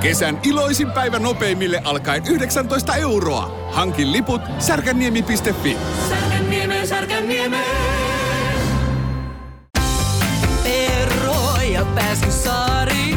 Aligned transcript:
Kesän 0.00 0.40
iloisin 0.44 0.90
päivä 0.90 1.18
nopeimille 1.18 1.80
alkaen 1.84 2.22
19 2.26 2.94
euroa. 2.94 3.68
Hankin 3.72 4.12
liput 4.12 4.40
särkänniemi.fi. 4.58 5.76
Särkänniemi, 6.08 6.86
Särkänniemi. 6.86 7.56
Perro 10.62 11.62
ja 11.72 11.84
Pääskysaari. 11.84 12.90
Perho 12.92 13.09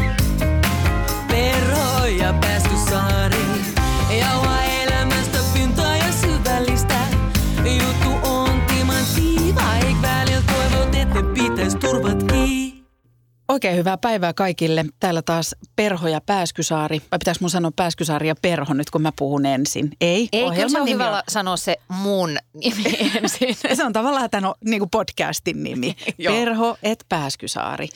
Oikein 13.54 13.76
hyvää 13.76 13.98
päivää 13.98 14.32
kaikille. 14.32 14.84
Täällä 15.00 15.22
taas 15.22 15.54
Perho 15.76 16.08
ja 16.08 16.20
Pääskysaari. 16.20 17.02
Vai 17.10 17.18
pitäis 17.18 17.40
mun 17.40 17.50
sanoa 17.50 17.70
Pääskysaari 17.76 18.28
ja 18.28 18.34
Perho 18.42 18.74
nyt, 18.74 18.90
kun 18.90 19.02
mä 19.02 19.12
puhun 19.18 19.46
ensin? 19.46 19.90
Ei, 20.00 20.28
Ei, 20.32 20.50
kyllä 20.50 20.68
se 20.68 20.80
on 20.80 20.88
hyvä 20.88 21.22
sanoa 21.28 21.56
se 21.56 21.76
mun 21.88 22.36
nimi 22.54 22.84
ensin. 23.16 23.56
Se 23.74 23.84
on 23.84 23.92
tavallaan 23.92 24.30
tämän 24.30 24.52
niin 24.64 24.78
kuin 24.80 24.90
podcastin 24.90 25.62
nimi. 25.62 25.96
Perho 26.26 26.76
et 26.82 27.04
Pääskysaari. 27.08 27.88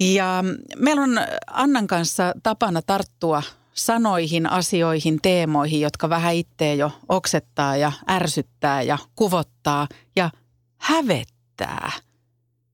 Ja 0.00 0.44
meillä 0.76 1.02
on 1.02 1.20
Annan 1.46 1.86
kanssa 1.86 2.32
tapana 2.42 2.82
tarttua 2.82 3.42
sanoihin, 3.74 4.50
asioihin, 4.50 5.18
teemoihin, 5.22 5.80
jotka 5.80 6.08
vähän 6.08 6.34
itseä 6.34 6.74
jo 6.74 6.90
oksettaa 7.08 7.76
ja 7.76 7.92
ärsyttää 8.10 8.82
ja 8.82 8.98
kuvottaa 9.16 9.88
ja 10.16 10.30
hävettää. 10.78 11.92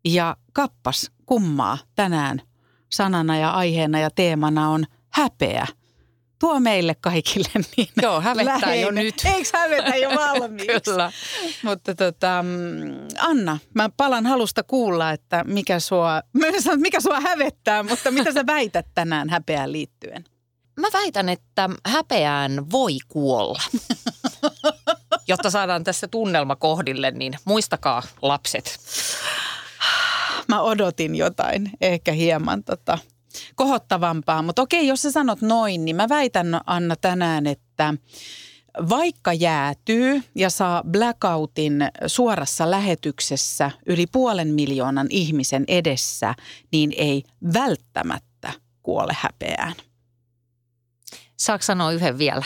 Ja 0.05 0.37
kappas 0.53 1.11
kummaa 1.27 1.79
tänään 1.95 2.43
sanana 2.93 3.39
ja 3.39 3.51
aiheena 3.51 4.01
ja 4.01 4.11
teemana 4.11 4.69
on 4.69 4.85
häpeä. 5.11 5.67
Tuo 6.39 6.61
meille 6.61 6.95
kaikille 7.01 7.49
niin 7.77 7.89
Joo, 8.03 8.21
hävettää 8.21 8.57
jo 8.57 8.61
läheinen. 8.61 9.05
nyt. 9.05 9.15
Eikö 9.25 9.49
hävetä 9.55 9.97
jo 9.97 10.11
valmiiksi? 10.11 10.81
Kyllä. 10.91 11.13
Mutta 11.63 11.95
tota, 11.95 12.43
mm, 12.43 13.09
Anna, 13.19 13.59
mä 13.75 13.91
palan 13.97 14.27
halusta 14.27 14.63
kuulla, 14.63 15.11
että 15.11 15.45
mikä 15.45 15.81
sua, 15.81 16.23
mä 16.33 16.47
en 16.47 16.63
sano, 16.63 16.75
että 16.75 16.83
mikä 16.83 17.01
sua 17.01 17.21
hävettää, 17.21 17.83
mutta 17.83 18.11
mitä 18.11 18.33
sä 18.33 18.47
väität 18.47 18.87
tänään 18.95 19.31
häpeään 19.31 19.73
liittyen? 19.73 20.25
Mä 20.81 20.89
väitän, 20.93 21.29
että 21.29 21.71
häpeään 21.87 22.71
voi 22.71 22.97
kuolla. 23.09 23.63
Jotta 25.29 25.51
saadaan 25.51 25.85
tässä 25.85 26.09
tunnelma 26.09 26.57
kohdille, 26.57 27.11
niin 27.11 27.33
muistakaa 27.45 28.03
lapset. 28.23 28.81
Mä 30.49 30.61
odotin 30.61 31.15
jotain, 31.15 31.71
ehkä 31.81 32.13
hieman 32.13 32.65
tota, 32.65 32.99
kohottavampaa, 33.55 34.43
mutta 34.43 34.63
okei, 34.63 34.87
jos 34.87 35.03
sä 35.03 35.11
sanot 35.11 35.43
noin, 35.43 35.85
niin 35.85 35.97
mä 35.97 36.09
väitän 36.09 36.61
Anna 36.67 36.97
tänään, 36.97 37.47
että 37.47 37.95
vaikka 38.89 39.33
jäätyy 39.33 40.23
ja 40.35 40.51
saa 40.51 40.83
blackoutin 40.91 41.89
suorassa 42.07 42.71
lähetyksessä 42.71 43.71
yli 43.87 44.07
puolen 44.07 44.49
miljoonan 44.49 45.07
ihmisen 45.11 45.65
edessä, 45.69 46.35
niin 46.73 46.93
ei 46.97 47.23
välttämättä 47.55 48.53
kuole 48.83 49.17
häpeään. 49.21 49.75
Saako 51.37 51.63
sanoa 51.63 51.93
yhden 51.93 52.19
vielä? 52.19 52.45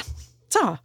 Saa. 0.53 0.79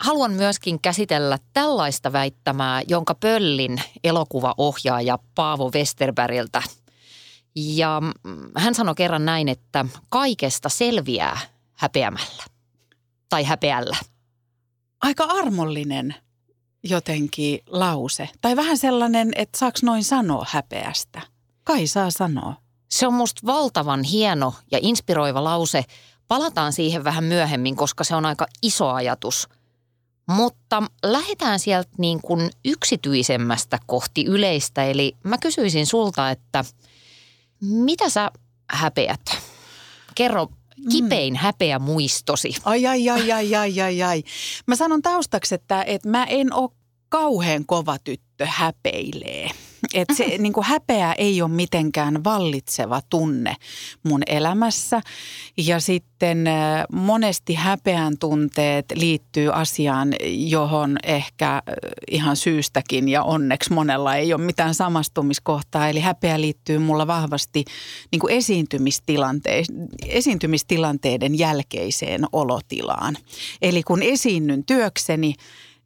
Haluan 0.00 0.32
myöskin 0.32 0.80
käsitellä 0.80 1.38
tällaista 1.52 2.12
väittämää, 2.12 2.82
jonka 2.88 3.14
Pöllin 3.14 3.82
elokuvaohjaaja 4.04 5.18
Paavo 5.34 5.70
Westerbergiltä. 5.74 6.62
Ja 7.54 8.00
mm, 8.00 8.50
hän 8.56 8.74
sanoi 8.74 8.94
kerran 8.94 9.24
näin, 9.24 9.48
että 9.48 9.86
kaikesta 10.08 10.68
selviää 10.68 11.38
häpeämällä. 11.72 12.44
Tai 13.28 13.44
häpeällä. 13.44 13.96
Aika 15.02 15.24
armollinen 15.24 16.14
jotenkin 16.82 17.60
lause. 17.66 18.28
Tai 18.40 18.56
vähän 18.56 18.78
sellainen, 18.78 19.32
että 19.36 19.58
saaks 19.58 19.82
noin 19.82 20.04
sanoa 20.04 20.46
häpeästä. 20.48 21.20
Kai 21.64 21.86
saa 21.86 22.10
sanoa. 22.10 22.54
Se 22.88 23.06
on 23.06 23.14
musta 23.14 23.46
valtavan 23.46 24.02
hieno 24.02 24.54
ja 24.70 24.78
inspiroiva 24.82 25.44
lause. 25.44 25.84
Palataan 26.28 26.72
siihen 26.72 27.04
vähän 27.04 27.24
myöhemmin, 27.24 27.76
koska 27.76 28.04
se 28.04 28.14
on 28.14 28.26
aika 28.26 28.46
iso 28.62 28.88
ajatus. 28.88 29.48
Mutta 30.30 30.82
lähdetään 31.02 31.58
sieltä 31.58 31.90
niin 31.98 32.20
kuin 32.22 32.50
yksityisemmästä 32.64 33.78
kohti 33.86 34.24
yleistä. 34.24 34.84
Eli 34.84 35.16
mä 35.24 35.38
kysyisin 35.38 35.86
sulta, 35.86 36.30
että 36.30 36.64
mitä 37.60 38.08
sä 38.08 38.30
häpeät? 38.70 39.20
Kerro 40.14 40.48
kipein 40.92 41.36
häpeä 41.36 41.78
muistosi. 41.78 42.56
Ai, 42.64 42.86
ai, 42.86 43.08
ai, 43.08 43.32
ai, 43.32 43.56
ai, 43.56 43.80
ai, 43.80 44.02
ai. 44.02 44.22
Mä 44.66 44.76
sanon 44.76 45.02
taustaksi, 45.02 45.54
että, 45.54 45.82
että 45.82 46.08
mä 46.08 46.24
en 46.24 46.52
ole 46.52 46.70
kauhean 47.08 47.66
kova 47.66 47.98
tyttö 47.98 48.46
häpeilee. 48.46 49.50
Että 49.94 50.14
se 50.14 50.24
niin 50.38 50.52
kuin 50.52 50.66
häpeä 50.66 51.12
ei 51.12 51.42
ole 51.42 51.50
mitenkään 51.50 52.24
vallitseva 52.24 53.00
tunne 53.10 53.56
mun 54.02 54.22
elämässä. 54.26 55.00
Ja 55.56 55.80
sitten 55.80 56.44
monesti 56.92 57.54
häpeän 57.54 58.18
tunteet 58.18 58.86
liittyy 58.94 59.50
asiaan, 59.54 60.14
johon 60.30 60.96
ehkä 61.02 61.62
ihan 62.10 62.36
syystäkin 62.36 63.08
ja 63.08 63.22
onneksi 63.22 63.72
monella 63.72 64.16
ei 64.16 64.34
ole 64.34 64.42
mitään 64.42 64.74
samastumiskohtaa. 64.74 65.88
Eli 65.88 66.00
häpeä 66.00 66.40
liittyy 66.40 66.78
mulla 66.78 67.06
vahvasti 67.06 67.64
niin 68.12 68.20
kuin 68.20 68.32
esiintymistilante- 68.32 69.86
esiintymistilanteiden 70.06 71.38
jälkeiseen 71.38 72.24
olotilaan. 72.32 73.16
Eli 73.62 73.82
kun 73.82 74.02
esiinnyn 74.02 74.64
työkseni, 74.64 75.34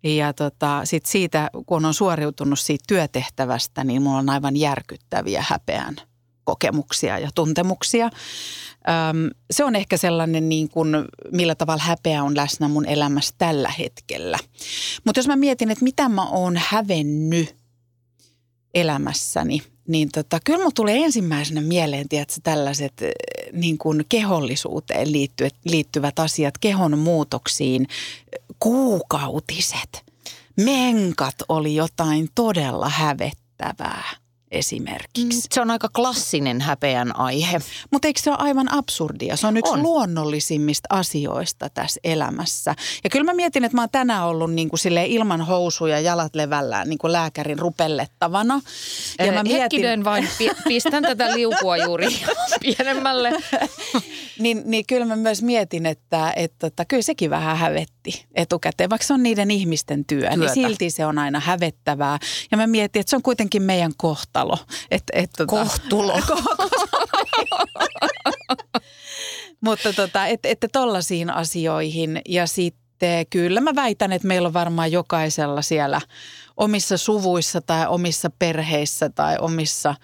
ja 0.05 0.33
tota, 0.33 0.81
sit 0.85 1.07
siitä, 1.07 1.51
kun 1.67 1.85
on 1.85 1.95
suoriutunut 1.95 2.59
siitä 2.59 2.85
työtehtävästä, 2.89 3.85
niin 3.85 4.03
mulla 4.03 4.19
on 4.19 4.31
aivan 4.31 4.57
järkyttäviä 4.57 5.45
häpeän 5.49 5.97
kokemuksia 6.45 7.19
ja 7.19 7.31
tuntemuksia. 7.35 8.05
Öm, 8.05 9.31
se 9.51 9.65
on 9.65 9.77
ehkä 9.77 9.97
sellainen, 9.97 10.49
niin 10.49 10.69
kuin, 10.69 10.89
millä 11.33 11.55
tavalla 11.55 11.83
häpeä 11.83 12.23
on 12.23 12.37
läsnä 12.37 12.69
mun 12.69 12.87
elämässä 12.87 13.35
tällä 13.39 13.71
hetkellä. 13.79 14.39
Mutta 15.05 15.19
jos 15.19 15.27
mä 15.27 15.37
mietin, 15.37 15.71
että 15.71 15.85
mitä 15.85 16.09
mä 16.09 16.27
oon 16.27 16.57
hävennyt 16.57 17.57
elämässäni, 18.75 19.63
niin 19.89 20.09
tota, 20.15 20.39
kyllä 20.45 20.59
mulla 20.59 20.71
tulee 20.75 21.05
ensimmäisenä 21.05 21.61
mieleen, 21.61 22.09
tiedätkö, 22.09 22.41
tällaiset 22.43 23.03
eh, 23.03 23.12
niin 23.53 23.78
kuin 23.78 24.05
kehollisuuteen 24.09 25.12
liittyvät, 25.12 25.55
liittyvät 25.65 26.19
asiat, 26.19 26.59
kehon 26.59 26.99
muutoksiin, 26.99 27.89
kuukautiset, 28.59 30.05
menkat 30.56 31.34
oli 31.49 31.75
jotain 31.75 32.28
todella 32.34 32.89
hävettävää 32.89 34.24
esimerkiksi. 34.55 35.49
Se 35.53 35.61
on 35.61 35.71
aika 35.71 35.89
klassinen 35.89 36.61
häpeän 36.61 37.17
aihe. 37.17 37.61
Mutta 37.91 38.09
eikö 38.09 38.21
se 38.21 38.31
ole 38.31 38.39
aivan 38.41 38.73
absurdia? 38.73 39.37
Se 39.37 39.47
on 39.47 39.57
yksi 39.57 39.73
On. 39.73 39.83
luonnollisimmista 39.83 40.87
asioista 40.91 41.71
tässä 41.71 42.01
elämässä. 42.05 42.75
Ja 43.05 43.11
kyllä 43.11 43.25
mä 43.25 43.35
mietin, 43.35 43.65
että 43.65 43.77
mä 43.77 43.83
oon 43.83 43.89
tänään 43.93 44.25
ollut 44.25 44.53
niin 44.53 44.69
kuin 44.69 44.99
ilman 45.07 45.41
housuja 45.41 46.01
jalat 46.01 46.35
levällään 46.35 46.89
niin 46.89 46.99
kuin 46.99 47.13
lääkärin 47.13 47.59
rupellettavana. 47.59 48.61
Ja 49.19 49.33
mä 49.33 49.43
mietin, 49.43 49.63
Hetkinen 49.63 50.05
vain, 50.05 50.29
pi- 50.39 50.51
pistän 50.69 51.03
tätä 51.03 51.35
liukua 51.37 51.77
juuri 51.77 52.07
pienemmälle. 52.61 53.33
niin, 54.39 54.63
niin 54.65 54.85
kyllä 54.87 55.07
mä 55.07 55.17
myös 55.17 55.43
mietin, 55.43 55.87
että, 55.87 56.33
että, 56.37 56.67
että 56.67 56.85
kyllä 56.85 57.03
sekin 57.03 57.31
vähän 57.31 57.57
hävetti 57.57 58.25
etukäteen. 58.35 58.91
Vaikka 58.91 59.07
se 59.07 59.15
on 59.15 59.23
niiden 59.23 59.51
ihmisten 59.51 60.05
työ, 60.05 60.21
Työtä. 60.21 60.37
niin 60.37 60.51
silti 60.51 60.91
se 60.91 61.07
on 61.07 61.19
aina 61.19 61.41
hävettävää. 61.41 62.19
Ja 62.51 62.57
mä 62.57 62.67
mietin, 62.67 63.01
että 63.01 63.11
se 63.11 63.17
on 63.17 63.23
kuitenkin 63.23 63.63
meidän 63.63 63.93
kohtalo. 64.44 64.59
Että, 64.91 65.12
että, 65.12 65.47
Kohtulo. 65.47 66.21
Mutta 69.60 69.93
tota, 69.93 70.27
että 70.27 70.49
että 70.49 70.69
tollaisiin 70.72 71.31
asioihin 71.31 72.20
ja 72.29 72.46
sitten 72.46 73.26
kyllä 73.31 73.61
mä 73.61 73.75
väitän, 73.75 74.12
että 74.12 74.29
meillä 74.29 74.46
on 74.46 74.52
varmaan 74.52 74.93
jokaisella 74.93 75.62
siellä 75.62 76.00
omissa 76.56 76.96
suvuissa 76.96 77.61
tai 77.61 77.87
omissa 77.87 78.31
perheissä 78.38 79.11
tai 79.11 79.37
omissa 79.41 79.91
äh, 79.91 79.96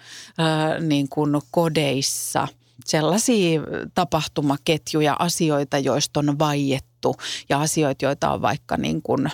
niin 0.81 1.09
kuin 1.09 1.41
kodeissa 1.51 2.47
sellaisia 2.85 3.61
tapahtumaketjuja, 3.95 5.15
asioita, 5.19 5.77
joista 5.77 6.19
on 6.19 6.39
vaiettu 6.39 7.15
ja 7.49 7.61
asioita, 7.61 8.05
joita 8.05 8.31
on 8.31 8.41
vaikka 8.41 8.77
niin 8.77 9.01
kuin 9.01 9.29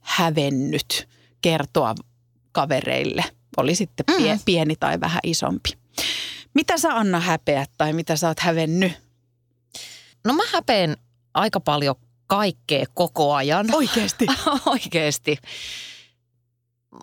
hävennyt 0.00 1.08
kertoa 1.42 1.94
kavereille. 2.52 3.24
Oli 3.56 3.74
sitten 3.74 4.06
pie, 4.06 4.40
pieni 4.44 4.76
tai 4.76 5.00
vähän 5.00 5.20
isompi. 5.22 5.70
Mitä 6.54 6.78
sä 6.78 6.96
Anna 6.96 7.20
häpeät 7.20 7.70
tai 7.78 7.92
mitä 7.92 8.16
sä 8.16 8.28
oot 8.28 8.40
hävennyt? 8.40 8.92
No 10.24 10.34
mä 10.34 10.42
häpeen 10.52 10.96
aika 11.34 11.60
paljon 11.60 11.94
kaikkea 12.26 12.86
koko 12.94 13.34
ajan. 13.34 13.74
Oikeesti? 13.74 14.26
Oikeesti. 14.66 15.36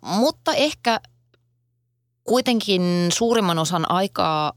Mutta 0.04 0.54
ehkä 0.54 1.00
kuitenkin 2.24 2.82
suurimman 3.14 3.60
osan 3.60 3.92
aikaa 3.92 4.54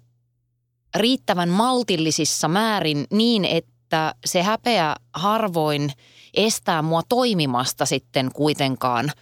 riittävän 0.94 1.48
maltillisissa 1.48 2.48
määrin 2.48 3.06
niin, 3.12 3.44
että 3.44 4.14
se 4.24 4.42
häpeä 4.42 4.96
harvoin 5.14 5.92
estää 6.34 6.82
mua 6.82 7.02
toimimasta 7.08 7.86
sitten 7.86 8.30
kuitenkaan. 8.34 9.12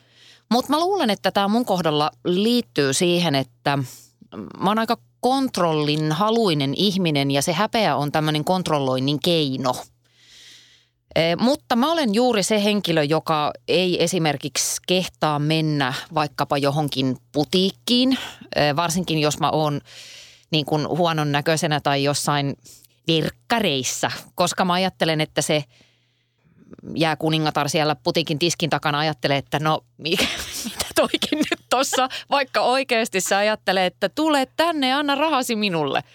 Mutta 0.51 0.71
mä 0.71 0.81
luulen, 0.81 1.11
että 1.11 1.31
tämä 1.31 1.49
mun 1.49 1.65
kohdalla 1.65 2.11
liittyy 2.25 2.93
siihen, 2.93 3.35
että 3.35 3.79
mä 4.61 4.71
oon 4.71 4.79
aika 4.79 4.97
kontrollin 5.21 6.13
haluinen 6.13 6.75
ihminen 6.77 7.31
ja 7.31 7.43
se 7.43 7.53
häpeä 7.53 7.97
on 7.97 8.13
tämmöinen 8.13 8.45
kontrolloinnin 8.45 9.21
keino– 9.21 9.75
Eh, 11.19 11.37
mutta 11.37 11.77
mä 11.77 11.93
olen 11.93 12.15
juuri 12.15 12.43
se 12.43 12.65
henkilö, 12.65 13.03
joka 13.03 13.53
ei 13.69 14.03
esimerkiksi 14.03 14.81
kehtaa 14.87 15.39
mennä 15.39 15.95
vaikkapa 16.15 16.59
johonkin 16.59 17.17
putiikkiin, 17.33 18.19
eh, 18.57 18.77
varsinkin 18.77 19.19
jos 19.19 19.41
mä 19.41 19.51
oon 19.51 19.81
niin 20.51 20.67
kuin 20.67 20.89
huonon 20.89 21.33
näköisenä 21.33 21.81
tai 21.81 22.05
jossain 22.05 22.57
virkkareissa, 23.07 24.11
koska 24.35 24.65
mä 24.65 24.73
ajattelen, 24.73 25.21
että 25.21 25.43
se 25.43 25.65
jää 26.97 27.17
kuningatar 27.17 27.69
siellä 27.69 27.95
putiikin 27.95 28.39
tiskin 28.39 28.71
takana 28.71 28.99
ajattelee, 28.99 29.37
että 29.37 29.59
no 29.59 29.85
mikä, 29.99 30.27
mitä 30.65 30.87
toikin 30.95 31.39
nyt 31.39 31.61
tossa, 31.71 32.09
vaikka 32.31 32.61
oikeasti 32.61 33.21
se 33.21 33.35
ajattelee, 33.35 33.87
että 33.87 34.09
tule 34.09 34.49
tänne 34.57 34.89
ja 34.89 34.99
anna 34.99 35.15
rahasi 35.15 35.57
minulle– 35.57 36.03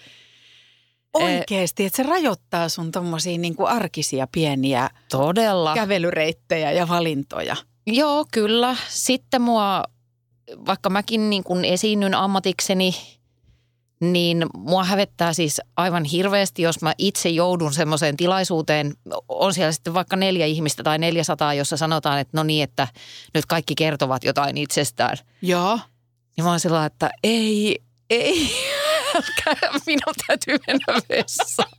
Oikeasti, 1.14 1.84
että 1.84 1.96
se 1.96 2.02
rajoittaa 2.02 2.68
sun 2.68 2.92
tommosia 2.92 3.38
niin 3.38 3.56
kuin 3.56 3.68
arkisia 3.68 4.26
pieniä 4.32 4.90
Todella. 5.10 5.74
kävelyreittejä 5.74 6.72
ja 6.72 6.88
valintoja. 6.88 7.56
Joo, 7.86 8.26
kyllä. 8.32 8.76
Sitten 8.88 9.42
mua, 9.42 9.84
vaikka 10.66 10.90
mäkin 10.90 11.30
niin 11.30 11.44
kuin 11.44 11.64
esiinnyn 11.64 12.14
ammatikseni, 12.14 12.94
niin 14.12 14.46
mua 14.56 14.84
hävettää 14.84 15.32
siis 15.32 15.60
aivan 15.76 16.04
hirveästi, 16.04 16.62
jos 16.62 16.82
mä 16.82 16.94
itse 16.98 17.28
joudun 17.28 17.74
semmoiseen 17.74 18.16
tilaisuuteen. 18.16 18.94
On 19.28 19.54
siellä 19.54 19.72
sitten 19.72 19.94
vaikka 19.94 20.16
neljä 20.16 20.46
ihmistä 20.46 20.82
tai 20.82 20.98
400, 20.98 21.54
jossa 21.54 21.76
sanotaan, 21.76 22.20
että 22.20 22.36
no 22.36 22.42
niin, 22.42 22.64
että 22.64 22.88
nyt 23.34 23.46
kaikki 23.46 23.74
kertovat 23.74 24.24
jotain 24.24 24.56
itsestään. 24.56 25.16
Joo. 25.42 25.78
Niin 26.36 26.44
mä 26.44 26.50
oon 26.50 26.60
sillä 26.60 26.86
että 26.86 27.10
ei, 27.22 27.78
ei, 28.10 28.50
minun 29.86 30.14
täytyy 30.26 30.58
mennä 30.66 31.00
vessaan. 31.08 31.70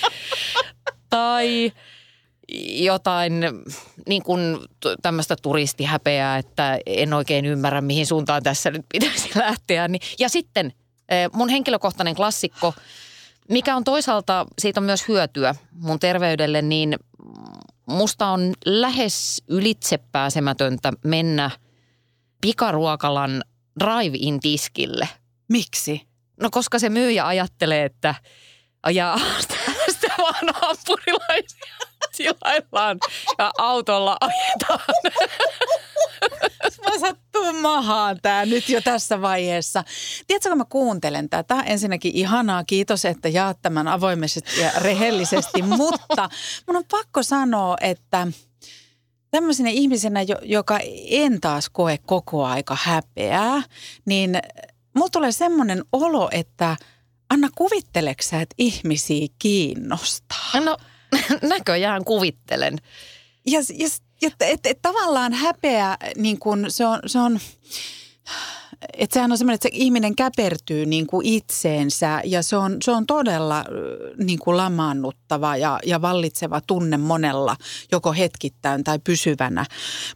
tai 1.10 1.72
jotain 2.68 3.44
niin 4.08 4.22
kuin 4.22 4.58
tämmöistä 5.02 5.36
turistihäpeää, 5.42 6.38
että 6.38 6.78
en 6.86 7.14
oikein 7.14 7.44
ymmärrä, 7.44 7.80
mihin 7.80 8.06
suuntaan 8.06 8.42
tässä 8.42 8.70
nyt 8.70 8.86
pitäisi 8.92 9.30
lähteä. 9.38 9.88
Niin, 9.88 10.00
ja 10.18 10.28
sitten 10.28 10.72
mun 11.32 11.48
henkilökohtainen 11.48 12.14
klassikko, 12.14 12.74
mikä 13.48 13.76
on 13.76 13.84
toisaalta, 13.84 14.46
siitä 14.58 14.80
on 14.80 14.84
myös 14.84 15.08
hyötyä 15.08 15.54
mun 15.72 15.98
terveydelle, 15.98 16.62
niin 16.62 16.96
musta 17.86 18.26
on 18.26 18.54
lähes 18.64 19.42
ylitsepääsemätöntä 19.48 20.92
mennä 21.04 21.50
pikaruokalan 22.40 23.44
drive-in 23.80 24.40
tiskille– 24.40 25.08
Miksi? 25.48 26.02
No 26.40 26.48
koska 26.50 26.78
se 26.78 26.88
myyjä 26.88 27.26
ajattelee, 27.26 27.84
että 27.84 28.14
ja 28.90 29.18
tästä 29.86 30.06
vaan 30.18 30.54
hampurilaisia 30.54 31.66
tilaillaan 32.16 32.98
ja 33.38 33.50
autolla 33.58 34.16
ajetaan. 34.20 34.94
Mä 36.84 36.98
sattuu 36.98 37.52
mahaan 37.52 38.18
tää 38.22 38.46
nyt 38.46 38.68
jo 38.68 38.80
tässä 38.80 39.20
vaiheessa. 39.20 39.84
Tiedätkö, 40.26 40.48
kun 40.48 40.58
mä 40.58 40.64
kuuntelen 40.64 41.28
tätä? 41.28 41.60
Ensinnäkin 41.60 42.12
ihanaa, 42.14 42.64
kiitos, 42.64 43.04
että 43.04 43.28
jaat 43.28 43.58
tämän 43.62 43.88
avoimesti 43.88 44.60
ja 44.60 44.70
rehellisesti, 44.80 45.62
mutta 45.76 46.28
mun 46.66 46.76
on 46.76 46.84
pakko 46.90 47.22
sanoa, 47.22 47.76
että 47.80 48.26
tämmöisenä 49.30 49.70
ihmisenä, 49.70 50.20
joka 50.42 50.78
en 51.10 51.40
taas 51.40 51.68
koe 51.68 51.98
koko 51.98 52.44
aika 52.44 52.76
häpeää, 52.80 53.62
niin 54.04 54.38
mulla 54.94 55.10
tulee 55.10 55.32
semmoinen 55.32 55.84
olo, 55.92 56.28
että 56.32 56.76
Anna 57.30 57.48
kuvitteleksä, 57.54 58.40
että 58.40 58.54
ihmisiä 58.58 59.26
kiinnostaa? 59.38 60.60
No 60.64 60.76
näköjään 61.48 62.04
kuvittelen. 62.04 62.78
Ja, 63.46 63.60
ja, 63.74 63.88
ja 64.22 64.30
et, 64.40 64.66
et, 64.66 64.82
tavallaan 64.82 65.32
häpeä, 65.32 65.96
niin 66.16 66.38
kun 66.38 66.64
se 66.68 66.86
on, 66.86 67.00
se 67.06 67.18
on 67.18 67.40
että 68.92 69.14
sehän 69.14 69.32
on 69.32 69.38
semmoinen, 69.38 69.54
että 69.54 69.68
se 69.68 69.70
ihminen 69.72 70.16
käpertyy 70.16 70.86
niin 70.86 71.06
kuin 71.06 71.26
itseensä 71.26 72.20
ja 72.24 72.42
se 72.42 72.56
on, 72.56 72.76
se 72.84 72.90
on 72.90 73.06
todella 73.06 73.64
niin 74.18 74.38
kuin 74.38 74.56
lamaannuttava 74.56 75.56
ja, 75.56 75.80
ja 75.86 76.02
vallitseva 76.02 76.60
tunne 76.66 76.96
monella, 76.96 77.56
joko 77.92 78.12
hetkittäin 78.12 78.84
tai 78.84 78.98
pysyvänä. 78.98 79.64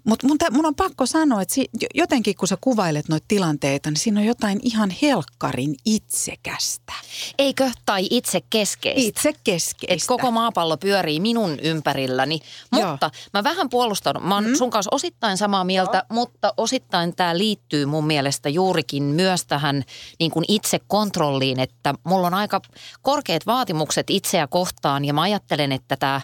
Mutta 0.04 0.26
mun, 0.26 0.36
mun 0.50 0.66
on 0.66 0.74
pakko 0.74 1.06
sanoa, 1.06 1.42
että 1.42 1.54
si, 1.54 1.70
jotenkin 1.94 2.36
kun 2.36 2.48
sä 2.48 2.56
kuvailet 2.60 3.08
noita 3.08 3.24
tilanteita, 3.28 3.90
niin 3.90 3.98
siinä 3.98 4.20
on 4.20 4.26
jotain 4.26 4.60
ihan 4.62 4.90
helkkarin 5.02 5.74
itsekästä. 5.84 6.92
Eikö? 7.38 7.70
Tai 7.86 8.06
itse 8.10 8.40
keskeistä. 8.50 9.00
Itse 9.00 9.32
keskeistä. 9.44 9.94
Et 9.94 10.06
koko 10.06 10.30
maapallo 10.30 10.76
pyörii 10.76 11.20
minun 11.20 11.58
ympärilläni. 11.62 12.40
Mutta 12.70 13.10
Joo. 13.12 13.28
mä 13.34 13.44
vähän 13.44 13.70
puolustan, 13.70 14.16
mä 14.22 14.34
oon 14.34 14.46
mm. 14.46 14.54
sun 14.54 14.70
kanssa 14.70 14.90
osittain 14.92 15.36
samaa 15.36 15.64
mieltä, 15.64 15.96
Joo. 15.96 16.04
mutta 16.08 16.54
osittain 16.56 17.16
tämä 17.16 17.38
liittyy 17.38 17.86
mun 17.86 18.06
mielestä 18.06 18.49
juurikin 18.50 19.02
myös 19.02 19.46
tähän 19.46 19.82
niin 20.20 20.30
kuin 20.30 20.44
itse 20.48 20.78
kontrolliin, 20.86 21.60
että 21.60 21.94
mulla 22.04 22.26
on 22.26 22.34
aika 22.34 22.60
korkeat 23.02 23.46
vaatimukset 23.46 24.10
itseä 24.10 24.46
kohtaan 24.46 25.04
ja 25.04 25.14
mä 25.14 25.22
ajattelen, 25.22 25.72
että 25.72 25.96
tämä 25.96 26.20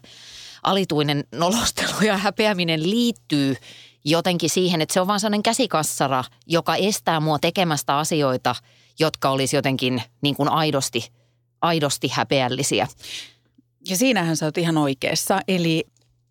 alituinen 0.62 1.24
nolostelu 1.32 2.00
ja 2.06 2.16
häpeäminen 2.16 2.90
liittyy 2.90 3.56
jotenkin 4.04 4.50
siihen, 4.50 4.80
että 4.82 4.92
se 4.92 5.00
on 5.00 5.06
vaan 5.06 5.20
sellainen 5.20 5.42
käsikassara, 5.42 6.24
joka 6.46 6.76
estää 6.76 7.20
mua 7.20 7.38
tekemästä 7.38 7.98
asioita, 7.98 8.54
jotka 8.98 9.30
olisi 9.30 9.56
jotenkin 9.56 10.02
niin 10.20 10.36
kuin 10.36 10.48
aidosti, 10.48 11.10
aidosti 11.60 12.08
häpeällisiä. 12.08 12.88
Ja 13.88 13.96
siinähän 13.96 14.36
sä 14.36 14.46
oot 14.46 14.58
ihan 14.58 14.78
oikeassa. 14.78 15.40
Eli 15.48 15.84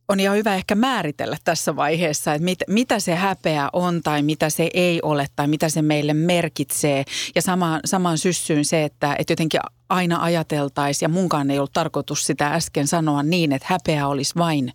on 0.10 0.20
ihan 0.20 0.38
hyvä 0.38 0.56
ehkä 0.56 0.76
määritellä 0.76 1.38
tässä 1.44 1.76
vaiheessa, 1.76 2.34
että 2.34 2.46
mit, 2.46 2.60
mitä 2.68 3.00
se 3.00 3.16
häpeä 3.16 3.70
on 3.74 4.02
tai 4.04 4.22
mitä 4.22 4.50
se 4.50 4.70
ei 4.74 5.00
ole 5.02 5.28
tai 5.36 5.48
mitä 5.48 5.70
se 5.70 5.82
meille 5.82 6.14
merkitsee. 6.14 7.04
Ja 7.36 7.42
sama, 7.42 7.80
samaan 7.86 8.18
syssyyn 8.18 8.66
se, 8.66 8.84
että, 8.84 9.16
että 9.20 9.32
jotenkin 9.32 9.60
aina 9.90 10.24
ajateltaisiin, 10.24 11.06
ja 11.06 11.14
munkaan 11.14 11.52
ei 11.52 11.58
ollut 11.58 11.74
tarkoitus 11.74 12.24
sitä 12.24 12.48
äsken 12.48 12.88
sanoa 12.88 13.24
niin, 13.24 13.52
että 13.52 13.68
häpeä 13.70 14.08
olisi 14.08 14.36
vain, 14.38 14.74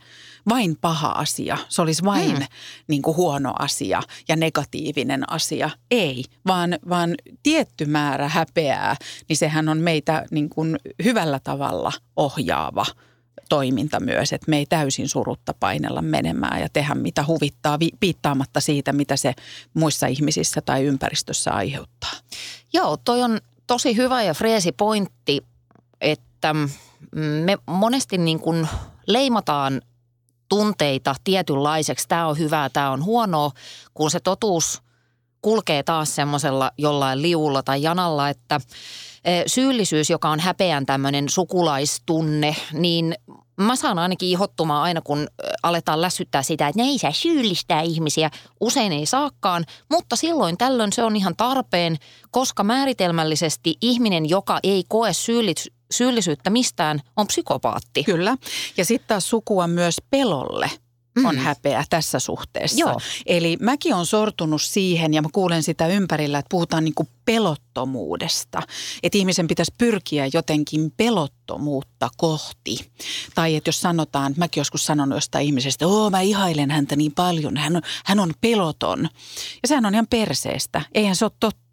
vain 0.49 0.76
paha 0.81 1.09
asia. 1.09 1.59
Se 1.69 1.83
olisi 1.83 2.04
vain 2.04 2.37
hmm. 2.37 2.47
niin 2.88 3.02
kuin 3.02 3.16
huono 3.16 3.54
asia 3.59 4.02
ja 4.28 4.37
negatiivinen 4.37 5.33
asia. 5.33 5.71
Ei, 5.90 6.25
vaan, 6.47 6.78
vaan 6.88 7.14
tietty 7.43 7.87
määrä 7.87 8.28
häpeää, 8.28 8.97
niin 9.28 9.37
sehän 9.37 9.69
on 9.69 9.78
meitä 9.78 10.25
niin 10.31 10.49
kuin 10.49 10.78
hyvällä 11.04 11.40
tavalla 11.45 11.93
ohjaava– 12.16 12.87
toiminta 13.49 14.00
myös, 14.00 14.32
että 14.32 14.50
me 14.50 14.59
ei 14.59 14.66
täysin 14.66 15.09
surutta 15.09 15.54
painella 15.61 16.02
menemään 16.02 16.61
ja 16.61 16.68
tehdä 16.73 16.94
mitä 16.94 17.25
huvittaa, 17.26 17.78
piittaamatta 18.00 18.61
siitä, 18.61 18.92
mitä 18.92 19.16
se 19.16 19.35
muissa 19.75 20.06
ihmisissä 20.06 20.61
tai 20.61 20.85
ympäristössä 20.85 21.50
aiheuttaa. 21.50 22.12
Joo, 22.73 22.97
toi 22.97 23.23
on 23.23 23.40
tosi 23.66 23.97
hyvä 23.97 24.23
ja 24.23 24.35
freesi 24.35 24.73
pointti, 24.73 25.47
että 26.00 26.54
me 27.44 27.59
monesti 27.66 28.18
niin 28.18 28.40
kuin 28.40 28.68
leimataan 29.06 29.82
tunteita 30.49 31.14
tietynlaiseksi. 31.25 32.09
Tämä 32.09 32.26
on 32.26 32.38
hyvää, 32.38 32.68
tämä 32.68 32.90
on 32.90 33.04
huonoa, 33.04 33.50
kun 33.94 34.11
se 34.11 34.20
totuus 34.20 34.82
kulkee 35.42 35.82
taas 35.82 36.14
semmoisella 36.14 36.70
jollain 36.78 37.23
liulla 37.23 37.62
tai 37.62 37.82
janalla, 37.82 38.28
että– 38.28 38.61
syyllisyys, 39.47 40.11
joka 40.11 40.31
on 40.31 40.41
häpeän 40.41 40.87
tämmöinen 40.87 41.29
sukulaistunne, 41.29 42.57
niin 42.73 43.15
mä 43.61 43.77
saan 43.77 43.99
ainakin 43.99 44.29
ihottumaan 44.29 44.83
aina, 44.83 45.00
kun 45.00 45.29
aletaan 45.62 46.00
lässyttää 46.00 46.43
sitä, 46.43 46.69
että 46.69 46.83
ne 46.83 46.89
ei 46.89 46.99
saa 46.99 47.12
syyllistää 47.12 47.81
ihmisiä. 47.81 48.31
Usein 48.61 48.93
ei 48.93 49.07
saakaan, 49.07 49.65
mutta 49.91 50.17
silloin 50.17 50.59
tällöin 50.59 50.93
se 50.93 51.03
on 51.03 51.17
ihan 51.17 51.37
tarpeen, 51.37 51.97
koska 52.31 52.65
määritelmällisesti 52.65 53.75
ihminen, 53.81 54.29
joka 54.29 54.59
ei 54.62 54.85
koe 54.89 55.11
syyllis- 55.11 55.73
syyllisyyttä 55.91 56.50
mistään, 56.50 57.00
on 57.17 57.27
psykopaatti. 57.27 58.05
Kyllä. 58.05 58.37
Ja 58.77 58.85
sitten 58.85 59.09
taas 59.09 59.31
sukua 59.31 59.67
myös 59.67 59.97
pelolle 60.11 60.71
on 61.25 61.35
mm. 61.35 61.40
häpeä 61.40 61.85
tässä 61.90 62.19
suhteessa. 62.19 62.81
Joo. 62.81 63.00
Eli 63.26 63.57
mäkin 63.61 63.95
on 63.95 64.07
sortunut 64.07 64.62
siihen 64.62 65.14
ja 65.14 65.23
mä 65.23 65.29
kuulen 65.33 65.62
sitä 65.62 65.87
ympärillä, 65.87 66.38
että 66.38 66.50
puhutaan 66.50 66.85
niin 66.85 66.95
kuin 66.95 67.09
pelottomuudesta. 67.25 68.62
Että 69.02 69.19
ihmisen 69.19 69.49
pitäisi 69.49 69.75
pyrkiä 69.79 70.29
jotenkin 70.33 70.93
pelottomuutta 70.97 72.09
kohti. 72.17 72.90
Tai 73.35 73.57
että 73.57 73.69
jos 73.69 73.81
sanotaan, 73.81 74.35
mäkin 74.37 74.61
joskus 74.61 74.87
sanonut 74.87 75.17
jostain 75.17 75.47
ihmisestä, 75.47 75.87
oo 75.87 76.11
mä 76.11 76.21
ihailen 76.21 76.71
häntä 76.71 76.97
niin 76.97 77.12
paljon, 77.12 77.57
hän 77.57 77.76
on, 77.76 77.83
hän 78.05 78.21
on 78.21 78.33
peloton. 78.40 79.09
Ja 79.62 79.69
sehän 79.69 79.87
on 79.87 79.95
ihan 79.95 80.07
perseestä, 80.11 80.83
eihän 80.95 81.17
se 81.17 81.25
ole 81.25 81.33
totta 81.40 81.70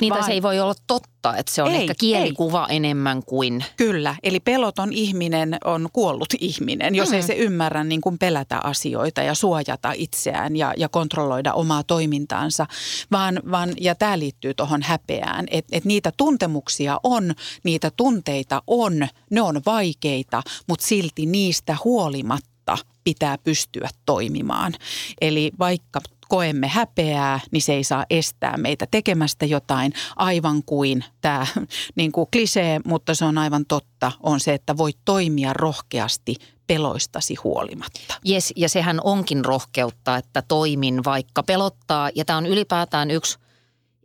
Niitä 0.00 0.14
vaan- 0.14 0.26
se 0.26 0.32
ei 0.32 0.42
voi 0.42 0.60
olla 0.60 0.74
totta, 0.86 1.36
että 1.36 1.52
se 1.54 1.62
on 1.62 1.70
Ei, 1.70 1.80
ehkä 1.80 1.94
kielikuva 1.98 2.66
enemmän 2.70 3.22
kuin... 3.22 3.64
Kyllä, 3.76 4.16
eli 4.22 4.40
peloton 4.40 4.92
ihminen 4.92 5.58
on 5.64 5.88
kuollut 5.92 6.34
ihminen, 6.40 6.94
jos 6.94 7.08
mm. 7.08 7.14
ei 7.14 7.22
se 7.22 7.32
ymmärrä 7.32 7.84
niin 7.84 8.00
kuin 8.00 8.18
pelätä 8.18 8.60
asioita 8.64 9.22
ja 9.22 9.34
suojata 9.34 9.92
itseään 9.96 10.56
ja, 10.56 10.74
ja 10.76 10.88
kontrolloida 10.88 11.52
omaa 11.52 11.82
toimintaansa. 11.82 12.66
Vaan, 13.10 13.40
vaan, 13.50 13.72
ja 13.80 13.94
tämä 13.94 14.18
liittyy 14.18 14.54
tuohon 14.54 14.82
häpeään, 14.82 15.46
että 15.50 15.76
et 15.76 15.84
niitä 15.84 16.12
tuntemuksia 16.16 17.00
on, 17.02 17.34
niitä 17.64 17.90
tunteita 17.96 18.62
on, 18.66 19.08
ne 19.30 19.42
on 19.42 19.60
vaikeita, 19.66 20.42
mutta 20.68 20.86
silti 20.86 21.26
niistä 21.26 21.76
huolimatta 21.84 22.78
pitää 23.04 23.38
pystyä 23.38 23.88
toimimaan. 24.06 24.72
Eli 25.20 25.50
vaikka 25.58 26.00
koemme 26.28 26.68
häpeää, 26.68 27.40
niin 27.50 27.62
se 27.62 27.72
ei 27.72 27.84
saa 27.84 28.06
estää 28.10 28.56
meitä 28.56 28.86
tekemästä 28.90 29.46
jotain 29.46 29.92
aivan 30.16 30.62
kuin 30.62 31.04
tämä 31.20 31.46
niin 31.96 32.12
kuin 32.12 32.28
klisee, 32.32 32.80
mutta 32.84 33.14
se 33.14 33.24
on 33.24 33.38
aivan 33.38 33.64
totta, 33.68 34.12
on 34.22 34.40
se, 34.40 34.54
että 34.54 34.76
voit 34.76 34.98
toimia 35.04 35.52
rohkeasti 35.52 36.34
peloistasi 36.66 37.34
huolimatta. 37.34 38.14
Yes, 38.28 38.52
ja 38.56 38.68
sehän 38.68 39.00
onkin 39.04 39.44
rohkeutta, 39.44 40.16
että 40.16 40.42
toimin 40.42 41.04
vaikka 41.04 41.42
pelottaa. 41.42 42.10
Ja 42.14 42.24
tämä 42.24 42.36
on 42.36 42.46
ylipäätään 42.46 43.10
yksi 43.10 43.38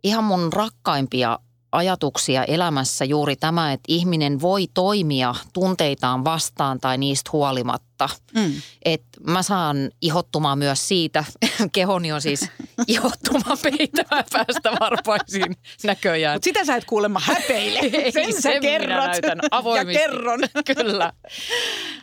ihan 0.04 0.24
mun 0.24 0.52
rakkaimpia 0.52 1.38
ajatuksia 1.72 2.44
elämässä 2.44 3.04
juuri 3.04 3.36
tämä, 3.36 3.72
että 3.72 3.84
ihminen 3.88 4.40
voi 4.40 4.66
toimia 4.74 5.34
tunteitaan 5.52 6.24
vastaan 6.24 6.80
tai 6.80 6.98
niistä 6.98 7.30
huolimatta. 7.32 8.08
Mm. 8.34 8.52
Et 8.84 9.02
mä 9.26 9.42
saan 9.42 9.76
ihottumaan 10.00 10.58
myös 10.58 10.88
siitä, 10.88 11.24
kehoni 11.72 12.12
on 12.12 12.22
siis 12.22 12.48
ihottuma 12.86 13.56
peittämään 13.62 14.24
päästä 14.32 14.70
varpaisiin 14.80 15.56
näköjään. 15.84 16.34
Mutta 16.36 16.44
sitä 16.44 16.64
sä 16.64 16.76
et 16.76 16.84
kuulemma 16.84 17.20
häpeile. 17.24 17.78
Ei, 18.02 18.12
Sen 18.12 18.32
sä 18.32 18.40
sen 18.40 18.52
minä 18.52 18.60
kerrot. 18.60 19.06
näytän 19.06 19.38
avoimesti. 19.50 20.02
Ja 20.02 20.08
kerron. 20.08 20.40
Kyllä. 20.76 21.12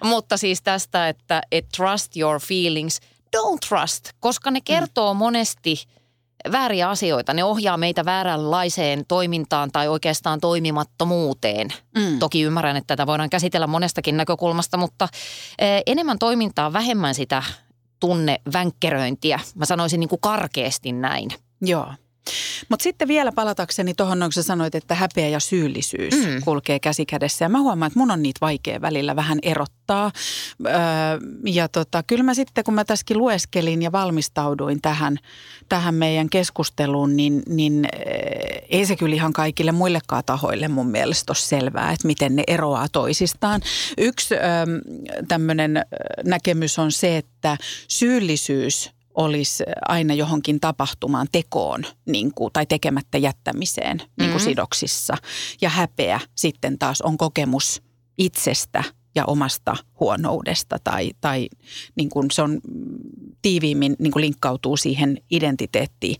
Mutta 0.03 0.38
siis 0.38 0.61
tästä, 0.61 1.09
että 1.09 1.41
et 1.51 1.65
trust 1.77 2.17
your 2.17 2.39
feelings, 2.41 2.99
don't 3.38 3.69
trust, 3.69 4.09
koska 4.19 4.51
ne 4.51 4.61
kertoo 4.61 5.13
monesti 5.13 5.83
vääriä 6.51 6.89
asioita. 6.89 7.34
Ne 7.34 7.43
ohjaa 7.43 7.77
meitä 7.77 8.05
vääränlaiseen 8.05 9.05
toimintaan 9.08 9.72
tai 9.72 9.88
oikeastaan 9.88 10.39
toimimattomuuteen. 10.39 11.67
Mm. 11.98 12.19
Toki 12.19 12.41
ymmärrän, 12.41 12.77
että 12.77 12.88
tätä 12.88 13.08
voidaan 13.08 13.29
käsitellä 13.29 13.67
monestakin 13.67 14.17
näkökulmasta, 14.17 14.77
mutta 14.77 15.08
eh, 15.60 15.84
enemmän 15.86 16.19
toimintaa, 16.19 16.74
vähemmän 16.74 17.15
sitä 17.15 17.43
tunnevänkkeröintiä. 18.00 19.39
Mä 19.55 19.65
sanoisin 19.65 20.00
niin 20.00 20.10
kuin 20.10 20.22
karkeasti 20.22 20.91
näin. 20.91 21.29
Joo. 21.62 21.93
Mutta 22.69 22.83
sitten 22.83 23.07
vielä 23.07 23.31
palatakseni 23.31 23.93
tuohon, 23.93 24.19
kun 24.19 24.33
sä 24.33 24.43
sanoit, 24.43 24.75
että 24.75 24.95
häpeä 24.95 25.27
ja 25.27 25.39
syyllisyys 25.39 26.13
mm. 26.13 26.41
kulkee 26.45 26.79
käsi 26.79 27.05
kädessä. 27.05 27.45
Ja 27.45 27.50
mä 27.50 27.59
huomaan, 27.59 27.88
että 27.88 28.00
mun 28.00 28.12
on 28.12 28.21
niitä 28.21 28.38
vaikea 28.41 28.81
välillä 28.81 29.15
vähän 29.15 29.39
erottaa. 29.43 30.12
Öö, 30.65 30.74
ja 31.45 31.67
tota, 31.67 32.03
kyllä 32.03 32.24
mä 32.24 32.33
sitten, 32.33 32.63
kun 32.63 32.74
mä 32.74 32.86
tässäkin 32.86 33.17
lueskelin 33.17 33.81
ja 33.81 33.91
valmistauduin 33.91 34.81
tähän, 34.81 35.17
tähän 35.69 35.95
meidän 35.95 36.29
keskusteluun, 36.29 37.15
niin, 37.15 37.43
niin 37.48 37.86
äh, 37.86 38.00
ei 38.69 38.86
se 38.86 38.95
kyllä 38.95 39.15
ihan 39.15 39.33
kaikille 39.33 39.71
muillekaan 39.71 40.24
tahoille 40.25 40.67
mun 40.67 40.88
mielestä 40.88 41.31
ole 41.31 41.38
selvää, 41.38 41.91
että 41.91 42.07
miten 42.07 42.36
ne 42.36 42.43
eroaa 42.48 42.88
toisistaan. 42.91 43.62
Yksi 43.98 44.36
öö, 44.36 44.41
tämmöinen 45.27 45.86
näkemys 46.25 46.79
on 46.79 46.91
se, 46.91 47.17
että 47.17 47.57
syyllisyys 47.88 48.98
olisi 49.19 49.63
aina 49.88 50.13
johonkin 50.13 50.59
tapahtumaan, 50.59 51.27
tekoon 51.31 51.83
niin 52.05 52.33
kuin, 52.35 52.53
tai 52.53 52.65
tekemättä 52.65 53.17
jättämiseen 53.17 53.97
niin 53.97 54.31
kuin 54.31 54.41
Mhm. 54.41 54.49
sidoksissa. 54.49 55.13
Ja 55.61 55.69
häpeä 55.69 56.19
sitten 56.35 56.79
taas 56.79 57.01
on 57.01 57.17
kokemus 57.17 57.81
itsestä 58.17 58.83
ja 59.15 59.25
omasta 59.25 59.75
huonoudesta 59.99 60.77
tai, 60.83 61.11
tai 61.21 61.49
niin 61.95 62.09
kuin 62.09 62.31
se 62.31 62.41
on 62.41 62.59
tiiviimmin 63.41 63.95
niin 63.99 64.11
kuin 64.11 64.21
linkkautuu 64.21 64.77
siihen 64.77 65.17
identiteettiin. 65.31 66.15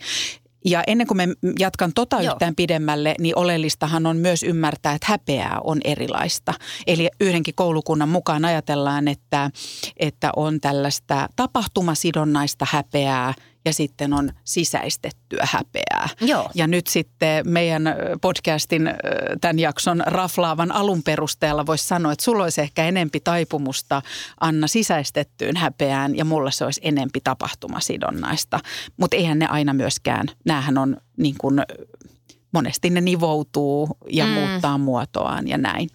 Ja 0.66 0.84
ennen 0.88 1.08
kuin 1.08 1.18
me 1.18 1.28
jatkan 1.60 1.92
tota 1.96 2.22
Joo. 2.22 2.34
yhtään 2.34 2.56
pidemmälle, 2.56 3.16
niin 3.20 3.38
oleellistahan 3.38 4.06
on 4.06 4.18
myös 4.18 4.44
ymmärtää, 4.44 4.94
että 4.94 5.08
häpeää 5.10 5.60
on 5.64 5.78
erilaista. 5.84 6.54
Eli 6.88 7.10
yhdenkin 7.20 7.56
koulukunnan 7.56 8.10
mukaan 8.10 8.46
ajatellaan, 8.46 9.08
että, 9.08 9.52
että 9.98 10.32
on 10.36 10.62
tällaista 10.62 11.28
tapahtumasidonnaista 11.36 12.68
häpeää 12.72 13.34
ja 13.66 13.74
sitten 13.74 14.14
on 14.14 14.32
sisäistettyä 14.44 15.48
häpeää. 15.52 16.10
Joo. 16.22 16.50
Ja 16.56 16.68
nyt 16.68 16.88
sitten 16.88 17.50
meidän 17.50 17.84
podcastin 18.22 18.94
tämän 19.42 19.60
jakson 19.60 20.04
raflaavan 20.06 20.72
alun 20.72 21.04
perusteella 21.04 21.66
voisi 21.66 21.88
sanoa, 21.88 22.12
että 22.12 22.24
sulla 22.26 22.44
olisi 22.44 22.62
ehkä 22.62 22.86
enempi 22.86 23.20
taipumusta 23.20 24.02
Anna 24.40 24.68
sisäistettyyn 24.68 25.58
häpeään 25.58 26.18
ja 26.18 26.26
mulla 26.26 26.52
se 26.52 26.66
olisi 26.66 26.82
enempi 26.84 27.20
tapahtumasidonnaista. 27.24 28.60
Mutta 28.98 29.18
eihän 29.18 29.40
ne 29.40 29.46
aina 29.46 29.74
myöskään, 29.74 30.28
näähän 30.46 30.78
on 30.78 30.98
niin 31.18 31.36
kuin, 31.38 31.62
monesti 32.52 32.90
ne 32.90 33.02
nivoutuu 33.02 33.98
ja 34.10 34.26
mm. 34.26 34.32
muuttaa 34.32 34.78
muotoaan 34.78 35.48
ja 35.48 35.58
näin. 35.58 35.90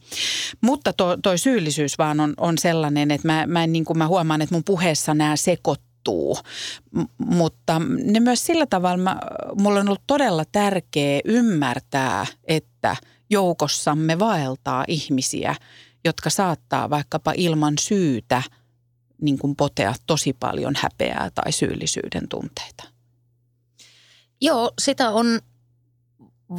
Mutta 0.60 0.92
to, 0.92 1.16
toi 1.22 1.38
syyllisyys 1.38 1.98
vaan 1.98 2.20
on, 2.20 2.34
on 2.36 2.58
sellainen, 2.58 3.10
että 3.10 3.28
mä, 3.28 3.46
mä, 3.46 3.64
en, 3.64 3.72
niin 3.72 3.84
kuin 3.84 3.98
mä 3.98 4.06
huomaan, 4.06 4.42
että 4.42 4.54
mun 4.54 4.64
puheessa 4.64 5.14
nämä 5.14 5.36
sekoittuu. 5.36 5.93
M- 6.90 7.24
mutta 7.26 7.78
ne 8.04 8.20
myös 8.20 8.46
sillä 8.46 8.66
tavalla, 8.66 8.96
mä, 8.96 9.16
mulla 9.60 9.80
on 9.80 9.88
ollut 9.88 10.02
todella 10.06 10.44
tärkeää 10.52 11.20
ymmärtää, 11.24 12.26
että 12.44 12.96
joukossamme 13.30 14.18
vaeltaa 14.18 14.84
ihmisiä, 14.88 15.54
jotka 16.04 16.30
saattaa 16.30 16.90
vaikkapa 16.90 17.32
ilman 17.36 17.74
syytä 17.80 18.42
niin 19.22 19.38
kuin 19.38 19.56
potea 19.56 19.94
tosi 20.06 20.32
paljon 20.32 20.74
häpeää 20.76 21.30
tai 21.34 21.52
syyllisyyden 21.52 22.28
tunteita. 22.28 22.84
Joo, 24.40 24.72
sitä 24.80 25.10
on 25.10 25.40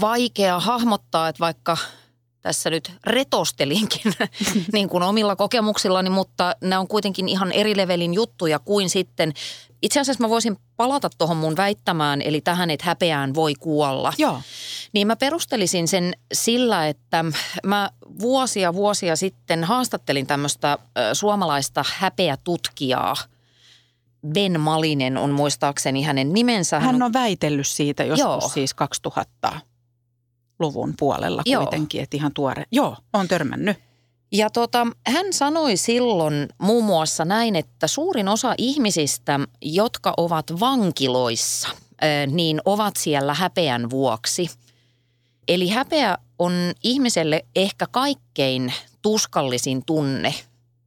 vaikea 0.02 0.60
hahmottaa, 0.60 1.30
että 1.30 1.40
vaikka 1.40 1.78
tässä 2.46 2.70
nyt 2.70 2.92
retostelinkin 3.08 4.14
niin 4.74 4.90
kuin 4.90 5.04
omilla 5.04 5.36
kokemuksillani, 5.36 6.10
mutta 6.10 6.56
nämä 6.62 6.80
on 6.80 6.88
kuitenkin 6.88 7.30
ihan 7.30 7.52
eri 7.52 7.78
levelin 7.78 8.14
juttuja 8.14 8.60
kuin 8.60 8.90
sitten. 8.90 9.34
Itse 9.82 10.00
asiassa 10.00 10.24
mä 10.24 10.30
voisin 10.30 10.58
palata 10.78 11.10
tuohon 11.18 11.38
mun 11.38 11.58
väittämään, 11.58 12.22
eli 12.22 12.42
tähän, 12.42 12.70
että 12.70 12.86
häpeään 12.86 13.36
voi 13.36 13.54
kuolla. 13.56 14.14
Joo. 14.18 14.42
Niin 14.94 15.08
mä 15.08 15.16
perustelisin 15.16 15.88
sen 15.88 16.14
sillä, 16.34 16.88
että 16.88 17.25
mä 17.66 17.90
vuosia 18.20 18.74
vuosia 18.74 19.16
sitten 19.16 19.64
haastattelin 19.64 20.28
tämmöistä 20.28 20.78
suomalaista 21.14 21.86
häpeätutkijaa. 21.96 23.16
Ben 24.34 24.60
Malinen 24.60 25.18
on 25.18 25.32
muistaakseni 25.32 26.04
hänen 26.04 26.34
nimensä. 26.34 26.80
Hän 26.80 27.04
on 27.04 27.14
väitellyt 27.14 27.68
siitä 27.68 28.04
joskus 28.04 28.25
Joo. 28.25 28.50
siis 28.54 28.74
2000-luvun 30.56 30.94
puolella 31.00 31.42
Joo. 31.46 31.64
kuitenkin, 31.64 32.04
että 32.04 32.18
ihan 32.18 32.34
tuore. 32.34 32.64
Joo, 32.72 32.98
on 33.14 33.28
törmännyt. 33.28 33.78
Ja 34.32 34.50
tota, 34.50 34.88
hän 35.08 35.34
sanoi 35.34 35.78
silloin 35.78 36.48
muun 36.58 36.84
muassa 36.84 37.26
näin, 37.26 37.56
että 37.56 37.88
suurin 37.88 38.28
osa 38.28 38.56
ihmisistä, 38.58 39.40
jotka 39.62 40.14
ovat 40.18 40.60
vankiloissa, 40.60 41.70
niin 42.28 42.62
ovat 42.66 42.96
siellä 42.96 43.34
häpeän 43.34 43.90
vuoksi. 43.90 44.50
Eli 45.48 45.70
häpeä 45.70 46.18
on 46.40 46.54
ihmiselle 46.84 47.46
ehkä 47.56 47.88
kaikkein 47.92 48.74
tuskallisin 49.02 49.86
tunne, 49.86 50.34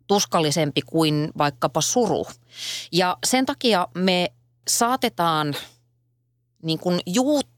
tuskallisempi 0.06 0.82
kuin 0.86 1.30
vaikkapa 1.38 1.80
suru. 1.80 2.26
Ja 2.92 3.16
sen 3.26 3.46
takia 3.46 3.88
me 3.94 4.32
saatetaan 4.68 5.54
niin 6.62 6.78
kuin 6.78 7.00
juuttua 7.06 7.57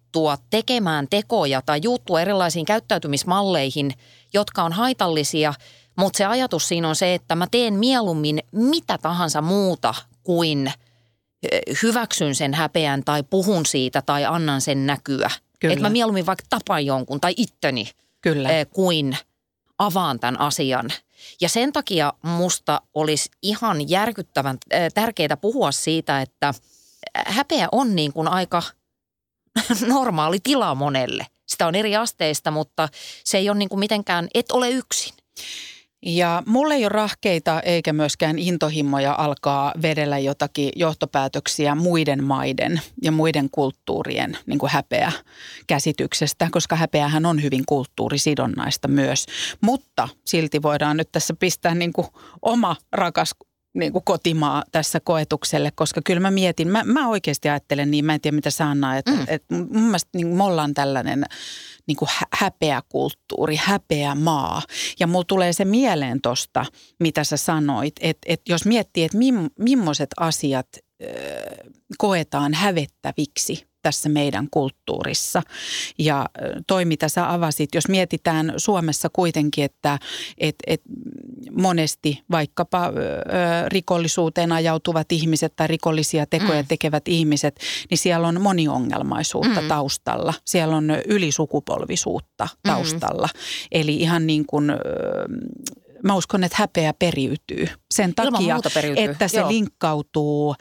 tekemään 0.50 1.06
tekoja 1.10 1.62
tai 1.62 1.80
juuttua 1.82 2.20
erilaisiin 2.20 2.66
käyttäytymismalleihin, 2.66 3.92
jotka 4.32 4.62
on 4.62 4.72
haitallisia, 4.72 5.54
mutta 5.96 6.16
se 6.16 6.24
ajatus 6.24 6.68
siinä 6.68 6.88
on 6.88 6.96
se, 6.96 7.14
että 7.14 7.34
mä 7.34 7.46
teen 7.50 7.74
mieluummin 7.74 8.40
mitä 8.52 8.98
tahansa 8.98 9.42
muuta 9.42 9.94
kuin 10.22 10.72
hyväksyn 11.82 12.34
sen 12.34 12.54
häpeän 12.54 13.04
tai 13.04 13.22
puhun 13.22 13.66
siitä 13.66 14.02
tai 14.02 14.24
annan 14.24 14.60
sen 14.60 14.86
näkyä. 14.86 15.30
Että 15.62 15.80
mä 15.80 15.90
mieluummin 15.90 16.26
vaikka 16.26 16.44
tapaan 16.50 16.86
jonkun 16.86 17.20
tai 17.20 17.34
itteni 17.36 17.90
Kyllä. 18.20 18.48
kuin 18.70 19.16
avaan 19.78 20.20
tämän 20.20 20.40
asian. 20.40 20.90
Ja 21.40 21.48
sen 21.48 21.72
takia 21.72 22.12
musta 22.22 22.80
olisi 22.94 23.30
ihan 23.42 23.88
järkyttävän 23.88 24.58
tärkeää 24.94 25.36
puhua 25.40 25.72
siitä, 25.72 26.20
että 26.20 26.54
häpeä 27.14 27.68
on 27.72 27.96
niin 27.96 28.12
kuin 28.12 28.28
aika 28.28 28.62
normaali 29.86 30.38
tila 30.42 30.74
monelle. 30.74 31.26
Sitä 31.48 31.66
on 31.66 31.74
eri 31.74 31.96
asteista, 31.96 32.50
mutta 32.50 32.88
se 33.24 33.38
ei 33.38 33.50
ole 33.50 33.58
niin 33.58 33.68
kuin 33.68 33.78
mitenkään, 33.78 34.28
et 34.34 34.52
ole 34.52 34.70
yksin. 34.70 35.14
Ja 36.06 36.42
mulla 36.46 36.74
ei 36.74 36.84
ole 36.84 36.88
rahkeita 36.88 37.60
eikä 37.60 37.92
myöskään 37.92 38.38
intohimoja 38.38 39.14
alkaa 39.18 39.72
vedellä 39.82 40.18
jotakin 40.18 40.72
johtopäätöksiä 40.76 41.74
muiden 41.74 42.24
maiden 42.24 42.80
ja 43.02 43.12
muiden 43.12 43.50
kulttuurien 43.50 44.38
niin 44.46 44.58
kuin 44.58 44.72
häpeä 44.72 45.12
käsityksestä, 45.66 46.48
koska 46.50 46.76
häpeähän 46.76 47.26
on 47.26 47.42
hyvin 47.42 47.62
kulttuurisidonnaista 47.66 48.88
myös. 48.88 49.26
Mutta 49.60 50.08
silti 50.26 50.62
voidaan 50.62 50.96
nyt 50.96 51.08
tässä 51.12 51.34
pistää 51.40 51.74
niin 51.74 51.92
kuin 51.92 52.06
oma 52.42 52.76
rakas 52.92 53.34
niin 53.74 53.92
kuin 53.92 54.04
kotimaa 54.04 54.64
tässä 54.72 55.00
koetukselle, 55.00 55.70
koska 55.74 56.00
kyllä 56.04 56.20
mä 56.20 56.30
mietin, 56.30 56.68
mä, 56.68 56.84
mä 56.84 57.08
oikeasti 57.08 57.48
ajattelen 57.48 57.90
niin, 57.90 58.04
mä 58.04 58.14
en 58.14 58.20
tiedä 58.20 58.34
mitä 58.34 58.50
sä 58.50 58.70
Anna, 58.70 58.96
että 58.96 59.12
mm. 59.12 59.24
et 59.28 59.44
mun 59.50 59.82
mielestä 59.82 60.10
niin 60.14 60.26
me 60.26 60.44
ollaan 60.44 60.74
tällainen 60.74 61.24
niin 61.86 61.96
kuin 61.96 62.08
häpeä 62.32 62.82
kulttuuri, 62.88 63.56
häpeä 63.56 64.14
maa. 64.14 64.62
Ja 65.00 65.06
mulla 65.06 65.24
tulee 65.24 65.52
se 65.52 65.64
mieleen 65.64 66.20
tosta, 66.20 66.66
mitä 67.00 67.24
sä 67.24 67.36
sanoit, 67.36 67.94
että, 68.00 68.26
että 68.26 68.52
jos 68.52 68.64
miettii, 68.64 69.04
että 69.04 69.18
mim, 69.18 69.50
millaiset 69.58 70.10
asiat 70.16 70.68
äh, 70.74 71.08
koetaan 71.98 72.54
hävettäviksi 72.54 73.69
tässä 73.82 74.08
meidän 74.08 74.48
kulttuurissa. 74.50 75.42
Ja 75.98 76.28
toi, 76.66 76.84
mitä 76.84 77.08
sä 77.08 77.32
avasit, 77.32 77.74
jos 77.74 77.88
mietitään 77.88 78.52
Suomessa 78.56 79.08
kuitenkin, 79.12 79.64
että 79.64 79.98
et, 80.38 80.54
et 80.66 80.82
monesti 81.52 82.22
vaikkapa 82.30 82.86
ö, 82.86 82.90
rikollisuuteen 83.68 84.52
ajautuvat 84.52 85.12
ihmiset 85.12 85.52
tai 85.56 85.66
rikollisia 85.66 86.26
tekoja 86.26 86.62
mm. 86.62 86.68
tekevät 86.68 87.08
ihmiset, 87.08 87.60
niin 87.90 87.98
siellä 87.98 88.28
on 88.28 88.40
moniongelmaisuutta 88.40 89.60
mm. 89.60 89.68
taustalla. 89.68 90.34
Siellä 90.44 90.76
on 90.76 90.90
ylisukupolvisuutta 91.06 92.44
mm. 92.44 92.70
taustalla. 92.70 93.28
Mm. 93.34 93.40
Eli 93.72 93.96
ihan 93.96 94.26
niin 94.26 94.46
kuin... 94.46 94.70
Ö, 94.70 94.76
mä 96.04 96.14
uskon, 96.14 96.44
että 96.44 96.56
häpeä 96.60 96.94
periytyy 96.98 97.68
sen 97.90 98.14
takia, 98.14 98.58
että 98.96 99.28
se 99.28 99.38
Joo. 99.38 99.48
linkkautuu. 99.48 100.54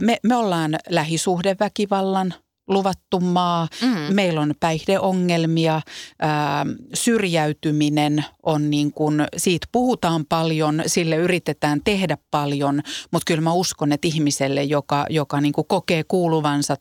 Me, 0.00 0.16
me 0.22 0.36
ollaan 0.36 0.76
lähisuhdeväkivallan 0.88 2.34
luvattu 2.68 3.20
maa, 3.20 3.68
mm. 3.82 4.14
meillä 4.14 4.40
on 4.40 4.54
päihdeongelmia, 4.60 5.80
ää, 6.18 6.66
syrjäytyminen 6.94 8.24
on 8.42 8.70
niin 8.70 8.92
kuin, 8.92 9.24
siitä 9.36 9.66
puhutaan 9.72 10.24
paljon, 10.28 10.82
sille 10.86 11.16
yritetään 11.16 11.80
tehdä 11.84 12.18
paljon, 12.30 12.82
mutta 13.10 13.24
kyllä 13.26 13.40
mä 13.40 13.52
uskon, 13.52 13.92
että 13.92 14.08
ihmiselle, 14.08 14.62
joka, 14.62 15.06
joka 15.10 15.40
niin 15.40 15.52
kuin 15.52 15.66
kokee 15.68 16.04
kuuluvansa 16.04 16.76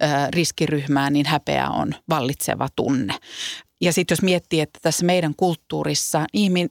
ää, 0.00 0.28
riskiryhmään, 0.30 1.12
niin 1.12 1.26
häpeä 1.26 1.68
on 1.68 1.94
vallitseva 2.08 2.68
tunne. 2.76 3.14
Ja 3.80 3.92
sitten 3.92 4.12
jos 4.12 4.22
miettii, 4.22 4.60
että 4.60 4.78
tässä 4.82 5.06
meidän 5.06 5.34
kulttuurissa 5.36 6.26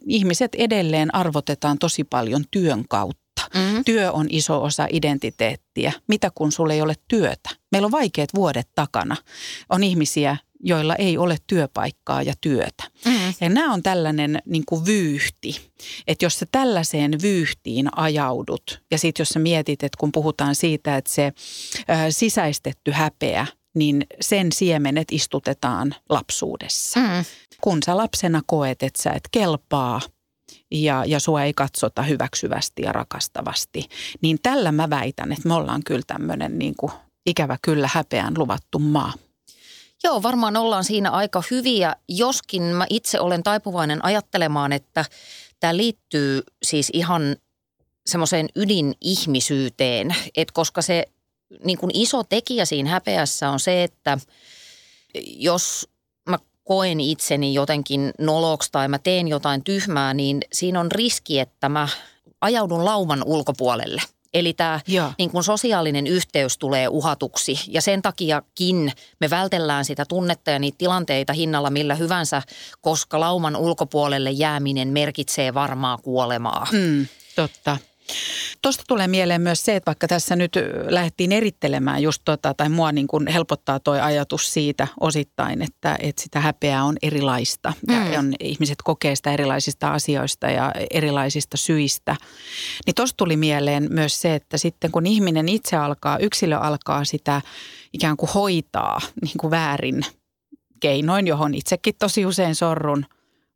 ihmiset 0.08 0.56
edelleen 0.56 1.16
arvotetaan 1.16 1.80
tosi 1.80 2.04
paljon 2.04 2.44
työn 2.52 2.84
kautta 2.90 3.29
Mm-hmm. 3.54 3.84
Työ 3.86 4.12
on 4.12 4.28
iso 4.30 4.64
osa 4.64 4.88
identiteettiä. 4.92 5.92
Mitä 6.08 6.32
kun 6.36 6.52
sulla 6.52 6.74
ei 6.74 6.82
ole 6.82 6.96
työtä? 7.08 7.50
Meillä 7.72 7.86
on 7.86 7.92
vaikeat 7.92 8.30
vuodet 8.36 8.70
takana. 8.76 9.16
On 9.70 9.84
ihmisiä, 9.84 10.38
joilla 10.60 10.96
ei 10.96 11.18
ole 11.18 11.38
työpaikkaa 11.48 12.22
ja 12.22 12.34
työtä. 12.42 12.84
Mm-hmm. 13.06 13.34
Ja 13.42 13.50
nämä 13.50 13.74
on 13.74 13.84
tällainen 13.84 14.40
niin 14.46 14.64
kuin 14.66 14.86
vyyhti, 14.86 15.72
että 16.08 16.26
jos 16.26 16.40
sä 16.40 16.46
tällaiseen 16.52 17.22
vyyhtiin 17.22 17.98
ajaudut 17.98 18.82
ja 18.92 18.98
sitten 18.98 19.22
jos 19.22 19.30
sä 19.30 19.40
mietit, 19.40 19.84
että 19.84 19.98
kun 20.00 20.12
puhutaan 20.12 20.56
siitä, 20.56 20.98
että 20.98 21.14
se 21.14 21.26
ä, 21.26 21.32
sisäistetty 22.12 22.92
häpeä, 22.92 23.48
niin 23.76 24.06
sen 24.22 24.52
siemenet 24.52 25.08
istutetaan 25.12 25.96
lapsuudessa. 26.10 27.00
Mm-hmm. 27.00 27.26
Kun 27.62 27.80
sä 27.86 27.98
lapsena 27.98 28.42
koet, 28.46 28.84
että 28.84 29.04
sä 29.04 29.12
et 29.12 29.28
kelpaa– 29.32 30.02
ja, 30.72 31.04
ja 31.06 31.20
sua 31.20 31.44
ei 31.44 31.54
katsota 31.54 32.04
hyväksyvästi 32.04 32.82
ja 32.82 32.92
rakastavasti. 32.92 33.86
Niin 34.22 34.40
tällä 34.44 34.72
mä 34.72 34.90
väitän, 34.90 35.32
että 35.32 35.48
me 35.48 35.54
ollaan 35.54 35.82
kyllä 35.86 36.04
tämmöinen 36.08 36.60
niin 36.60 36.74
kuin 36.78 36.92
ikävä 37.26 37.58
kyllä 37.62 37.90
häpeän 37.94 38.34
luvattu 38.38 38.80
maa. 38.80 39.14
Joo, 40.04 40.24
varmaan 40.24 40.58
ollaan 40.58 40.84
siinä 40.84 41.12
aika 41.12 41.44
hyviä, 41.52 41.96
joskin 42.10 42.64
mä 42.64 42.86
itse 42.90 43.20
olen 43.20 43.44
taipuvainen 43.44 44.06
ajattelemaan, 44.06 44.74
että 44.74 45.06
tämä 45.60 45.78
liittyy 45.78 46.42
siis 46.64 46.90
ihan 46.94 47.36
semmoiseen 48.06 48.50
ydinihmisyyteen, 48.56 50.16
että 50.36 50.54
koska 50.54 50.82
se 50.82 51.06
niin 51.64 51.78
kuin 51.78 51.92
iso 51.94 52.24
tekijä 52.24 52.66
siinä 52.66 52.90
häpeässä 52.90 53.50
on 53.50 53.60
se, 53.60 53.84
että 53.84 54.18
jos 55.26 55.90
koen 56.70 57.00
itseni 57.00 57.54
jotenkin 57.54 58.12
noloksi 58.20 58.72
tai 58.72 58.88
mä 58.88 59.00
teen 59.00 59.28
jotain 59.28 59.64
tyhmää, 59.64 60.14
niin 60.14 60.40
siinä 60.54 60.80
on 60.80 60.92
riski, 60.92 61.40
että 61.40 61.70
mä 61.70 61.88
ajaudun 62.42 62.86
lauman 62.86 63.24
ulkopuolelle. 63.26 64.02
Eli 64.34 64.54
tämä 64.54 64.80
niin 65.18 65.30
kun 65.32 65.44
sosiaalinen 65.44 66.08
yhteys 66.08 66.58
tulee 66.58 66.88
uhatuksi 66.88 67.60
ja 67.68 67.82
sen 67.82 68.02
takiakin 68.02 68.92
me 69.20 69.30
vältellään 69.30 69.86
sitä 69.86 70.06
tunnetta 70.06 70.52
ja 70.52 70.60
niitä 70.60 70.78
tilanteita 70.78 71.34
hinnalla 71.34 71.70
millä 71.70 71.96
hyvänsä, 71.96 72.42
koska 72.82 73.20
lauman 73.20 73.56
ulkopuolelle 73.56 74.32
jääminen 74.32 74.88
merkitsee 74.88 75.54
varmaa 75.54 75.98
kuolemaa. 75.98 76.68
Mm, 76.72 77.08
totta. 77.36 77.78
Tuosta 78.62 78.84
tulee 78.88 79.08
mieleen 79.08 79.42
myös 79.42 79.66
se, 79.66 79.76
että 79.76 79.86
vaikka 79.86 80.08
tässä 80.08 80.36
nyt 80.36 80.52
lähdettiin 80.88 81.32
erittelemään 81.32 82.02
just 82.02 82.22
tota, 82.26 82.54
tai 82.54 82.70
mua 82.70 82.92
niin 82.92 83.08
kuin 83.08 83.28
helpottaa 83.28 83.80
toi 83.80 84.00
ajatus 84.02 84.54
siitä 84.54 84.88
osittain, 85.00 85.62
että, 85.62 85.98
että 86.00 86.22
sitä 86.22 86.40
häpeää 86.40 86.84
on 86.84 86.98
erilaista 87.02 87.74
mm. 87.88 88.14
ja 88.14 88.20
on, 88.20 88.34
ihmiset 88.40 88.78
kokee 88.84 89.16
sitä 89.16 89.34
erilaisista 89.34 89.94
asioista 89.94 90.48
ja 90.48 90.72
erilaisista 90.92 91.58
syistä. 91.58 92.16
Niin 92.86 92.96
tuosta 92.96 93.18
tuli 93.18 93.38
mieleen 93.38 93.88
myös 93.90 94.22
se, 94.22 94.36
että 94.36 94.58
sitten 94.58 94.92
kun 94.92 95.06
ihminen 95.06 95.50
itse 95.50 95.78
alkaa, 95.78 96.18
yksilö 96.18 96.58
alkaa 96.58 97.06
sitä 97.06 97.42
ikään 97.94 98.18
kuin 98.18 98.30
hoitaa 98.36 99.02
niin 99.22 99.38
kuin 99.38 99.52
väärin 99.52 100.02
keinoin, 100.80 101.28
johon 101.28 101.54
itsekin 101.54 101.96
tosi 102.00 102.26
usein 102.26 102.56
sorrun, 102.56 103.06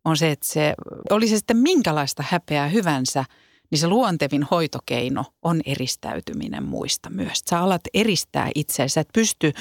on 0.06 0.18
se, 0.18 0.32
että 0.32 0.48
se 0.48 0.74
oli 1.10 1.28
se 1.28 1.36
sitten 1.36 1.58
minkälaista 1.58 2.24
häpeää 2.30 2.68
hyvänsä– 2.68 3.26
niin 3.74 3.80
se 3.80 3.88
luontevin 3.88 4.44
hoitokeino 4.44 5.26
on 5.42 5.62
eristäytyminen 5.66 6.64
muista 6.64 7.10
myös. 7.10 7.42
Sä 7.50 7.60
alat 7.60 7.82
eristää 7.94 8.50
itseäsi, 8.56 9.00
et 9.00 9.10
pysty, 9.14 9.54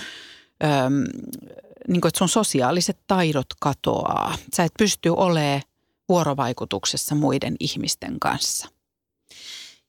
äm, 0.65 1.05
niin 1.89 2.01
kuin, 2.01 2.09
että 2.09 2.19
sun 2.19 2.29
sosiaaliset 2.29 2.99
taidot 3.07 3.47
katoaa. 3.61 4.37
Sä 4.57 4.65
et 4.65 4.73
pysty 4.79 5.09
olemaan 5.09 5.63
vuorovaikutuksessa 6.09 7.15
muiden 7.15 7.57
ihmisten 7.61 8.21
kanssa. 8.21 8.69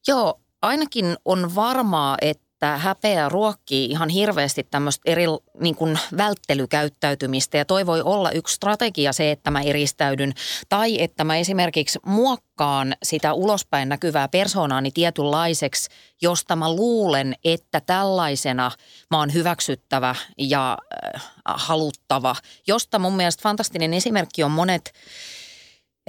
Joo, 0.08 0.42
ainakin 0.62 1.18
on 1.26 1.56
varmaa, 1.56 2.18
että 2.22 2.46
että 2.64 2.78
häpeä 2.78 3.30
ruokkii 3.30 3.86
ihan 3.86 4.10
hirveästi 4.10 4.68
tämmöistä 4.72 5.02
eri 5.06 5.24
niin 5.60 5.76
kuin 5.76 6.00
välttelykäyttäytymistä. 6.18 7.58
Ja 7.58 7.66
toi 7.66 7.86
voi 7.86 8.02
olla 8.02 8.32
yksi 8.32 8.56
strategia 8.56 9.14
se, 9.14 9.32
että 9.32 9.52
mä 9.52 9.62
eristäydyn. 9.62 10.34
Tai 10.70 11.02
että 11.02 11.24
mä 11.24 11.38
esimerkiksi 11.38 12.00
muokkaan 12.06 12.96
sitä 13.04 13.34
ulospäin 13.34 13.90
näkyvää 13.90 14.28
persoonaani 14.28 14.92
tietynlaiseksi, 14.92 15.90
josta 16.22 16.56
mä 16.56 16.74
luulen, 16.74 17.36
että 17.44 17.82
tällaisena 17.82 18.72
mä 19.12 19.20
oon 19.20 19.34
hyväksyttävä 19.34 20.16
ja 20.38 20.78
äh, 21.16 21.22
haluttava, 21.46 22.36
josta 22.68 23.00
mun 23.00 23.16
mielestä 23.16 23.44
fantastinen 23.44 23.94
esimerkki 23.94 24.44
on 24.44 24.52
monet 24.52 24.94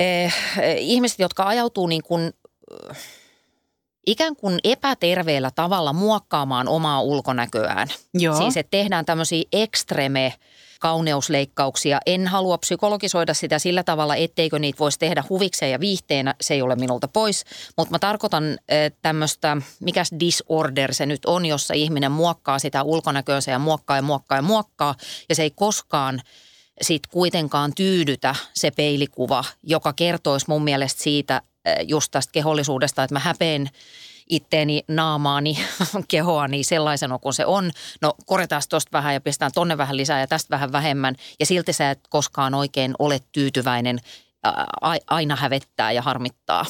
äh, 0.00 0.34
ihmiset, 0.78 1.18
jotka 1.18 1.46
ajautuu 1.46 1.86
niin 1.86 2.02
kuin 2.02 2.32
äh, 2.90 2.96
ikään 4.06 4.36
kuin 4.36 4.58
epäterveellä 4.64 5.50
tavalla 5.50 5.92
muokkaamaan 5.92 6.68
omaa 6.68 7.00
ulkonäköään. 7.00 7.88
Joo. 8.14 8.36
Siis 8.36 8.56
että 8.56 8.70
tehdään 8.70 9.04
tämmöisiä 9.04 9.44
ekstreme 9.52 10.34
kauneusleikkauksia. 10.80 12.00
En 12.06 12.26
halua 12.26 12.58
psykologisoida 12.58 13.34
sitä 13.34 13.58
sillä 13.58 13.82
tavalla, 13.82 14.16
etteikö 14.16 14.58
niitä 14.58 14.78
voisi 14.78 14.98
tehdä 14.98 15.24
huvikseen 15.28 15.72
ja 15.72 15.80
viihteenä. 15.80 16.34
Se 16.40 16.54
ei 16.54 16.62
ole 16.62 16.76
minulta 16.76 17.08
pois. 17.08 17.44
Mutta 17.76 17.90
mä 17.90 17.98
tarkoitan 17.98 18.58
tämmöistä, 19.02 19.56
mikäs 19.80 20.10
disorder 20.20 20.94
se 20.94 21.06
nyt 21.06 21.24
on, 21.26 21.46
jossa 21.46 21.74
ihminen 21.74 22.12
muokkaa 22.12 22.58
sitä 22.58 22.82
ulkonäköönsä 22.82 23.50
ja 23.50 23.58
muokkaa 23.58 23.96
ja 23.96 24.02
muokkaa 24.02 24.38
ja 24.38 24.42
muokkaa. 24.42 24.94
Ja 25.28 25.34
se 25.34 25.42
ei 25.42 25.50
koskaan 25.50 26.20
sitten 26.82 27.10
kuitenkaan 27.12 27.72
tyydytä 27.74 28.34
se 28.54 28.70
peilikuva, 28.70 29.44
joka 29.62 29.92
kertoisi 29.92 30.46
mun 30.48 30.64
mielestä 30.64 31.02
siitä, 31.02 31.42
just 31.83 32.11
tästä 32.11 32.33
kehollisuudesta, 32.33 33.03
että 33.03 33.14
mä 33.14 33.18
häpeen 33.18 33.70
itteeni, 34.29 34.83
naamaani, 34.88 35.59
kehoani 36.09 36.64
sellaisena 36.64 37.18
kuin 37.18 37.35
se 37.35 37.46
on. 37.46 37.70
No 38.03 38.14
korjataan 38.27 38.62
tuosta 38.70 38.92
vähän 38.92 39.14
ja 39.14 39.20
pistetään 39.20 39.53
tonne 39.55 39.79
vähän 39.79 39.96
lisää 39.96 40.20
ja 40.20 40.27
tästä 40.27 40.50
vähän 40.50 40.72
vähemmän. 40.72 41.14
Ja 41.40 41.46
silti 41.46 41.72
sä 41.72 41.90
et 41.90 42.00
koskaan 42.09 42.55
oikein 42.55 42.94
ole 42.98 43.20
tyytyväinen 43.33 44.00
aina 45.07 45.37
hävettää 45.37 45.92
ja 45.92 46.02
harmittaa. 46.02 46.66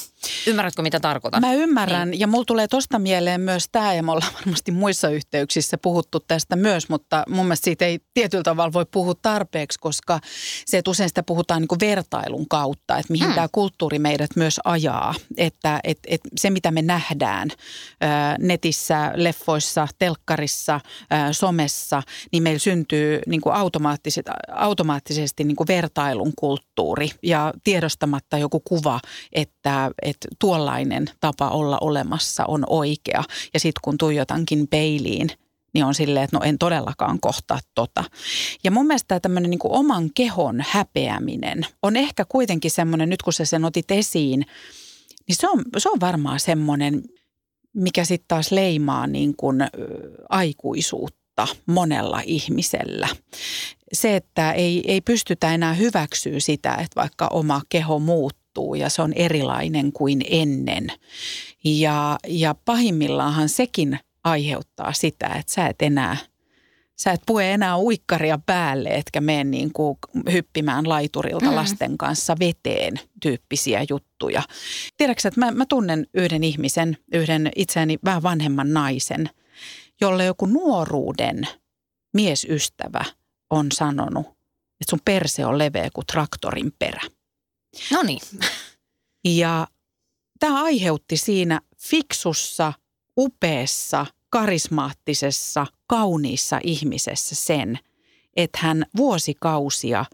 Ymmärrätkö, 0.47 0.81
mitä 0.81 0.99
tarkoitan? 0.99 1.41
Mä 1.41 1.53
ymmärrän 1.53 2.11
niin. 2.11 2.19
ja 2.19 2.27
mulla 2.27 2.45
tulee 2.45 2.67
tosta 2.67 2.99
mieleen 2.99 3.41
myös 3.41 3.65
tämä 3.71 3.93
ja 3.93 4.03
me 4.03 4.11
ollaan 4.11 4.33
varmasti 4.33 4.71
muissa 4.71 5.09
yhteyksissä 5.09 5.77
puhuttu 5.77 6.19
tästä 6.19 6.55
myös, 6.55 6.89
mutta 6.89 7.23
mun 7.29 7.45
mielestä 7.45 7.65
siitä 7.65 7.85
ei 7.85 7.99
tietyllä 8.13 8.43
tavalla 8.43 8.73
voi 8.73 8.85
puhua 8.91 9.13
tarpeeksi, 9.21 9.79
koska 9.79 10.19
se, 10.65 10.77
että 10.77 10.91
usein 10.91 11.09
sitä 11.09 11.23
puhutaan 11.23 11.61
niin 11.61 11.67
kuin 11.67 11.79
vertailun 11.79 12.47
kautta, 12.49 12.97
että 12.97 13.11
mihin 13.11 13.25
hmm. 13.25 13.35
tämä 13.35 13.47
kulttuuri 13.51 13.99
meidät 13.99 14.29
myös 14.35 14.59
ajaa. 14.63 15.13
Että 15.37 15.79
et, 15.83 15.99
et 16.07 16.21
se, 16.37 16.49
mitä 16.49 16.71
me 16.71 16.81
nähdään 16.81 17.49
ää, 18.01 18.35
netissä, 18.39 19.11
leffoissa, 19.15 19.87
telkkarissa, 19.99 20.79
somessa, 21.31 22.03
niin 22.31 22.43
meillä 22.43 22.59
syntyy 22.59 23.19
niin 23.27 23.41
kuin 23.41 23.55
automaattisesti, 23.55 24.31
automaattisesti 24.51 25.43
niin 25.43 25.55
kuin 25.55 25.67
vertailun 25.67 26.33
kulttuuri 26.35 27.09
ja 27.23 27.53
tiedostamatta 27.65 28.37
joku 28.37 28.59
kuva, 28.59 28.99
että, 29.33 29.91
että 30.01 30.27
tuollainen 30.39 31.09
tapa 31.19 31.49
olla 31.49 31.77
olemassa 31.81 32.45
on 32.47 32.63
oikea. 32.69 33.23
Ja 33.53 33.59
sitten 33.59 33.81
kun 33.83 33.97
tuijotankin 33.97 34.67
peiliin, 34.67 35.29
niin 35.73 35.85
on 35.85 35.95
silleen, 35.95 36.23
että 36.23 36.37
no 36.37 36.43
en 36.43 36.57
todellakaan 36.57 37.19
kohtaa 37.19 37.59
tota. 37.75 38.03
Ja 38.63 38.71
mun 38.71 38.87
mielestä 38.87 39.19
tämmöinen 39.19 39.49
niin 39.49 39.59
oman 39.63 40.09
kehon 40.15 40.63
häpeäminen 40.69 41.65
on 41.83 41.95
ehkä 41.95 42.25
kuitenkin 42.25 42.71
semmoinen, 42.71 43.09
nyt 43.09 43.21
kun 43.21 43.33
sä 43.33 43.45
sen 43.45 43.65
otit 43.65 43.91
esiin, 43.91 44.45
niin 45.27 45.35
se 45.35 45.49
on, 45.49 45.61
se 45.77 45.89
on 45.89 45.99
varmaan 45.99 46.39
semmoinen, 46.39 47.03
mikä 47.73 48.05
sitten 48.05 48.27
taas 48.27 48.51
leimaa 48.51 49.07
niin 49.07 49.35
kuin 49.35 49.57
aikuisuutta 50.29 51.47
monella 51.65 52.21
ihmisellä. 52.25 53.07
Se, 53.93 54.15
että 54.15 54.51
ei, 54.51 54.83
ei 54.87 55.01
pystytä 55.01 55.53
enää 55.53 55.73
hyväksyä 55.73 56.39
sitä, 56.39 56.73
että 56.73 57.01
vaikka 57.01 57.27
oma 57.27 57.61
keho 57.69 57.99
muuttuu 57.99 58.75
ja 58.75 58.89
se 58.89 59.01
on 59.01 59.13
erilainen 59.13 59.91
kuin 59.91 60.21
ennen. 60.29 60.87
Ja, 61.63 62.17
ja 62.27 62.55
pahimmillaanhan 62.65 63.49
sekin 63.49 63.99
aiheuttaa 64.23 64.93
sitä, 64.93 65.27
että 65.27 65.53
sä 65.53 65.67
et 65.67 65.81
enää 65.81 66.17
Sä 66.95 67.11
et 67.11 67.21
pue 67.25 67.51
enää 67.53 67.79
uikkaria 67.79 68.39
päälle, 68.45 68.89
etkä 68.89 69.21
mene 69.21 69.43
niin 69.43 69.73
kuin 69.73 69.97
hyppimään 70.31 70.89
laiturilta 70.89 71.45
mm. 71.45 71.55
lasten 71.55 71.97
kanssa 71.97 72.35
veteen 72.39 72.99
tyyppisiä 73.21 73.85
juttuja. 73.89 74.41
Tiedätkö, 74.97 75.27
että 75.27 75.39
mä, 75.39 75.51
mä 75.51 75.65
tunnen 75.65 76.07
yhden 76.13 76.43
ihmisen, 76.43 76.97
yhden 77.13 77.51
itseäni 77.55 77.99
vähän 78.05 78.23
vanhemman 78.23 78.73
naisen, 78.73 79.29
jolle 80.01 80.25
joku 80.25 80.45
nuoruuden 80.45 81.47
miesystävä 82.13 83.05
on 83.55 83.71
sanonut, 83.71 84.25
että 84.81 84.89
sun 84.89 84.99
perse 85.05 85.45
on 85.45 85.57
leveä 85.57 85.89
kuin 85.93 86.07
traktorin 86.07 86.73
perä. 86.79 87.01
No 87.91 88.03
niin. 88.03 88.21
Ja 89.25 89.67
tämä 90.39 90.63
aiheutti 90.63 91.17
siinä 91.17 91.61
fiksussa, 91.77 92.73
upeassa, 93.17 94.05
karismaattisessa, 94.29 95.67
kauniissa 95.87 96.59
ihmisessä 96.63 97.35
sen, 97.35 97.79
että 98.35 98.59
hän 98.61 98.85
vuosikausia 98.97 100.05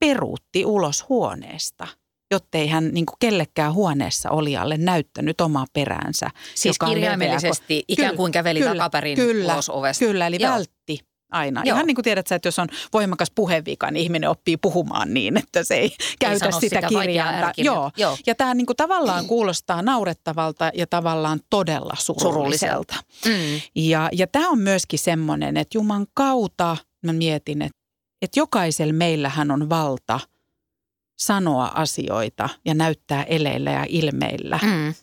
peruutti 0.00 0.64
ulos 0.64 1.08
huoneesta– 1.08 1.86
jottei 2.30 2.68
hän 2.68 2.88
niin 2.92 3.06
kuin 3.06 3.16
kellekään 3.18 3.74
huoneessa 3.74 4.30
olijalle 4.30 4.76
näyttänyt 4.76 5.40
omaa 5.40 5.66
peräänsä. 5.72 6.30
Siis 6.54 6.74
joka 6.74 6.86
kirjaimellisesti 6.86 7.74
leveä, 7.74 7.84
ikään 7.88 8.16
kuin 8.16 8.32
käveli 8.32 8.58
kyllä, 8.58 8.74
takaperin 8.74 9.16
kyllä, 9.16 9.52
ulos 9.52 9.70
ovesta. 9.70 10.04
Kyllä, 10.04 10.26
eli 10.26 10.38
Joo. 10.40 10.52
vältti 10.52 10.98
aina. 11.30 11.62
Joo. 11.64 11.74
Ihan 11.74 11.86
niin 11.86 11.94
kuin 11.94 12.04
tiedät 12.04 12.26
sä, 12.26 12.34
että 12.34 12.46
jos 12.46 12.58
on 12.58 12.68
voimakas 12.92 13.30
puhevika, 13.34 13.90
niin 13.90 14.02
ihminen 14.02 14.30
oppii 14.30 14.56
puhumaan 14.56 15.14
niin, 15.14 15.36
että 15.36 15.64
se 15.64 15.74
ei, 15.74 15.82
ei 15.82 15.96
käytä 16.18 16.50
sitä, 16.50 16.60
sitä 16.60 16.88
kirjainta. 16.88 17.52
Joo. 17.56 17.90
Joo. 17.96 18.18
Ja 18.26 18.34
tämä 18.34 18.54
niin 18.54 18.66
kuin 18.66 18.76
tavallaan 18.76 19.26
kuulostaa 19.26 19.82
naurettavalta 19.82 20.70
ja 20.74 20.86
tavallaan 20.86 21.40
todella 21.50 21.94
surulliselta. 21.98 22.94
Mm. 23.24 23.60
Ja, 23.74 24.08
ja 24.12 24.26
tämä 24.26 24.48
on 24.48 24.58
myöskin 24.58 24.98
semmoinen, 24.98 25.56
että 25.56 25.78
Juman 25.78 26.06
kautta 26.14 26.76
mä 27.02 27.12
mietin, 27.12 27.62
että, 27.62 27.78
että 28.22 28.40
jokaisella 28.40 28.92
meillähän 28.92 29.50
on 29.50 29.68
valta 29.68 30.20
sanoa 31.18 31.66
asioita 31.74 32.48
ja 32.64 32.74
näyttää 32.74 33.22
eleillä 33.22 33.70
ja 33.70 33.86
ilmeillä 33.88 34.58
mm. 34.62 34.94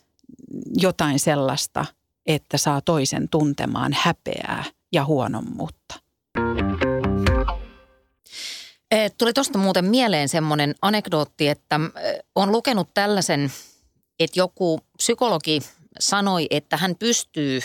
jotain 0.76 1.18
sellaista, 1.18 1.86
että 2.26 2.58
saa 2.58 2.80
toisen 2.80 3.28
tuntemaan 3.28 3.96
häpeää 4.00 4.64
ja 4.92 5.04
huonommuutta. 5.04 6.03
Eh, 8.94 9.12
tuli 9.18 9.32
tuosta 9.32 9.58
muuten 9.58 9.84
mieleen 9.84 10.28
semmoinen 10.28 10.74
anekdootti, 10.82 11.48
että 11.48 11.80
eh, 12.02 12.18
on 12.34 12.52
lukenut 12.52 12.88
tällaisen, 12.94 13.52
että 14.20 14.40
joku 14.40 14.80
psykologi 14.96 15.60
sanoi, 15.98 16.46
että 16.50 16.76
hän 16.76 16.96
pystyy 16.96 17.60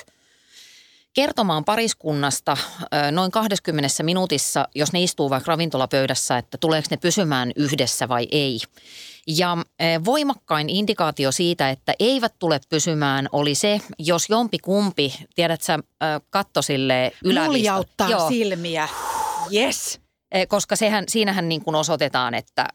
kertomaan 1.14 1.66
pariskunnasta 1.66 2.58
eh, 2.92 3.12
noin 3.12 3.32
20 3.32 4.04
minuutissa, 4.04 4.68
jos 4.76 4.94
ne 4.94 5.04
istuu 5.04 5.30
vaikka 5.30 5.50
ravintolapöydässä, 5.50 6.38
että 6.38 6.58
tuleeko 6.58 6.88
ne 6.92 6.98
pysymään 6.98 7.52
yhdessä 7.56 8.10
vai 8.10 8.28
ei. 8.32 8.60
Ja 9.28 9.58
voimakkain 10.06 10.70
indikaatio 10.70 11.32
siitä, 11.32 11.70
että 11.70 11.94
eivät 12.00 12.34
tule 12.40 12.60
pysymään, 12.70 13.30
oli 13.32 13.56
se, 13.56 13.82
jos 14.00 14.30
jompi 14.30 14.60
kumpi, 14.60 15.14
tiedät 15.36 15.62
sä, 15.62 15.80
katto 16.30 16.62
sille 16.62 17.12
ylävistä. 17.24 17.52
Muljauttaa 17.52 18.10
Joo. 18.10 18.30
silmiä. 18.30 18.88
Yes. 19.54 20.00
Koska 20.48 20.76
sehän, 20.76 21.04
siinähän 21.08 21.50
niin 21.50 21.64
kuin 21.64 21.76
osoitetaan, 21.76 22.34
että 22.34 22.68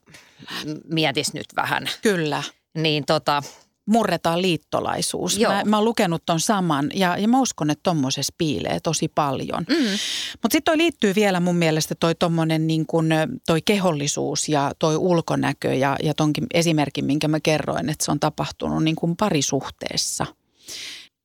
mietis 0.92 1.34
nyt 1.34 1.46
vähän. 1.56 1.88
Kyllä. 2.02 2.42
Niin 2.74 3.04
tota, 3.06 3.42
murretaan 3.86 4.42
liittolaisuus. 4.42 5.38
Joo. 5.38 5.52
Mä, 5.52 5.62
mä 5.64 5.76
oon 5.76 5.84
lukenut 5.84 6.22
ton 6.26 6.40
saman 6.40 6.90
ja, 6.94 7.16
ja 7.18 7.28
mä 7.28 7.40
uskon, 7.40 7.70
että 7.70 7.82
tommosessa 7.82 8.34
piilee 8.38 8.80
tosi 8.80 9.08
paljon. 9.08 9.66
Mm. 9.68 9.84
Mutta 10.42 10.52
sitten 10.52 10.62
toi 10.64 10.78
liittyy 10.78 11.14
vielä 11.14 11.40
mun 11.40 11.56
mielestä 11.56 11.94
toi 12.00 12.14
tommonen 12.14 12.66
niin 12.66 12.86
kun, 12.86 13.08
toi 13.46 13.62
kehollisuus 13.62 14.48
ja 14.48 14.72
toi 14.78 14.96
ulkonäkö 14.96 15.74
ja, 15.74 15.96
ja 16.02 16.14
tonkin 16.14 16.46
esimerkin, 16.54 17.04
minkä 17.04 17.28
mä 17.28 17.40
kerroin, 17.40 17.90
että 17.90 18.04
se 18.04 18.10
on 18.10 18.20
tapahtunut 18.20 18.84
niin 18.84 18.96
kuin 18.96 19.16
parisuhteessa. 19.16 20.26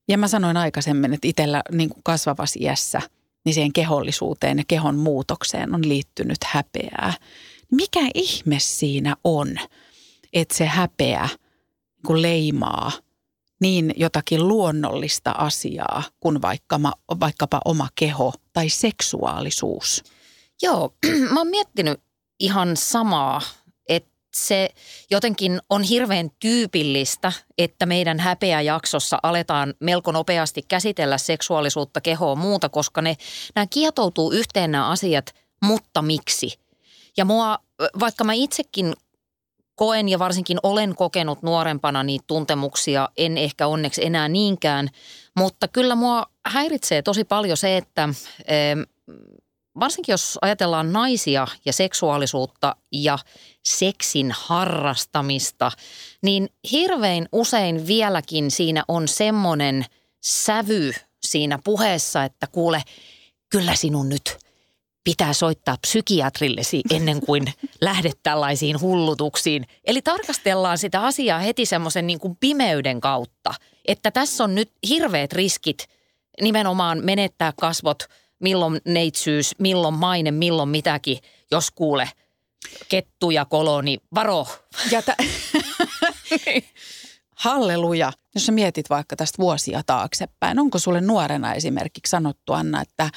Ja 0.08 0.18
mä 0.18 0.28
sanoin 0.28 0.56
aikaisemmin, 0.56 1.14
että 1.14 1.28
itsellä 1.28 1.62
niin 1.72 1.88
kuin 1.88 2.00
kasvavassa 2.04 2.58
iässä, 2.62 3.00
niin 3.44 3.54
siihen 3.54 3.72
kehollisuuteen 3.72 4.58
ja 4.58 4.64
kehon 4.68 4.96
muutokseen 4.96 5.74
on 5.74 5.88
liittynyt 5.88 6.44
häpeää. 6.44 7.14
Mikä 7.72 8.00
ihme 8.14 8.58
siinä 8.58 9.16
on, 9.24 9.56
että 10.32 10.56
se 10.56 10.66
häpeä– 10.66 11.28
kuin 12.06 12.22
leimaa 12.22 12.92
niin 13.60 13.94
jotakin 13.96 14.48
luonnollista 14.48 15.30
asiaa 15.30 16.02
kuin 16.20 16.42
vaikka, 16.42 16.80
vaikkapa 17.20 17.60
oma 17.64 17.88
keho 17.94 18.32
tai 18.52 18.68
seksuaalisuus. 18.68 20.04
Joo, 20.62 20.94
mä 21.32 21.40
oon 21.40 21.48
miettinyt 21.48 22.00
ihan 22.38 22.76
samaa, 22.76 23.42
se 24.34 24.68
jotenkin 25.10 25.60
on 25.70 25.82
hirveän 25.82 26.30
tyypillistä, 26.40 27.32
että 27.58 27.86
meidän 27.86 28.20
häpeäjaksossa 28.20 29.18
aletaan 29.22 29.74
melko 29.80 30.12
nopeasti 30.12 30.62
käsitellä 30.68 31.18
seksuaalisuutta, 31.18 32.00
kehoa 32.00 32.34
muuta, 32.34 32.68
koska 32.68 33.02
ne, 33.02 33.16
nämä 33.54 33.66
kietoutuu 33.66 34.32
yhteen 34.32 34.72
nämä 34.72 34.88
asiat, 34.88 35.34
mutta 35.62 36.02
miksi? 36.02 36.60
Ja 37.16 37.24
mua, 37.24 37.58
vaikka 38.00 38.24
mä 38.24 38.32
itsekin 38.32 38.92
koen 39.74 40.08
ja 40.08 40.18
varsinkin 40.18 40.58
olen 40.62 40.94
kokenut 40.94 41.42
nuorempana 41.42 42.02
niitä 42.02 42.24
tuntemuksia, 42.26 43.08
en 43.16 43.38
ehkä 43.38 43.66
onneksi 43.66 44.04
enää 44.06 44.28
niinkään, 44.28 44.88
mutta 45.36 45.68
kyllä 45.68 45.94
mua 45.94 46.26
häiritsee 46.46 47.02
tosi 47.02 47.24
paljon 47.24 47.56
se, 47.56 47.76
että 47.76 48.08
varsinkin 49.80 50.12
jos 50.12 50.38
ajatellaan 50.42 50.92
naisia 50.92 51.46
ja 51.64 51.72
seksuaalisuutta 51.72 52.76
ja 52.92 53.18
seksin 53.64 54.32
harrastamista, 54.38 55.72
niin 56.22 56.48
hirveän 56.72 57.26
usein 57.32 57.86
vieläkin 57.86 58.50
siinä 58.50 58.84
on 58.88 59.08
semmoinen 59.08 59.84
sävy 60.20 60.92
siinä 61.22 61.58
puheessa, 61.64 62.24
että 62.24 62.46
kuule, 62.46 62.82
kyllä 63.50 63.74
sinun 63.74 64.08
nyt– 64.08 64.36
pitää 65.04 65.32
soittaa 65.32 65.76
psykiatrillesi 65.80 66.82
ennen 66.90 67.20
kuin 67.20 67.44
lähdet 67.80 68.18
tällaisiin 68.22 68.80
hullutuksiin. 68.80 69.66
Eli 69.84 70.02
tarkastellaan 70.02 70.78
sitä 70.78 71.02
asiaa 71.02 71.38
heti 71.38 71.66
semmoisen 71.66 72.06
niin 72.06 72.20
kuin 72.20 72.36
pimeyden 72.36 73.00
kautta, 73.00 73.54
että 73.88 74.10
tässä 74.10 74.44
on 74.44 74.54
nyt 74.54 74.72
hirveät 74.88 75.32
riskit 75.32 75.88
nimenomaan 76.40 77.04
menettää 77.04 77.52
kasvot, 77.60 78.02
milloin 78.40 78.80
neitsyys, 78.84 79.54
milloin 79.58 79.94
maine, 79.94 80.30
milloin 80.30 80.68
mitäkin, 80.68 81.18
jos 81.50 81.70
kuule 81.70 82.10
kettu 82.88 83.30
ja 83.30 83.44
koloni, 83.44 83.98
varo. 84.14 84.46
Ja 84.90 85.02
tä- 85.02 85.16
Halleluja. 87.36 88.12
Jos 88.34 88.46
sä 88.46 88.52
mietit 88.52 88.90
vaikka 88.90 89.16
tästä 89.16 89.38
vuosia 89.38 89.82
taaksepäin, 89.86 90.58
onko 90.58 90.78
sulle 90.78 91.00
nuorena 91.00 91.54
esimerkiksi 91.54 92.10
sanottu, 92.10 92.52
Anna, 92.52 92.82
että 92.82 93.10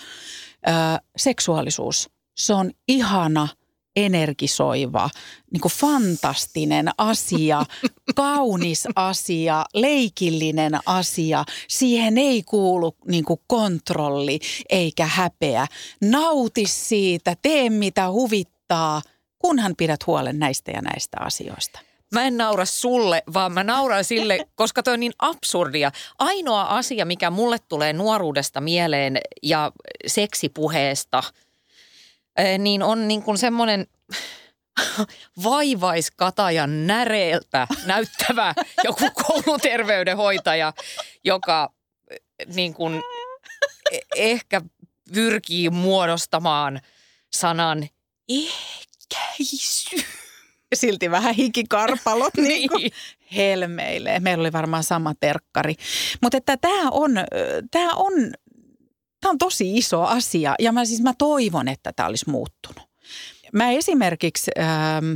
ö, 0.68 0.72
seksuaalisuus, 1.18 2.10
se 2.38 2.54
on 2.54 2.72
ihana 2.88 3.48
energisoiva, 3.96 5.10
niin 5.52 5.62
kuin 5.62 5.72
fantastinen 5.72 6.90
asia, 6.98 7.66
kaunis 8.16 8.88
asia, 8.96 9.66
leikillinen 9.74 10.80
asia. 10.86 11.46
Siihen 11.68 12.18
ei 12.18 12.44
kuulu 12.44 12.96
niin 13.08 13.26
kuin 13.26 13.40
kontrolli 13.48 14.40
eikä 14.70 15.06
häpeä. 15.06 15.68
Nauti 16.02 16.64
siitä, 16.68 17.36
tee 17.42 17.70
mitä 17.70 18.12
huvittaa, 18.12 19.02
kunhan 19.44 19.76
pidät 19.78 20.08
huolen 20.08 20.40
näistä 20.40 20.72
ja 20.72 20.82
näistä 20.82 21.18
asioista. 21.20 21.80
Mä 22.14 22.24
en 22.24 22.38
naura 22.38 22.66
sulle, 22.66 23.24
vaan 23.34 23.52
mä 23.52 23.64
nauran 23.64 24.04
sille, 24.04 24.40
koska 24.56 24.84
toi 24.84 24.94
on 24.94 25.00
niin 25.00 25.14
absurdia. 25.20 25.92
Ainoa 26.20 26.64
asia, 26.64 27.06
mikä 27.06 27.30
mulle 27.30 27.58
tulee 27.60 27.94
nuoruudesta 27.94 28.62
mieleen 28.62 29.18
ja 29.44 29.72
seksipuheesta, 30.08 31.24
eh, 32.38 32.60
niin 32.60 32.84
on 32.84 33.08
niin 33.08 33.24
kuin 33.24 33.38
semmoinen 33.38 33.88
vaivaiskatajan 35.44 36.88
näreeltä 36.88 37.68
näyttävä 37.86 38.54
joku 38.84 39.10
kouluterveydenhoitaja, 39.24 40.74
joka 41.24 41.70
eh, 42.10 42.18
niin 42.56 42.74
kuin 42.74 43.02
e- 43.92 44.00
ehkä 44.16 44.62
pyrkii 45.14 45.70
muodostamaan 45.70 46.82
sanan 47.34 47.88
ehkäisy. 49.18 50.04
Silti 50.74 51.12
vähän 51.12 51.36
hikikarpalot 51.36 52.34
niin 52.38 52.70
kuin 52.70 52.82
Niin. 52.82 52.92
helmeilee. 53.36 54.20
Meillä 54.20 54.42
oli 54.42 54.52
varmaan 54.52 54.84
sama 54.84 55.14
terkkari. 55.20 55.76
Mutta 56.22 56.38
että 56.38 56.58
tämä 56.58 56.90
on, 56.92 57.12
tämä 57.72 57.92
on, 57.94 58.14
tämä 59.22 59.30
on 59.32 59.38
tosi 59.38 59.78
iso 59.78 60.02
asia 60.04 60.56
ja 60.60 60.72
mä 60.72 60.86
siis 60.86 61.02
mä 61.02 61.14
toivon, 61.18 61.68
että 61.68 61.94
tämä 61.96 62.10
olisi 62.10 62.30
muuttunut. 62.30 62.90
Mä 63.54 63.72
esimerkiksi 63.72 64.52
ähm, 64.60 65.14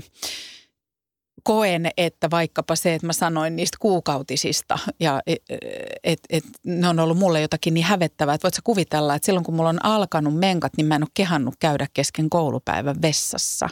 koen, 1.47 1.89
että 1.97 2.29
vaikkapa 2.31 2.75
se, 2.75 2.93
että 2.93 3.07
mä 3.07 3.13
sanoin 3.13 3.55
niistä 3.55 3.77
kuukautisista 3.81 4.79
ja 4.99 5.21
että 5.27 5.55
et, 6.03 6.19
et, 6.29 6.43
ne 6.63 6.87
on 6.87 6.99
ollut 6.99 7.17
mulle 7.17 7.41
jotakin 7.41 7.73
niin 7.73 7.85
hävettävää, 7.85 8.35
että 8.35 8.45
voit 8.45 8.53
sä 8.53 8.61
kuvitella, 8.63 9.15
että 9.15 9.25
silloin 9.25 9.45
kun 9.45 9.55
mulla 9.55 9.69
on 9.69 9.85
alkanut 9.85 10.35
menkat, 10.39 10.71
niin 10.77 10.85
mä 10.85 10.95
en 10.95 11.03
ole 11.03 11.09
kehannut 11.13 11.55
käydä 11.59 11.87
kesken 11.93 12.29
koulupäivän 12.29 13.01
vessassa, 13.01 13.69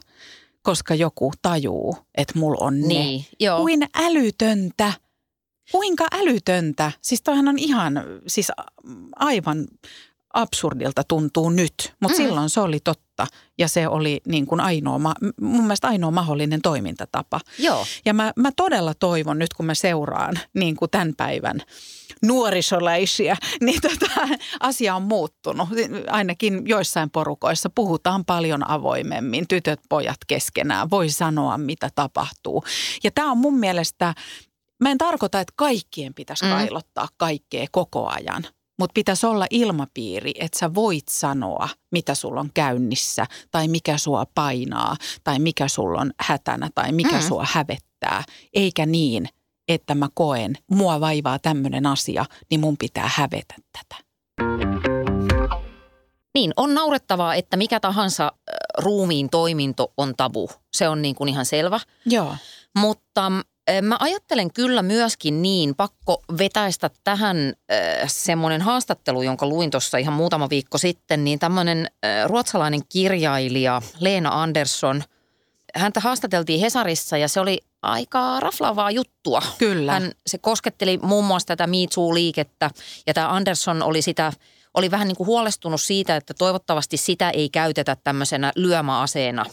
koska 0.62 0.96
joku 0.96 1.32
tajuu, 1.42 1.98
että 2.18 2.40
mulla 2.40 2.66
on 2.66 2.82
ne. 2.82 2.88
Niin, 2.88 3.26
joo. 3.40 3.60
Kuin 3.62 3.88
älytöntä. 3.96 4.94
Kuinka 5.72 6.06
älytöntä? 6.12 6.92
Siis 7.02 7.22
toihan 7.22 7.48
on 7.48 7.60
ihan, 7.60 8.04
siis 8.28 8.52
aivan 9.16 9.68
absurdilta 10.34 11.04
tuntuu 11.08 11.50
nyt, 11.50 11.94
mutta 12.00 12.18
mm. 12.18 12.24
silloin 12.24 12.50
se 12.50 12.60
oli 12.60 12.80
totta 12.80 13.05
ja 13.58 13.68
se 13.68 13.88
oli 13.88 14.22
niin 14.28 14.46
kuin 14.46 14.62
ainoa, 14.62 15.00
mun 15.42 15.62
mielestä 15.64 15.88
ainoa 15.88 16.12
mahdollinen 16.12 16.62
toimintatapa. 16.62 17.40
Joo. 17.60 17.86
Ja 18.06 18.14
mä, 18.14 18.34
mä 18.36 18.52
todella 18.56 18.94
toivon 18.94 19.40
nyt, 19.40 19.54
kun 19.54 19.66
mä 19.66 19.74
seuraan 19.76 20.40
niin 20.54 20.76
kuin 20.76 20.92
tämän 20.92 21.14
päivän 21.18 21.62
nuorisolaisia, 22.22 23.36
niin 23.66 23.82
tota, 23.82 24.12
asia 24.60 24.96
on 24.96 25.02
muuttunut. 25.02 25.70
Ainakin 26.08 26.62
joissain 26.68 27.10
porukoissa 27.10 27.70
puhutaan 27.70 28.26
paljon 28.26 28.70
avoimemmin, 28.70 29.48
tytöt, 29.48 29.80
pojat 29.90 30.18
keskenään, 30.28 30.90
voi 30.90 31.10
sanoa 31.10 31.58
mitä 31.58 31.90
tapahtuu. 31.96 32.64
Ja 33.04 33.12
tämä 33.12 33.32
on 33.32 33.38
mun 33.38 33.60
mielestä, 33.60 34.14
mä 34.80 34.92
en 34.92 34.98
tarkoita, 34.98 35.40
että 35.40 35.54
kaikkien 35.56 36.14
pitäisi 36.14 36.46
Mm. 36.46 36.52
kailottaa 36.52 37.08
kaikkea 37.18 37.66
koko 37.72 38.08
ajan. 38.10 38.44
Mutta 38.80 38.94
pitäisi 38.94 39.26
olla 39.26 39.46
ilmapiiri, 39.50 40.32
että 40.40 40.60
sä 40.60 40.74
voit 40.74 41.08
sanoa, 41.10 41.70
mitä 41.92 42.16
sulla 42.16 42.40
on 42.40 42.50
käynnissä, 42.54 43.26
tai 43.52 43.68
mikä 43.68 43.98
sua 43.98 44.26
painaa, 44.36 44.96
tai 45.24 45.40
mikä 45.40 45.68
sulla 45.68 46.02
on 46.02 46.12
hätänä, 46.20 46.70
tai 46.76 46.92
mikä 46.92 47.16
Mm. 47.16 47.22
sua 47.22 47.46
hävettää. 47.52 48.24
Eikä 48.54 48.86
niin, 48.86 49.28
että 49.68 49.96
mä 49.96 50.10
koen, 50.14 50.54
mua 50.72 51.00
vaivaa 51.00 51.40
tämmöinen 51.40 51.86
asia, 51.86 52.26
niin 52.50 52.60
mun 52.60 52.78
pitää 52.78 53.12
hävetä 53.16 53.56
tätä. 53.72 54.04
Niin, 56.34 56.54
on 56.58 56.74
naurettavaa, 56.74 57.36
että 57.36 57.58
mikä 57.58 57.80
tahansa 57.80 58.26
äh, 58.26 58.34
ruumiin 58.78 59.30
toiminto 59.30 59.94
on 59.98 60.14
tabu. 60.18 60.50
Se 60.74 60.90
on 60.90 61.02
niin 61.02 61.16
kuin 61.16 61.30
ihan 61.30 61.46
selvä. 61.46 61.80
Joo. 62.06 62.36
Mutta 62.78 63.26
äh, 63.28 63.44
mä 63.82 63.98
ajattelen 64.00 64.54
kyllä 64.54 64.82
myöskin 64.82 65.42
niin, 65.42 65.76
pakko 65.76 66.24
vetäistä 66.38 66.90
tähän 67.04 67.38
äh, 67.48 68.08
semmoinen 68.08 68.62
haastattelu, 68.62 69.22
jonka 69.22 69.48
luin 69.48 69.72
tuossa 69.72 69.98
ihan 69.98 70.14
muutama 70.14 70.50
viikko 70.50 70.78
sitten, 70.78 71.24
niin 71.24 71.40
tämmöinen 71.40 71.88
äh, 72.06 72.26
ruotsalainen 72.26 72.82
kirjailija 72.90 73.82
Leena 74.00 74.44
Andersson, 74.44 75.04
häntä 75.76 76.00
haastateltiin 76.00 76.60
Hesarissa 76.60 77.18
ja 77.18 77.28
se 77.28 77.40
oli 77.40 77.60
aika 77.82 78.40
raflaavaa 78.40 78.92
juttua. 78.92 79.42
Kyllä. 79.58 79.92
Hän, 79.92 80.12
se 80.28 80.38
kosketteli 80.38 81.00
muun 81.02 81.26
muassa 81.26 81.48
tätä 81.48 81.68
Me 81.68 81.78
Too-liikettä 81.96 82.70
ja 83.08 83.14
tämä 83.14 83.30
Andersson 83.30 83.84
oli 83.84 84.02
sitä, 84.02 84.34
oli 84.74 84.92
vähän 84.92 85.08
niin 85.08 85.16
kuin 85.16 85.28
huolestunut 85.28 85.82
siitä, 85.82 86.16
että 86.16 86.34
toivottavasti 86.34 86.98
sitä 86.98 87.30
ei 87.30 87.50
käytetä 87.50 87.98
tämmöisenä 88.04 88.52
lyömäaseena, 88.56 89.46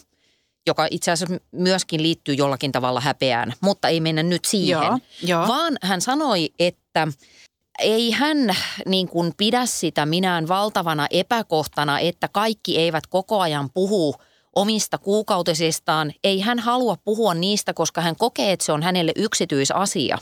joka 0.67 0.87
itse 0.91 1.11
asiassa 1.11 1.35
myöskin 1.51 2.03
liittyy 2.03 2.35
jollakin 2.35 2.71
tavalla 2.71 3.01
häpeään, 3.01 3.53
mutta 3.61 3.87
ei 3.87 3.99
mennä 3.99 4.23
nyt 4.23 4.45
siihen. 4.45 4.83
Joo, 4.83 4.99
joo. 5.23 5.47
Vaan 5.47 5.77
hän 5.81 6.01
sanoi, 6.01 6.49
että 6.59 7.07
ei 7.79 8.11
hän 8.11 8.55
niin 8.85 9.07
kuin 9.07 9.33
pidä 9.37 9.65
sitä 9.65 10.05
minään 10.05 10.47
valtavana 10.47 11.07
epäkohtana, 11.09 11.99
että 11.99 12.27
kaikki 12.27 12.77
eivät 12.77 13.07
koko 13.07 13.39
ajan 13.39 13.69
puhu 13.73 14.15
omista 14.55 14.97
kuukautisistaan. 14.97 16.13
Ei 16.23 16.39
hän 16.39 16.59
halua 16.59 16.97
puhua 17.03 17.33
niistä, 17.33 17.73
koska 17.73 18.01
hän 18.01 18.15
kokee, 18.15 18.51
että 18.51 18.65
se 18.65 18.71
on 18.71 18.83
hänelle 18.83 19.11
yksityisasia. 19.15 20.17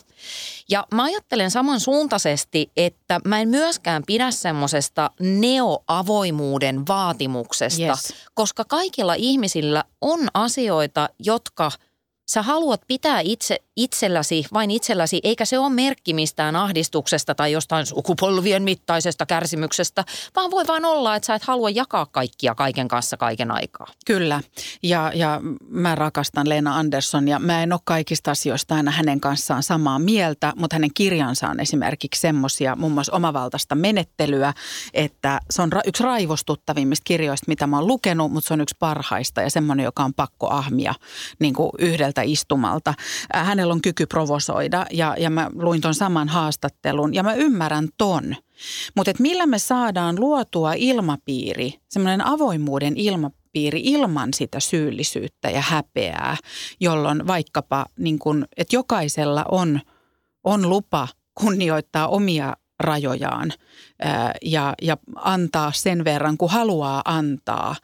Ja 0.70 0.88
mä 0.94 1.04
ajattelen 1.04 1.52
samansuuntaisesti, 1.52 2.72
että 2.78 3.20
mä 3.26 3.39
en 3.41 3.48
myöskään 3.50 4.04
pidä 4.08 4.32
semmoisesta 4.32 5.12
neoavoimuuden 5.20 6.88
vaatimuksesta, 6.88 7.82
Yes. 7.82 8.13
koska 8.34 8.65
kaikilla 8.65 9.13
ihmisillä 9.13 9.84
on 10.02 10.20
asioita, 10.34 11.10
jotka 11.20 11.72
sä 12.32 12.41
haluat 12.41 12.82
pitää 12.88 13.20
itse, 13.20 13.60
itselläsi, 13.76 14.46
vain 14.54 14.72
itselläsi, 14.72 15.20
eikä 15.24 15.46
se 15.46 15.60
ole 15.60 15.70
merkki 15.70 16.13
mistään 16.13 16.56
ahdistuksesta 16.56 17.36
tai 17.36 17.52
jostain 17.52 17.86
sukupolvien 17.86 18.63
mittaisesta 18.63 19.26
kärsimyksestä, 19.26 20.06
vaan 20.36 20.52
voi 20.52 20.67
vaan 20.67 20.86
olla, 20.86 21.15
että 21.15 21.28
sä 21.28 21.36
et 21.36 21.44
halua 21.44 21.70
jakaa 21.70 22.06
kaikkia 22.06 22.56
kaiken 22.56 22.88
kanssa 22.88 23.17
kaiken 23.17 23.52
aikaa. 23.52 23.88
Kyllä, 24.06 24.41
ja, 24.84 25.12
ja 25.15 25.41
mä 25.70 25.96
rakastan 25.96 26.50
Leena 26.50 26.78
Andersson 26.78 27.28
ja 27.28 27.39
mä 27.39 27.63
en 27.63 27.74
ole 27.74 27.80
kaikista 27.84 28.32
asioista 28.32 28.76
aina 28.76 28.91
hänen 28.91 29.20
kanssaan 29.20 29.63
samaa 29.63 30.00
mieltä, 30.00 30.54
mutta 30.56 30.76
hänen 30.76 30.94
kirjansa 30.94 31.48
on 31.48 31.60
esimerkiksi 31.60 32.22
semmoisia, 32.22 32.76
muun 32.76 32.91
muassa 32.91 33.15
omavaltaista 33.15 33.76
menettelyä, 33.76 34.54
että 34.94 35.39
se 35.50 35.62
on 35.62 35.70
yksi 35.86 36.04
raivostuttavimmista 36.04 37.04
kirjoista, 37.04 37.46
mitä 37.48 37.67
mä 37.67 37.78
oon 37.78 37.88
lukenut, 37.88 38.32
mutta 38.32 38.48
se 38.48 38.54
on 38.54 38.62
yksi 38.62 38.76
parhaista 38.80 39.41
ja 39.41 39.50
semmoinen, 39.50 39.84
joka 39.84 40.04
on 40.04 40.13
pakko 40.13 40.50
ahmia 40.50 40.94
niin 41.39 41.54
kuin 41.54 41.72
yhdeltä 41.80 42.21
istumalta. 42.22 42.94
Äh, 43.36 43.46
Hänellä 43.46 43.74
on 43.74 43.82
kyky 43.82 44.06
provosoida 44.06 44.86
ja, 44.92 45.16
ja 45.20 45.30
mä 45.30 45.50
luin 45.54 45.82
ton 45.82 45.96
saman 45.96 46.30
haastattelun 46.30 47.14
ja 47.14 47.24
mä 47.24 47.34
ymmärrän 47.34 47.88
ton. 47.98 48.36
Mutta 48.96 49.12
millä 49.20 49.46
me 49.46 49.60
saadaan 49.60 50.20
luotua 50.20 50.74
ilmapiiri, 50.74 51.74
semmoinen 51.90 52.26
avoimuuden 52.26 52.98
ilmapiiri 52.98 53.82
ilman 53.84 54.34
sitä 54.34 54.60
syyllisyyttä 54.60 55.50
ja 55.50 55.62
häpeää, 55.62 56.38
jolloin 56.80 57.28
vaikkapa, 57.28 57.86
niin 58.00 58.20
kun, 58.20 58.46
että 58.58 58.76
jokaisella 58.76 59.46
on, 59.52 59.80
on 60.44 60.70
lupa 60.70 61.08
kunnioittaa 61.36 62.08
omia 62.08 62.54
rajojaan 62.80 63.54
ää, 64.02 64.34
ja, 64.42 64.74
ja 64.82 64.98
antaa 65.16 65.72
sen 65.76 66.04
verran, 66.04 66.38
kun 66.38 66.50
haluaa 66.50 67.02
antaa. 67.06 67.76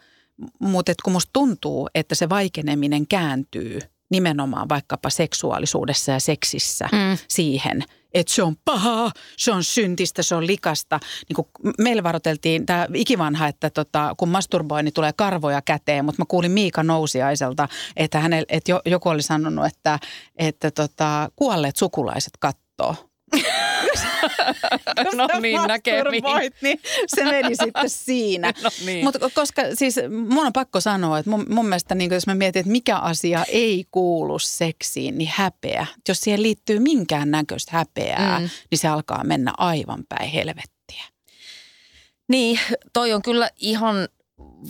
Mutta 0.60 0.94
kun 1.04 1.14
musta 1.14 1.30
tuntuu, 1.34 1.90
että 1.96 2.16
se 2.16 2.30
vaikeneminen 2.30 3.08
kääntyy 3.08 3.80
nimenomaan 4.10 4.70
vaikkapa 4.70 5.10
seksuaalisuudessa 5.10 6.12
ja 6.12 6.20
seksissä 6.20 6.90
Mm. 6.92 7.18
siihen, 7.28 7.84
että 8.14 8.34
se 8.34 8.44
on 8.44 8.56
pahaa, 8.66 9.12
se 9.38 9.52
on 9.52 9.64
syntistä, 9.64 10.24
se 10.24 10.36
on 10.36 10.48
likasta. 10.48 11.00
Niin 11.30 11.36
kuin 11.36 11.48
meillä 11.80 12.04
varoiteltiin 12.04 12.66
tämä 12.66 12.88
ikivanha, 12.94 13.48
että 13.48 13.70
tota, 13.70 14.14
kun 14.18 14.30
masturboin, 14.30 14.84
niin 14.84 14.94
tulee 14.94 15.14
karvoja 15.14 15.62
käteen, 15.62 16.06
mutta 16.06 16.22
mä 16.22 16.26
kuulin 16.28 16.52
Miika 16.52 16.84
Nousiaiselta, 16.84 17.68
että, 17.96 18.20
hänellä, 18.20 18.46
että 18.50 18.72
jo- 18.72 18.82
joku 18.86 19.10
oli 19.10 19.22
sanonut, 19.22 19.66
että, 19.66 20.00
että 20.38 20.72
tota, 20.72 21.30
kuolleet 21.36 21.76
sukulaiset 21.76 22.34
kattoo. 22.40 22.96
No 25.16 25.28
niin, 25.42 25.62
näkemiin. 25.68 26.24
Niin 26.62 26.80
se 27.08 27.24
meni 27.24 27.56
sitten 27.56 27.90
siinä. 27.90 28.54
No 28.64 28.70
niin. 28.86 29.04
Mutta 29.04 29.30
koska 29.36 29.62
siis 29.74 29.96
mun 30.28 30.46
on 30.46 30.54
pakko 30.54 30.82
sanoa, 30.82 31.20
että 31.20 31.32
mun, 31.32 31.46
mun 31.50 31.66
mielestä 31.66 31.96
niin 31.96 32.14
jos 32.14 32.28
mä 32.28 32.36
mietin, 32.36 32.60
että 32.60 32.72
mikä 32.72 32.98
asia 32.98 33.46
ei 33.48 33.86
kuulu 33.92 34.40
seksiin, 34.40 35.18
niin 35.18 35.32
häpeä. 35.34 35.86
Jos 36.08 36.22
siihen 36.22 36.44
liittyy 36.44 36.80
minkään 36.80 37.32
näköistä 37.32 37.72
häpeää, 37.78 38.40
mm. 38.40 38.50
niin 38.72 38.80
se 38.80 38.88
alkaa 38.88 39.24
mennä 39.24 39.54
aivan 39.58 40.04
päin 40.10 40.30
helvettiä. 40.30 41.04
Niin, 42.28 42.60
toi 42.94 43.14
on 43.14 43.22
kyllä 43.22 43.50
ihan 43.58 44.08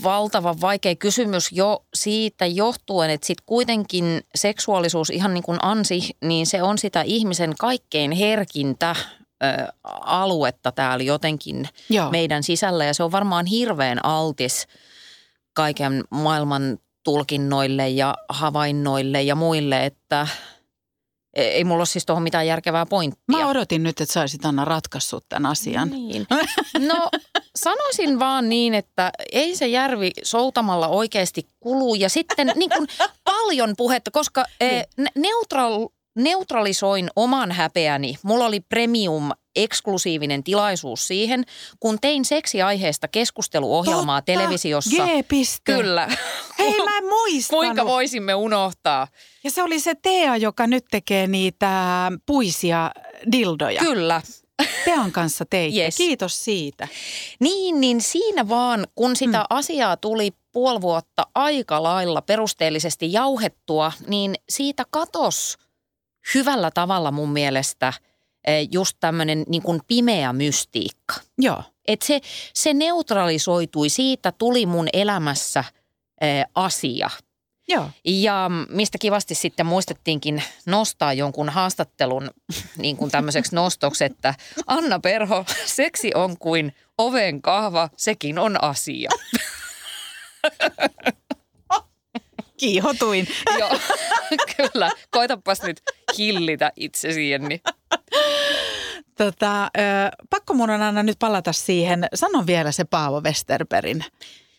valtavan 0.03 0.61
vaikea 0.61 0.95
kysymys 0.95 1.51
jo 1.51 1.85
siitä 1.93 2.45
johtuen, 2.45 3.09
että 3.09 3.27
sitten 3.27 3.43
kuitenkin 3.45 4.21
seksuaalisuus 4.35 5.09
ihan 5.09 5.33
niin 5.33 5.43
kuin 5.43 5.59
ansi, 5.61 6.17
niin 6.21 6.47
se 6.47 6.63
on 6.63 6.77
sitä 6.77 7.01
ihmisen 7.01 7.53
kaikkein 7.59 8.11
herkintä 8.11 8.95
ö, 9.43 9.67
aluetta 10.01 10.71
täällä 10.71 11.03
jotenkin 11.03 11.69
Joo. 11.89 12.11
meidän 12.11 12.43
sisällä 12.43 12.85
ja 12.85 12.93
se 12.93 13.03
on 13.03 13.11
varmaan 13.11 13.45
hirveän 13.45 14.05
altis 14.05 14.67
kaiken 15.53 16.03
maailman 16.09 16.77
tulkinnoille 17.03 17.89
ja 17.89 18.15
havainnoille 18.29 19.21
ja 19.21 19.35
muille, 19.35 19.85
että 19.85 20.27
ei 21.37 21.63
mulla 21.63 21.79
ole 21.79 21.85
siis 21.85 22.05
tuohon 22.05 22.23
mitään 22.23 22.47
järkevää 22.47 22.85
pointtia. 22.85 23.23
Mä 23.27 23.47
odotin 23.47 23.83
nyt, 23.83 24.01
että 24.01 24.13
saisit 24.13 24.45
Anna 24.45 24.65
ratkaissut 24.65 25.25
tämän 25.29 25.51
asian. 25.51 25.89
Niin. 25.89 26.27
No 26.79 27.09
sanoisin 27.55 28.19
vaan 28.19 28.49
niin, 28.49 28.73
että 28.73 29.11
ei 29.31 29.55
se 29.55 29.67
järvi 29.67 30.11
soutamalla 30.23 30.87
oikeasti 30.87 31.47
kulu 31.59 31.95
ja 31.95 32.09
sitten 32.09 32.51
niin 32.55 32.69
kuin 32.69 32.87
paljon 33.23 33.73
puhetta, 33.77 34.11
koska 34.11 34.45
niin. 34.61 35.07
neutral, 35.15 35.87
neutralisoin 36.15 37.09
oman 37.15 37.51
häpeäni. 37.51 38.15
Mulla 38.23 38.45
oli 38.45 38.59
premium 38.59 39.31
eksklusiivinen 39.63 40.43
tilaisuus 40.43 41.07
siihen, 41.07 41.43
kun 41.79 41.97
tein 42.01 42.25
seksiaiheesta 42.25 43.07
keskusteluohjelmaa 43.07 44.21
Totta, 44.21 44.31
televisiossa. 44.31 45.03
G-piste. 45.05 45.73
Kyllä. 45.73 46.07
Hei, 46.59 46.83
mä 46.83 46.97
en 46.97 47.05
muistanut. 47.05 47.65
Kuinka 47.65 47.85
voisimme 47.85 48.35
unohtaa? 48.35 49.07
Ja 49.43 49.51
se 49.51 49.63
oli 49.63 49.79
se 49.79 49.95
Tea, 50.01 50.37
joka 50.37 50.67
nyt 50.67 50.85
tekee 50.91 51.27
niitä 51.27 51.71
puisia 52.25 52.91
dildoja. 53.31 53.79
Kyllä. 53.79 54.21
Tean 54.85 55.11
kanssa 55.11 55.45
teitte. 55.49 55.81
Yes. 55.81 55.97
Kiitos 55.97 56.45
siitä. 56.45 56.87
Niin, 57.39 57.81
niin 57.81 58.01
siinä 58.01 58.49
vaan, 58.49 58.87
kun 58.95 59.15
sitä 59.15 59.37
mm. 59.37 59.45
asiaa 59.49 59.97
tuli 59.97 60.31
puoli 60.51 60.81
vuotta 60.81 61.27
aika 61.35 61.83
lailla 61.83 62.21
perusteellisesti 62.21 63.13
jauhettua, 63.13 63.91
niin 64.07 64.35
siitä 64.49 64.83
katos 64.89 65.57
hyvällä 66.33 66.71
tavalla 66.71 67.11
mun 67.11 67.29
mielestä 67.29 67.93
just 68.71 68.97
tämmöinen 68.99 69.43
niin 69.47 69.61
kuin 69.61 69.81
pimeä 69.87 70.33
mystiikka. 70.33 71.15
Joo. 71.37 71.63
Et 71.87 72.01
se, 72.01 72.21
se 72.53 72.73
neutralisoitui, 72.73 73.89
siitä 73.89 74.31
tuli 74.31 74.65
mun 74.65 74.87
elämässä 74.93 75.63
eh, 76.21 76.45
asia. 76.55 77.09
Joo. 77.67 77.89
Ja 78.05 78.51
mistä 78.69 78.97
kivasti 78.97 79.35
sitten 79.35 79.65
muistettiinkin 79.65 80.43
nostaa 80.65 81.13
jonkun 81.13 81.49
haastattelun 81.49 82.31
niin 82.77 82.97
kuin 82.97 83.11
tämmöiseksi 83.11 83.55
nostoksi, 83.55 84.05
että 84.05 84.33
Anna 84.67 84.99
Perho, 84.99 85.45
seksi 85.65 86.11
on 86.15 86.37
kuin 86.37 86.75
oven 86.97 87.41
kahva, 87.41 87.89
sekin 87.97 88.39
on 88.39 88.63
asia. 88.63 89.09
Kiihotuin. 92.57 93.27
Joo, 93.59 93.79
kyllä. 94.57 94.91
Koitapas 95.11 95.61
nyt 95.61 95.81
hillitä 96.17 96.71
itsesi, 96.75 97.29
Jenni. 97.29 97.61
Tota, 99.17 99.63
ö, 99.63 99.69
pakko 100.29 100.53
mun 100.53 100.69
on 100.69 100.81
aina 100.81 101.03
nyt 101.03 101.19
palata 101.19 101.53
siihen. 101.53 102.07
Sanon 102.13 102.47
vielä 102.47 102.71
se 102.71 102.83
Paavo 102.83 103.21
Westerbergin 103.21 104.03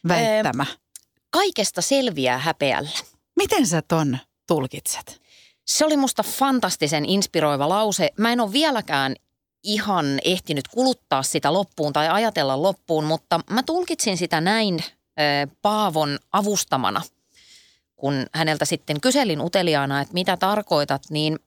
väittämä. 0.08 0.66
Kaikesta 1.30 1.82
selviää 1.82 2.38
häpeällä. 2.38 2.90
Miten 3.36 3.66
sä 3.66 3.82
ton 3.82 4.18
tulkitset? 4.46 5.20
Se 5.66 5.84
oli 5.84 5.96
musta 5.96 6.22
fantastisen 6.22 7.04
inspiroiva 7.04 7.68
lause. 7.68 8.10
Mä 8.16 8.32
en 8.32 8.40
ole 8.40 8.52
vieläkään 8.52 9.14
ihan 9.62 10.06
ehtinyt 10.24 10.68
kuluttaa 10.68 11.22
sitä 11.22 11.52
loppuun 11.52 11.92
tai 11.92 12.08
ajatella 12.08 12.62
loppuun, 12.62 13.04
mutta 13.04 13.40
mä 13.50 13.62
tulkitsin 13.62 14.16
sitä 14.16 14.40
näin 14.40 14.84
Paavon 15.62 16.18
avustamana. 16.32 17.02
Kun 17.96 18.26
häneltä 18.34 18.64
sitten 18.64 19.00
kyselin 19.00 19.40
uteliaana, 19.40 20.00
että 20.00 20.14
mitä 20.14 20.36
tarkoitat, 20.36 21.02
niin 21.10 21.38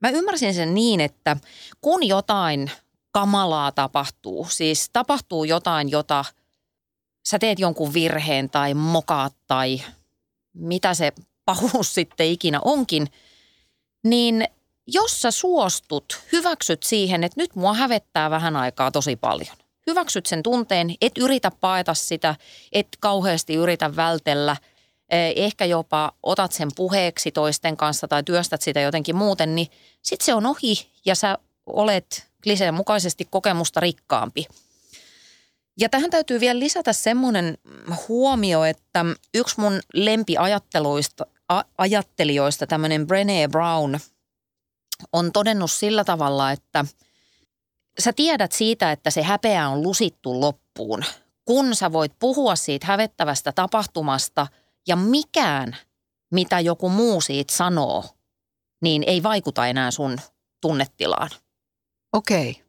mä 0.00 0.10
ymmärsin 0.10 0.54
sen 0.54 0.74
niin, 0.74 1.00
että 1.00 1.36
kun 1.80 2.06
jotain 2.06 2.70
kamalaa 3.10 3.72
tapahtuu, 3.72 4.46
siis 4.50 4.90
tapahtuu 4.92 5.44
jotain, 5.44 5.90
jota 5.90 6.24
sä 7.28 7.38
teet 7.38 7.58
jonkun 7.58 7.94
virheen 7.94 8.50
tai 8.50 8.74
mokaat 8.74 9.34
tai 9.46 9.82
mitä 10.54 10.94
se 10.94 11.12
pahuus 11.44 11.94
sitten 11.94 12.26
ikinä 12.26 12.60
onkin, 12.64 13.08
niin 14.04 14.44
jos 14.86 15.22
sä 15.22 15.30
suostut, 15.30 16.20
hyväksyt 16.32 16.82
siihen, 16.82 17.24
että 17.24 17.40
nyt 17.40 17.56
mua 17.56 17.74
hävettää 17.74 18.30
vähän 18.30 18.56
aikaa 18.56 18.90
tosi 18.90 19.16
paljon. 19.16 19.56
Hyväksyt 19.86 20.26
sen 20.26 20.42
tunteen, 20.42 20.94
et 21.00 21.18
yritä 21.18 21.50
paeta 21.60 21.94
sitä, 21.94 22.34
et 22.72 22.88
kauheasti 23.00 23.54
yritä 23.54 23.96
vältellä, 23.96 24.56
ehkä 25.36 25.64
jopa 25.64 26.12
otat 26.22 26.52
sen 26.52 26.68
puheeksi 26.76 27.32
toisten 27.32 27.76
kanssa 27.76 28.08
tai 28.08 28.22
työstät 28.22 28.62
sitä 28.62 28.80
jotenkin 28.80 29.16
muuten, 29.16 29.54
niin 29.54 29.68
sit 30.02 30.20
se 30.20 30.34
on 30.34 30.46
ohi 30.46 30.92
ja 31.06 31.14
sä 31.14 31.38
olet 31.66 32.28
kliseen 32.42 32.74
mukaisesti 32.74 33.24
kokemusta 33.30 33.80
rikkaampi. 33.80 34.46
Ja 35.80 35.88
tähän 35.88 36.10
täytyy 36.10 36.40
vielä 36.40 36.58
lisätä 36.58 36.92
semmoinen 36.92 37.58
huomio, 38.08 38.64
että 38.64 39.04
yksi 39.34 39.60
mun 39.60 39.80
lempiajatteluista, 39.94 41.26
ajattelijoista, 41.78 42.66
tämmöinen 42.66 43.06
Brené 43.06 43.50
Brown, 43.50 43.98
on 45.12 45.32
todennut 45.32 45.70
sillä 45.70 46.04
tavalla, 46.04 46.52
että 46.52 46.84
sä 47.98 48.12
tiedät 48.12 48.52
siitä, 48.52 48.92
että 48.92 49.10
se 49.10 49.22
häpeä 49.22 49.68
on 49.68 49.82
lusittu 49.82 50.40
loppuun, 50.40 51.04
kun 51.44 51.74
sä 51.74 51.92
voit 51.92 52.12
puhua 52.18 52.56
siitä 52.56 52.86
hävettävästä 52.86 53.52
tapahtumasta 53.52 54.46
ja 54.88 54.96
mikään, 54.96 55.76
mitä 56.30 56.60
joku 56.60 56.88
muu 56.88 57.20
siitä 57.20 57.54
sanoo, 57.54 58.04
niin 58.82 59.04
ei 59.06 59.22
vaikuta 59.22 59.66
enää 59.66 59.90
sun 59.90 60.18
tunnetilaan. 60.60 61.30
Okei. 62.12 62.50
Okay. 62.50 62.62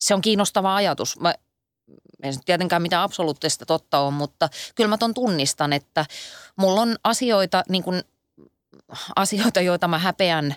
Se 0.00 0.14
on 0.14 0.20
kiinnostava 0.20 0.74
ajatus. 0.74 1.20
Mä 1.20 1.34
se 2.30 2.40
tietenkään 2.44 2.82
mitään 2.82 3.02
absoluuttista 3.02 3.66
totta 3.66 3.98
on, 3.98 4.14
mutta 4.14 4.48
kyllä 4.74 4.88
mä 4.88 4.98
ton 4.98 5.14
tunnistan, 5.14 5.72
että 5.72 6.06
mulla 6.56 6.80
on 6.80 6.96
asioita, 7.04 7.62
niin 7.68 7.82
kuin, 7.82 8.02
asioita, 9.16 9.60
joita 9.60 9.88
mä 9.88 9.98
häpeän, 9.98 10.54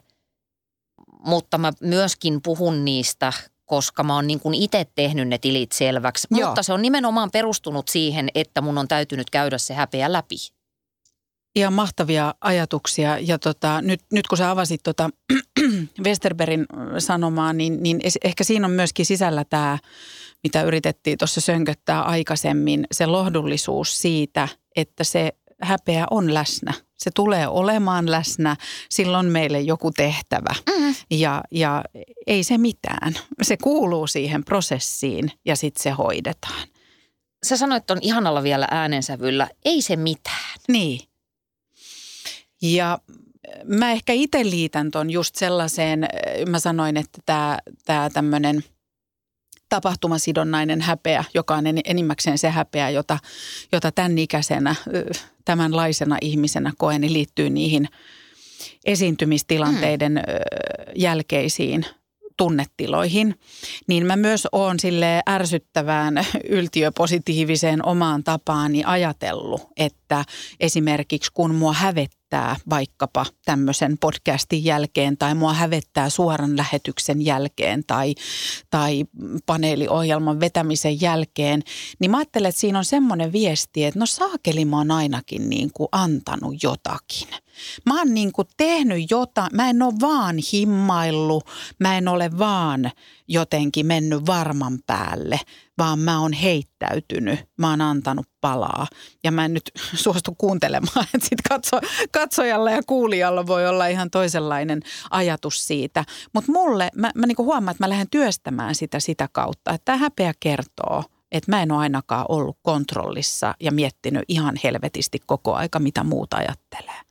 mutta 1.25 1.57
mä 1.57 1.71
myöskin 1.81 2.41
puhun 2.41 2.85
niistä, 2.85 3.33
koska 3.71 4.03
mä 4.03 4.15
oon 4.15 4.27
niin 4.27 4.39
kuin 4.39 4.53
itse 4.53 4.85
tehnyt 4.95 5.27
ne 5.27 5.37
tilit 5.37 5.71
selväksi. 5.71 6.27
Joo. 6.31 6.49
Mutta 6.49 6.63
se 6.63 6.73
on 6.73 6.81
nimenomaan 6.81 7.31
perustunut 7.31 7.87
siihen, 7.87 8.29
että 8.35 8.61
mun 8.61 8.77
on 8.77 8.87
täytynyt 8.87 9.29
käydä 9.29 9.57
se 9.57 9.73
häpeä 9.73 10.11
läpi. 10.11 10.35
Ihan 11.55 11.73
mahtavia 11.73 12.35
ajatuksia. 12.41 13.17
Ja 13.19 13.39
tota, 13.39 13.81
nyt, 13.81 14.01
nyt 14.13 14.27
kun 14.27 14.37
sä 14.37 14.51
avasit 14.51 14.83
tota 14.83 15.09
Westerbergin 16.05 16.65
sanomaa, 16.97 17.53
niin, 17.53 17.83
niin 17.83 18.01
ehkä 18.23 18.43
siinä 18.43 18.67
on 18.67 18.71
myöskin 18.71 19.05
sisällä 19.05 19.45
tämä, 19.45 19.77
mitä 20.43 20.63
yritettiin 20.63 21.17
tuossa 21.17 21.41
sönköttää 21.41 22.01
aikaisemmin, 22.01 22.87
se 22.91 23.05
lohdullisuus 23.05 24.01
siitä, 24.01 24.47
että 24.75 25.03
se 25.03 25.31
häpeä 25.61 26.05
on 26.11 26.33
läsnä. 26.33 26.73
Se 27.03 27.11
tulee 27.15 27.47
olemaan 27.47 28.11
läsnä, 28.11 28.55
silloin 28.89 29.25
meille 29.25 29.59
joku 29.59 29.91
tehtävä 29.91 30.55
Mm. 30.69 30.95
ja, 31.11 31.43
ja 31.51 31.83
ei 32.27 32.43
se 32.43 32.57
mitään. 32.57 33.13
Se 33.41 33.57
kuuluu 33.57 34.07
siihen 34.07 34.45
prosessiin 34.45 35.31
ja 35.45 35.55
sitten 35.55 35.83
se 35.83 35.89
hoidetaan. 35.89 36.67
Sä 37.45 37.57
sanoit 37.57 37.91
on 37.91 37.97
ihanalla 38.01 38.43
vielä 38.43 38.67
äänensävyllä, 38.71 39.49
ei 39.65 39.81
se 39.81 39.95
mitään. 39.95 40.59
Niin. 40.67 40.99
Ja 42.61 42.99
mä 43.65 43.91
ehkä 43.91 44.13
itse 44.13 44.43
liitän 44.43 44.91
ton 44.91 45.09
just 45.09 45.35
sellaiseen, 45.35 46.07
mä 46.49 46.59
sanoin, 46.59 46.97
että 46.97 47.21
tämä 47.85 48.09
tämmöinen 48.09 48.63
tapahtumasidonnainen 49.71 50.81
häpeä, 50.81 51.23
joka 51.33 51.55
on 51.55 51.67
en- 51.67 51.81
enimmäkseen 51.85 52.37
se 52.37 52.49
häpeä, 52.49 52.89
jota, 52.89 53.19
jota 53.71 53.91
tämän 53.91 54.17
ikäisenä, 54.17 54.75
tämänlaisena 55.45 56.17
ihmisenä 56.21 56.71
koen, 56.77 57.01
niin 57.01 57.13
liittyy 57.13 57.49
niihin 57.49 57.87
esiintymistilanteiden 58.85 60.13
mm. 60.13 60.21
jälkeisiin 60.95 61.85
tunnetiloihin, 62.37 63.35
niin 63.87 64.05
mä 64.05 64.15
myös 64.15 64.47
oon 64.51 64.79
sille 64.79 65.21
ärsyttävään 65.29 66.25
yltiöpositiiviseen 66.49 67.85
omaan 67.85 68.23
tapaani 68.23 68.83
ajatellut, 68.85 69.61
että 69.77 70.25
esimerkiksi 70.59 71.31
kun 71.33 71.55
mua 71.55 71.73
hävettää 72.31 72.55
vaikkapa 72.69 73.25
tämmöisen 73.45 73.97
podcastin 73.97 74.63
jälkeen 74.63 75.17
tai 75.17 75.35
mua 75.35 75.53
hävettää 75.53 76.09
suoran 76.09 76.57
lähetyksen 76.57 77.21
jälkeen 77.21 77.83
tai, 77.87 78.15
tai 78.69 79.05
paneeliohjelman 79.45 80.39
vetämisen 80.39 81.01
jälkeen, 81.01 81.63
niin 81.99 82.11
mä 82.11 82.17
ajattelen, 82.17 82.49
että 82.49 82.61
siinä 82.61 82.77
on 82.77 82.85
semmoinen 82.85 83.31
viesti, 83.31 83.85
että 83.85 83.99
no 83.99 84.05
saakeli 84.05 84.65
mä 84.65 84.77
oon 84.77 84.91
ainakin 84.91 85.49
niin 85.49 85.69
kuin 85.73 85.89
antanut 85.91 86.63
jotakin. 86.63 87.27
Mä 87.85 87.99
oon 87.99 88.13
niin 88.13 88.31
kuin 88.31 88.47
tehnyt 88.57 89.11
jotain, 89.11 89.49
mä 89.53 89.69
en 89.69 89.81
ole 89.81 89.93
vaan 90.01 90.35
himmaillut, 90.53 91.45
mä 91.79 91.97
en 91.97 92.07
ole 92.07 92.29
vaan 92.37 92.91
jotenkin 93.27 93.85
mennyt 93.85 94.25
varman 94.25 94.79
päälle, 94.87 95.39
vaan 95.77 95.99
mä 95.99 96.21
oon 96.21 96.33
heittäytynyt, 96.33 97.39
mä 97.57 97.69
oon 97.69 97.81
antanut 97.81 98.25
palaa. 98.41 98.87
Ja 99.23 99.31
mä 99.31 99.45
en 99.45 99.53
nyt 99.53 99.71
suostu 99.93 100.35
kuuntelemaan, 100.37 101.07
että 101.13 101.27
sit 101.29 101.41
katso, 101.49 101.79
katsojalla 102.11 102.71
ja 102.71 102.81
kuulijalla 102.87 103.47
voi 103.47 103.67
olla 103.67 103.87
ihan 103.87 104.09
toisenlainen 104.09 104.81
ajatus 105.11 105.67
siitä. 105.67 106.05
Mutta 106.33 106.51
mulle, 106.51 106.89
mä, 106.95 107.11
mä 107.15 107.25
niinku 107.25 107.45
huomaan, 107.45 107.71
että 107.71 107.83
mä 107.83 107.89
lähden 107.89 108.09
työstämään 108.11 108.75
sitä 108.75 108.99
sitä 108.99 109.29
kautta, 109.31 109.71
että 109.71 109.85
tämä 109.85 109.97
häpeä 109.97 110.33
kertoo, 110.39 111.03
että 111.31 111.51
mä 111.51 111.61
en 111.61 111.71
ole 111.71 111.79
ainakaan 111.79 112.25
ollut 112.29 112.57
kontrollissa 112.61 113.55
ja 113.59 113.71
miettinyt 113.71 114.23
ihan 114.27 114.55
helvetisti 114.63 115.19
koko 115.25 115.53
aika, 115.53 115.79
mitä 115.79 116.03
muuta 116.03 116.37
ajattelee. 116.37 117.10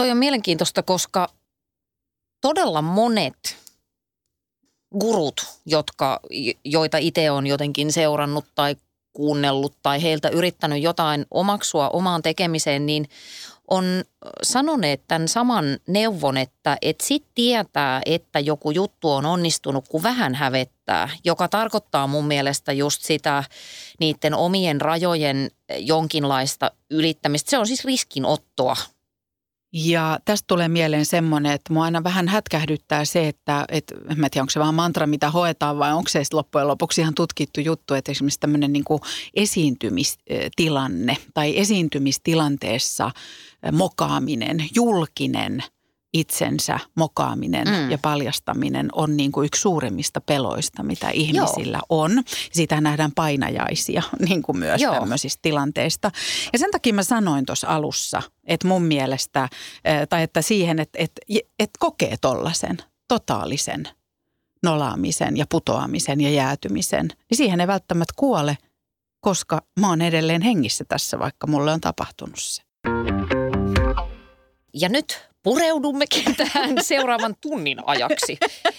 Toi 0.00 0.10
on 0.10 0.16
mielenkiintoista, 0.16 0.82
koska 0.82 1.28
todella 2.40 2.82
monet 2.82 3.56
gurut, 5.00 5.46
jotka, 5.66 6.20
joita 6.64 6.98
itse 6.98 7.30
on 7.30 7.46
jotenkin 7.46 7.92
seurannut 7.92 8.44
tai 8.54 8.76
kuunnellut 9.12 9.76
tai 9.82 10.02
heiltä 10.02 10.28
yrittänyt 10.28 10.82
jotain 10.82 11.26
omaksua 11.30 11.88
omaan 11.88 12.22
tekemiseen, 12.22 12.86
niin 12.86 13.08
on 13.70 13.84
sanoneet 14.42 15.02
tämän 15.08 15.28
saman 15.28 15.64
neuvon, 15.86 16.36
että 16.36 16.76
et 16.82 17.00
sit 17.00 17.24
tietää, 17.34 18.02
että 18.06 18.38
joku 18.38 18.70
juttu 18.70 19.10
on 19.10 19.26
onnistunut, 19.26 19.88
kun 19.88 20.02
vähän 20.02 20.34
hävettää, 20.34 21.08
joka 21.24 21.48
tarkoittaa 21.48 22.06
mun 22.06 22.26
mielestä 22.26 22.72
just 22.72 23.02
sitä 23.02 23.44
niiden 23.98 24.34
omien 24.34 24.80
rajojen 24.80 25.50
jonkinlaista 25.78 26.70
ylittämistä. 26.90 27.50
Se 27.50 27.58
on 27.58 27.66
siis 27.66 27.84
riskinottoa 27.84 28.76
ja 29.72 30.18
tästä 30.24 30.44
tulee 30.46 30.68
mieleen 30.68 31.06
semmoinen, 31.06 31.52
että 31.52 31.72
mua 31.72 31.84
aina 31.84 32.04
vähän 32.04 32.28
hätkähdyttää 32.28 33.04
se, 33.04 33.28
että, 33.28 33.66
en 34.10 34.20
mä 34.20 34.30
tiedä, 34.30 34.42
onko 34.42 34.50
se 34.50 34.60
vaan 34.60 34.74
mantra, 34.74 35.06
mitä 35.06 35.30
hoetaan 35.30 35.78
vai 35.78 35.92
onko 35.92 36.08
se 36.08 36.22
loppujen 36.32 36.68
lopuksi 36.68 37.00
ihan 37.00 37.14
tutkittu 37.14 37.60
juttu, 37.60 37.94
että 37.94 38.12
esimerkiksi 38.12 38.40
tämmöinen 38.40 38.72
niin 38.72 38.84
esiintymistilanne 39.34 41.16
tai 41.34 41.58
esiintymistilanteessa 41.58 43.10
mokaaminen, 43.72 44.68
julkinen– 44.74 45.62
itsensä 46.12 46.78
mokaaminen 46.94 47.68
mm. 47.68 47.90
ja 47.90 47.98
paljastaminen 47.98 48.88
on 48.92 49.16
niin 49.16 49.32
kuin 49.32 49.46
yksi 49.46 49.60
suurimmista 49.60 50.20
peloista, 50.20 50.82
mitä 50.82 51.10
ihmisillä 51.10 51.76
Joo. 51.76 52.02
on. 52.02 52.22
Siitä 52.52 52.80
nähdään 52.80 53.12
painajaisia 53.12 54.02
niin 54.28 54.42
kuin 54.42 54.58
myös 54.58 54.80
Joo. 54.80 54.94
tämmöisistä 54.94 55.38
tilanteista. 55.42 56.10
Ja 56.52 56.58
sen 56.58 56.70
takia 56.70 56.94
mä 56.94 57.02
sanoin 57.02 57.46
tuossa 57.46 57.68
alussa, 57.68 58.22
että 58.44 58.68
mun 58.68 58.82
mielestä, 58.82 59.48
tai 60.08 60.22
että 60.22 60.42
siihen, 60.42 60.78
että, 60.78 60.98
että, 60.98 61.20
että 61.58 61.78
kokee 61.78 62.16
tollaisen 62.20 62.78
totaalisen 63.08 63.88
nolaamisen 64.62 65.36
ja 65.36 65.44
putoamisen 65.50 66.20
ja 66.20 66.30
jäätymisen, 66.30 67.08
niin 67.08 67.36
siihen 67.36 67.60
ei 67.60 67.66
välttämättä 67.66 68.14
kuole, 68.16 68.58
koska 69.20 69.62
mä 69.80 69.88
oon 69.88 70.02
edelleen 70.02 70.42
hengissä 70.42 70.84
tässä, 70.84 71.18
vaikka 71.18 71.46
mulle 71.46 71.72
on 71.72 71.80
tapahtunut 71.80 72.38
se. 72.38 72.62
Ja 74.74 74.88
nyt 74.88 75.29
pureudummekin 75.42 76.36
tähän 76.36 76.76
seuraavan 76.80 77.34
tunnin 77.40 77.78
ajaksi. 77.86 78.38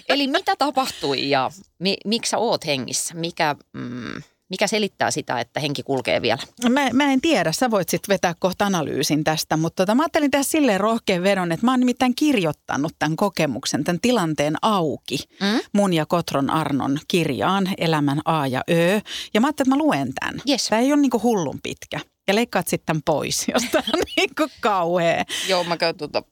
Eli 0.09 0.27
mitä 0.27 0.55
tapahtui 0.55 1.29
ja 1.29 1.51
mi, 1.79 1.97
miksi 2.05 2.29
sä 2.29 2.37
oot 2.37 2.65
hengissä? 2.65 3.13
Mikä, 3.13 3.55
mm, 3.73 4.21
mikä 4.51 4.67
selittää 4.67 5.11
sitä, 5.11 5.39
että 5.39 5.59
henki 5.59 5.83
kulkee 5.83 6.21
vielä? 6.21 6.41
Mä, 6.69 6.89
mä 6.93 7.13
en 7.13 7.21
tiedä, 7.21 7.51
sä 7.51 7.71
voit 7.71 7.89
sitten 7.89 8.13
vetää 8.13 8.35
kohta 8.39 8.65
analyysin 8.65 9.23
tästä, 9.23 9.57
mutta 9.57 9.81
tota, 9.83 9.95
mä 9.95 10.03
ajattelin 10.03 10.31
tehdä 10.31 10.43
silleen 10.43 10.79
rohkean 10.79 11.23
vedon, 11.23 11.51
että 11.51 11.65
mä 11.65 11.71
oon 11.71 11.79
nimittäin 11.79 12.15
kirjoittanut 12.15 12.93
tämän 12.99 13.15
kokemuksen, 13.15 13.83
tämän 13.83 13.99
tilanteen 14.01 14.55
auki 14.61 15.17
mm? 15.41 15.59
mun 15.73 15.93
ja 15.93 16.05
Kotron 16.05 16.49
Arnon 16.49 16.99
kirjaan 17.07 17.69
Elämän 17.77 18.21
A 18.25 18.47
ja 18.47 18.61
Ö. 18.69 19.01
Ja 19.33 19.41
mä 19.41 19.47
ajattelin, 19.47 19.67
että 19.73 19.75
mä 19.75 19.83
luen 19.83 20.13
tämän. 20.13 20.41
Yes. 20.49 20.67
Tämä 20.67 20.81
ei 20.81 20.93
ole 20.93 21.01
niinku 21.01 21.21
hullun 21.23 21.59
pitkä. 21.63 21.99
Ja 22.27 22.35
leikkaat 22.35 22.67
sitten 22.67 23.01
pois, 23.05 23.45
jos 23.53 23.63
tämä 23.71 23.83
on 23.93 24.03
niinku 24.17 24.47
kauhea. 24.59 25.25
Joo, 25.47 25.63
mä 25.63 25.77
käyn 25.77 25.97
tuota 25.97 26.23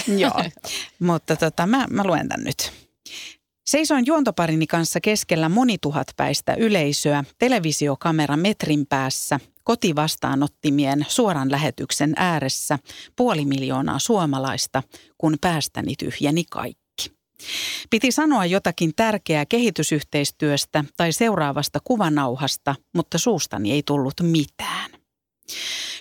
Joo, 0.18 0.44
mutta 0.98 1.36
tota, 1.36 1.66
mä, 1.66 1.86
mä 1.90 2.04
luen 2.04 2.28
tämän 2.28 2.44
nyt. 2.44 2.72
Seisoin 3.66 4.06
juontoparini 4.06 4.66
kanssa 4.66 5.00
keskellä 5.00 5.48
monituhatpäistä 5.48 6.54
yleisöä 6.54 7.24
televisiokamera 7.38 8.36
metrin 8.36 8.86
päässä, 8.86 9.40
kotivastaanottimien 9.64 11.06
suoran 11.08 11.50
lähetyksen 11.50 12.12
ääressä 12.16 12.78
puoli 13.16 13.44
miljoonaa 13.44 13.98
suomalaista, 13.98 14.82
kun 15.18 15.36
päästäni 15.40 15.94
tyhjeni 15.98 16.44
kaikki. 16.50 16.82
Piti 17.90 18.12
sanoa 18.12 18.46
jotakin 18.46 18.92
tärkeää 18.96 19.46
kehitysyhteistyöstä 19.46 20.84
tai 20.96 21.12
seuraavasta 21.12 21.78
kuvanauhasta, 21.84 22.74
mutta 22.94 23.18
suustani 23.18 23.72
ei 23.72 23.82
tullut 23.86 24.14
mitään. 24.22 24.90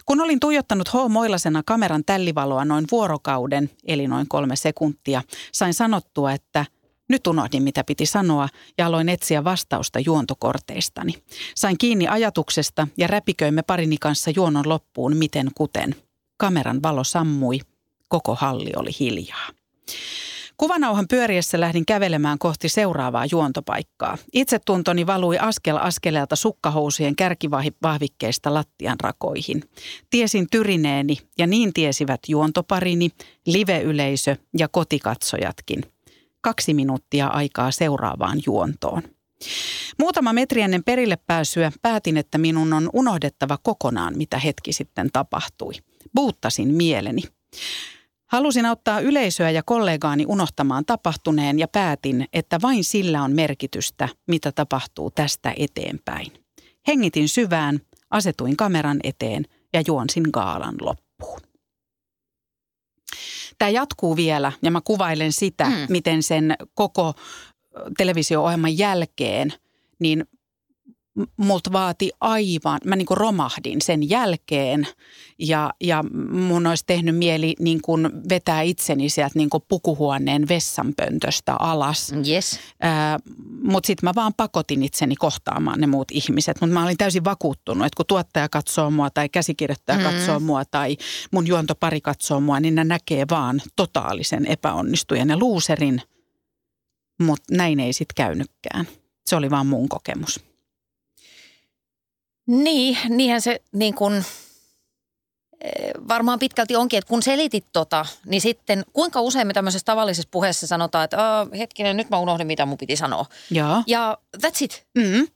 Kun 0.05 0.21
olin 0.21 0.39
tuijottanut 0.39 0.89
H-moilasena 0.89 1.63
kameran 1.65 2.03
tällivaloa 2.05 2.65
noin 2.65 2.85
vuorokauden, 2.91 3.69
eli 3.87 4.07
noin 4.07 4.27
kolme 4.27 4.55
sekuntia, 4.55 5.21
sain 5.51 5.73
sanottua, 5.73 6.31
että 6.31 6.65
nyt 7.09 7.27
unohdin, 7.27 7.63
mitä 7.63 7.83
piti 7.83 8.05
sanoa, 8.05 8.49
ja 8.77 8.85
aloin 8.85 9.09
etsiä 9.09 9.43
vastausta 9.43 9.99
juontokorteistani. 9.99 11.13
Sain 11.55 11.77
kiinni 11.77 12.07
ajatuksesta 12.07 12.87
ja 12.97 13.07
räpiköimme 13.07 13.61
parini 13.61 13.97
kanssa 13.97 14.31
juonon 14.35 14.69
loppuun 14.69 15.17
miten 15.17 15.51
kuten. 15.55 15.95
Kameran 16.37 16.83
valo 16.83 17.03
sammui, 17.03 17.59
koko 18.07 18.35
halli 18.35 18.71
oli 18.75 18.91
hiljaa. 18.99 19.47
Kuvanauhan 20.61 21.07
pyöriessä 21.07 21.59
lähdin 21.59 21.85
kävelemään 21.85 22.37
kohti 22.39 22.69
seuraavaa 22.69 23.25
juontopaikkaa. 23.31 24.17
Itsetuntoni 24.33 25.07
valui 25.07 25.37
askel 25.37 25.77
askeleelta 25.77 26.35
sukkahousujen 26.35 27.15
kärkivahvikkeista 27.15 28.53
lattian 28.53 28.99
rakoihin. 28.99 29.63
Tiesin 30.09 30.47
tyrineeni 30.51 31.17
ja 31.37 31.47
niin 31.47 31.73
tiesivät 31.73 32.19
juontoparini, 32.27 33.09
live-yleisö 33.45 34.35
ja 34.57 34.67
kotikatsojatkin. 34.67 35.83
Kaksi 36.41 36.73
minuuttia 36.73 37.27
aikaa 37.27 37.71
seuraavaan 37.71 38.39
juontoon. 38.45 39.01
Muutama 39.99 40.33
metri 40.33 40.61
ennen 40.61 40.83
perille 40.83 41.17
pääsyä 41.27 41.71
päätin, 41.81 42.17
että 42.17 42.37
minun 42.37 42.73
on 42.73 42.89
unohdettava 42.93 43.57
kokonaan, 43.63 44.17
mitä 44.17 44.39
hetki 44.39 44.73
sitten 44.73 45.09
tapahtui. 45.13 45.73
Buuttasin 46.15 46.67
mieleni. 46.67 47.21
Halusin 48.31 48.65
auttaa 48.65 48.99
yleisöä 48.99 49.49
ja 49.49 49.63
kollegaani 49.63 50.25
unohtamaan 50.27 50.85
tapahtuneen 50.85 51.59
ja 51.59 51.67
päätin, 51.67 52.25
että 52.33 52.59
vain 52.61 52.83
sillä 52.83 53.23
on 53.23 53.31
merkitystä, 53.31 54.09
mitä 54.27 54.51
tapahtuu 54.51 55.11
tästä 55.11 55.53
eteenpäin. 55.57 56.31
Hengitin 56.87 57.29
syvään, 57.29 57.79
asetuin 58.09 58.57
kameran 58.57 58.99
eteen 59.03 59.45
ja 59.73 59.83
juonsin 59.87 60.23
gaalan 60.33 60.75
loppuun. 60.81 61.39
Tämä 63.57 63.69
jatkuu 63.69 64.15
vielä 64.15 64.51
ja 64.61 64.71
mä 64.71 64.81
kuvailen 64.83 65.33
sitä, 65.33 65.65
mm. 65.65 65.75
miten 65.89 66.23
sen 66.23 66.55
koko 66.73 67.13
televisio-ohjelman 67.97 68.77
jälkeen, 68.77 69.53
niin 69.99 70.25
multa 71.37 71.71
vaati 71.71 72.11
aivan, 72.19 72.79
mä 72.85 72.95
niin 72.95 73.07
romahdin 73.09 73.81
sen 73.81 74.09
jälkeen 74.09 74.87
ja, 75.39 75.73
ja 75.81 76.03
mun 76.31 76.67
olisi 76.67 76.83
tehnyt 76.87 77.17
mieli 77.17 77.55
niin 77.59 77.81
kuin 77.81 78.09
vetää 78.29 78.61
itseni 78.61 79.09
sieltä 79.09 79.39
niin 79.39 79.49
kuin 79.49 79.63
pukuhuoneen 79.67 80.47
vessanpöntöstä 80.47 81.55
alas. 81.59 82.13
Yes. 82.27 82.59
Mutta 83.63 83.87
sitten 83.87 84.07
mä 84.07 84.11
vaan 84.15 84.33
pakotin 84.33 84.83
itseni 84.83 85.15
kohtaamaan 85.15 85.79
ne 85.79 85.87
muut 85.87 86.11
ihmiset. 86.11 86.61
Mutta 86.61 86.73
mä 86.73 86.83
olin 86.83 86.97
täysin 86.97 87.23
vakuuttunut, 87.23 87.85
että 87.85 87.97
kun 87.97 88.05
tuottaja 88.05 88.49
katsoo 88.49 88.91
mua 88.91 89.09
tai 89.09 89.29
käsikirjoittaja 89.29 89.97
mm. 89.99 90.03
katsoo 90.03 90.39
mua 90.39 90.65
tai 90.65 90.97
mun 91.31 91.47
juontopari 91.47 92.01
katsoo 92.01 92.39
mua, 92.39 92.59
niin 92.59 92.75
ne 92.75 92.83
näkee 92.83 93.25
vaan 93.29 93.61
totaalisen 93.75 94.45
epäonnistujan 94.45 95.29
ja 95.29 95.37
luuserin. 95.37 96.01
Mutta 97.21 97.55
näin 97.55 97.79
ei 97.79 97.93
sitten 97.93 98.15
käynytkään. 98.15 98.87
Se 99.25 99.35
oli 99.35 99.49
vaan 99.49 99.67
mun 99.67 99.89
kokemus. 99.89 100.50
Niin, 102.47 102.97
niinhän 103.09 103.41
se 103.41 103.61
niin 103.71 103.95
kuin, 103.95 104.25
eh, 105.61 105.91
varmaan 106.07 106.39
pitkälti 106.39 106.75
onkin, 106.75 106.97
että 106.97 107.09
kun 107.09 107.23
selitit 107.23 107.65
tota, 107.73 108.05
niin 108.25 108.41
sitten 108.41 108.83
kuinka 108.93 109.21
usein 109.21 109.47
me 109.47 109.53
tämmöisessä 109.53 109.85
tavallisessa 109.85 110.29
puheessa 110.31 110.67
sanotaan, 110.67 111.03
että 111.03 111.47
hetkinen, 111.57 111.97
nyt 111.97 112.09
mä 112.09 112.19
unohdin, 112.19 112.47
mitä 112.47 112.65
mun 112.65 112.77
piti 112.77 112.95
sanoa. 112.95 113.25
Ja, 113.51 113.83
ja 113.87 114.17
that's 114.37 114.57
it. 114.61 114.85
Mm. 114.95 115.27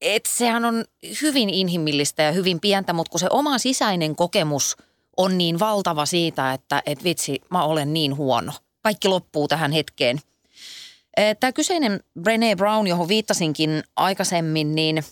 Et 0.00 0.26
sehän 0.26 0.64
on 0.64 0.84
hyvin 1.22 1.50
inhimillistä 1.50 2.22
ja 2.22 2.32
hyvin 2.32 2.60
pientä, 2.60 2.92
mutta 2.92 3.10
kun 3.10 3.20
se 3.20 3.26
oma 3.30 3.58
sisäinen 3.58 4.16
kokemus 4.16 4.76
on 5.16 5.38
niin 5.38 5.58
valtava 5.58 6.06
siitä, 6.06 6.52
että 6.52 6.82
et 6.86 7.04
vitsi, 7.04 7.40
mä 7.50 7.64
olen 7.64 7.94
niin 7.94 8.16
huono. 8.16 8.52
Kaikki 8.82 9.08
loppuu 9.08 9.48
tähän 9.48 9.72
hetkeen. 9.72 10.20
Eh, 11.16 11.36
Tämä 11.40 11.52
kyseinen 11.52 12.00
Brené 12.20 12.56
Brown, 12.56 12.86
johon 12.86 13.08
viittasinkin 13.08 13.82
aikaisemmin, 13.96 14.74
niin– 14.74 15.04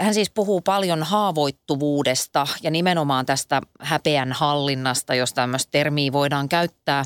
Hän 0.00 0.14
siis 0.14 0.30
puhuu 0.30 0.60
paljon 0.60 1.02
haavoittuvuudesta 1.02 2.46
ja 2.62 2.70
nimenomaan 2.70 3.26
tästä 3.26 3.60
häpeän 3.80 4.32
hallinnasta, 4.32 5.14
jos 5.14 5.32
tämmöistä 5.32 5.70
termiä 5.70 6.12
voidaan 6.12 6.48
käyttää. 6.48 7.04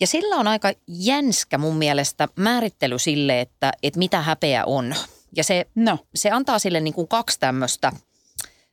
Ja 0.00 0.06
sillä 0.06 0.36
on 0.36 0.48
aika 0.48 0.72
jänskä 0.88 1.58
mun 1.58 1.76
mielestä 1.76 2.28
määrittely 2.36 2.98
sille, 2.98 3.40
että, 3.40 3.72
että 3.82 3.98
mitä 3.98 4.20
häpeä 4.20 4.64
on. 4.64 4.94
Ja 5.36 5.44
se, 5.44 5.66
No, 5.74 5.98
se 6.14 6.30
antaa 6.30 6.58
sille 6.58 6.80
niin 6.80 6.94
kuin 6.94 7.08
kaksi 7.08 7.40
tämmöistä 7.40 7.92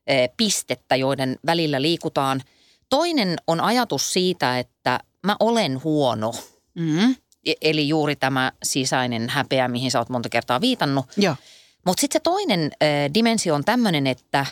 eh, 0.07 0.29
pistettä, 0.37 0.95
joiden 0.95 1.37
välillä 1.45 1.81
liikutaan. 1.81 2.41
Toinen 2.89 3.35
on 3.47 3.61
ajatus 3.61 4.13
siitä, 4.13 4.59
että 4.59 4.99
mä 5.25 5.35
olen 5.39 5.83
huono. 5.83 6.33
mm, 6.75 7.15
Eli 7.61 7.87
juuri 7.87 8.15
tämä 8.15 8.51
sisäinen 8.63 9.29
häpeä, 9.29 9.67
mihin 9.67 9.91
sä 9.91 9.99
oot 9.99 10.09
monta 10.09 10.29
kertaa 10.29 10.61
viitannut. 10.61 11.05
joo. 11.17 11.35
Mutta 11.87 12.01
sitten 12.01 12.19
se 12.19 12.23
toinen 12.23 12.63
äh, 12.63 13.13
dimensio 13.13 13.55
on 13.55 13.63
tämmöinen, 13.65 14.07
että 14.07 14.45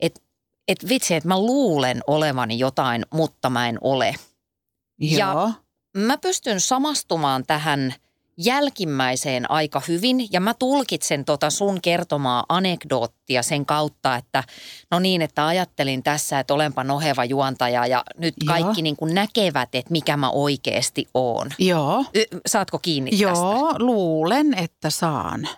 et, 0.00 0.22
et 0.68 0.88
vitsi, 0.88 1.14
että 1.14 1.28
mä 1.28 1.38
luulen 1.38 2.00
olevani 2.06 2.58
jotain, 2.58 3.06
mutta 3.14 3.50
mä 3.50 3.68
en 3.68 3.78
ole. 3.80 4.14
Ja- 5.00 5.26
Joo. 5.34 5.50
Mä 5.96 6.18
pystyn 6.18 6.60
samastumaan 6.60 7.44
tähän 7.46 7.94
jälkimmäiseen 8.38 9.50
aika 9.50 9.82
hyvin 9.88 10.28
ja 10.32 10.40
mä 10.40 10.54
tulkitsen 10.54 11.24
tota 11.24 11.50
sun 11.50 11.80
kertomaa 11.82 12.44
anekdoottia 12.48 13.42
sen 13.42 13.66
kautta, 13.66 14.16
että 14.16 14.44
no 14.90 14.98
niin, 14.98 15.22
että 15.22 15.46
ajattelin 15.46 16.02
tässä, 16.02 16.40
että 16.40 16.54
olenpa 16.54 16.84
noheva 16.84 17.24
juontaja 17.24 17.86
ja 17.86 18.04
nyt 18.18 18.34
Joo. 18.44 18.54
kaikki 18.54 18.82
niin 18.82 18.96
kuin 18.96 19.14
näkevät, 19.14 19.68
että 19.74 19.92
mikä 19.92 20.16
mä 20.16 20.30
oikeasti 20.30 21.06
oon. 21.14 21.50
Joo. 21.58 22.04
Y- 22.14 22.40
Saatko 22.46 22.78
kiinni 22.78 23.10
tästä? 23.10 23.24
Joo, 23.24 23.74
luulen, 23.78 24.54
että 24.54 24.90
saan. 24.90 25.48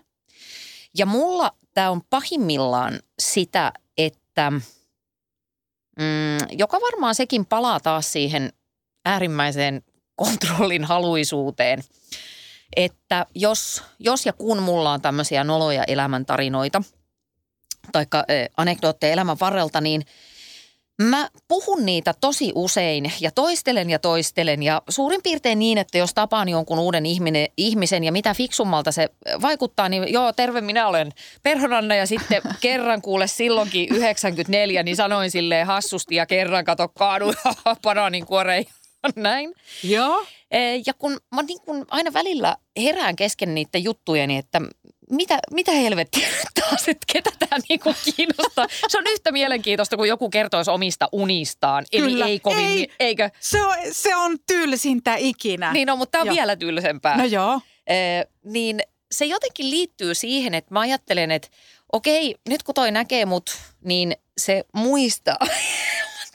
Ja 0.95 1.07
mulla 1.07 1.51
tämä 1.75 1.91
on 1.91 2.03
pahimmillaan 2.11 3.01
sitä, 3.19 3.73
että 3.99 4.51
mm, 5.99 6.39
joka 6.51 6.79
varmaan 6.81 7.15
sekin 7.15 7.47
palaa 7.47 7.81
taas 7.81 8.13
siihen 8.13 8.53
äärimmäiseen 9.05 9.83
kontrollin 10.17 10.85
haluisuuteen, 10.85 11.83
että 12.77 13.27
jos, 13.35 13.83
jos 13.99 14.27
ja 14.27 14.33
kun 14.33 14.63
mulla 14.63 14.93
on 14.93 15.01
tämmöisiä 15.01 15.45
noloja 15.45 15.85
elämäntarinoita 15.85 16.83
tai 17.93 18.07
anekdootteja 18.57 19.13
elämän 19.13 19.41
varrelta, 19.41 19.81
niin 19.81 20.03
Mä 21.03 21.29
puhun 21.49 21.87
niitä 21.87 22.15
tosi 22.21 22.53
usein 22.55 23.13
ja 23.21 23.31
toistelen 23.31 23.91
ja 23.91 23.99
toistelen 23.99 24.63
ja 24.63 24.83
suurin 24.89 25.23
piirtein 25.23 25.59
niin, 25.59 25.79
että 25.79 25.99
jos 25.99 26.15
tapaan 26.15 26.49
jonkun 26.49 26.79
uuden 26.79 27.07
ihminen, 27.07 27.47
ihmisen 27.57 28.05
ja 28.05 28.13
mitä 28.13 28.35
fiksummalta 28.35 28.93
se 28.93 29.09
vaikuttaa, 29.43 29.89
niin 29.89 30.13
joo, 30.13 30.33
terve, 30.33 30.61
minä 30.61 30.89
olen 30.89 31.13
Perhonanna 31.43 31.95
ja 31.95 32.07
sitten 32.07 32.43
kerran 32.61 33.03
kuule 33.03 33.27
silloinkin 33.27 33.95
94, 33.95 34.83
niin 34.83 34.97
sanoin 34.97 35.31
silleen 35.31 35.67
hassusti 35.67 36.15
ja 36.15 36.27
kerran 36.27 36.65
kato 36.65 36.89
kaadu 36.89 37.33
banaanin 37.83 38.27
kuoreen 38.27 38.65
näin. 39.17 39.55
Joo. 39.83 40.27
Eh, 40.51 40.83
Ja 40.87 40.95
kun 40.95 41.19
mä 41.35 41.43
niin 41.43 41.61
kun 41.61 41.87
aina 41.91 42.13
välillä 42.13 42.57
herään 42.83 43.17
kesken 43.17 43.55
niiden 43.55 43.85
juttujeni, 43.85 44.37
että 44.37 44.61
mitä, 45.11 45.39
mitä 45.53 45.73
helvettiä 45.73 46.29
taas, 46.61 46.89
että 46.89 47.13
ketä 47.13 47.31
tämä 47.39 47.59
niinku 47.69 47.95
kiinnostaa. 48.17 48.67
Se 48.89 48.99
on 48.99 49.05
yhtä 49.07 49.33
mielenkiintoista, 49.33 49.97
kun 49.97 50.09
joku 50.09 50.31
kertoisi 50.31 50.71
omista 50.71 51.09
unistaan. 51.13 51.85
Eli 51.93 52.03
Kyllä. 52.03 52.27
ei 52.27 52.41
kovin, 52.41 52.67
Ei. 52.67 52.79
ei. 52.81 52.91
eikö? 53.01 53.31
Se 53.41 53.65
on, 53.65 53.75
se 53.93 54.17
on 54.17 54.37
tylsintä 54.47 55.15
ikinä. 55.17 55.73
Niin 55.73 55.91
on, 55.91 55.99
mutta 55.99 56.13
tämä 56.13 56.23
on 56.23 56.27
Joo. 56.27 56.35
vielä 56.35 56.57
tylsempää. 56.57 57.17
No 57.17 57.25
joo. 57.25 57.61
Eh, 57.87 58.27
niin 58.45 58.81
se 59.13 59.25
jotenkin 59.25 59.71
liittyy 59.71 60.15
siihen, 60.15 60.55
että 60.55 60.75
mä 60.75 60.81
ajattelen, 60.81 61.31
että 61.31 61.49
okei, 61.93 62.35
nyt 62.49 62.63
kun 62.63 62.75
toi 62.75 62.91
näkee 62.91 63.27
mut, 63.27 63.51
niin 63.85 64.17
se 64.39 64.65
muistaa 64.75 65.39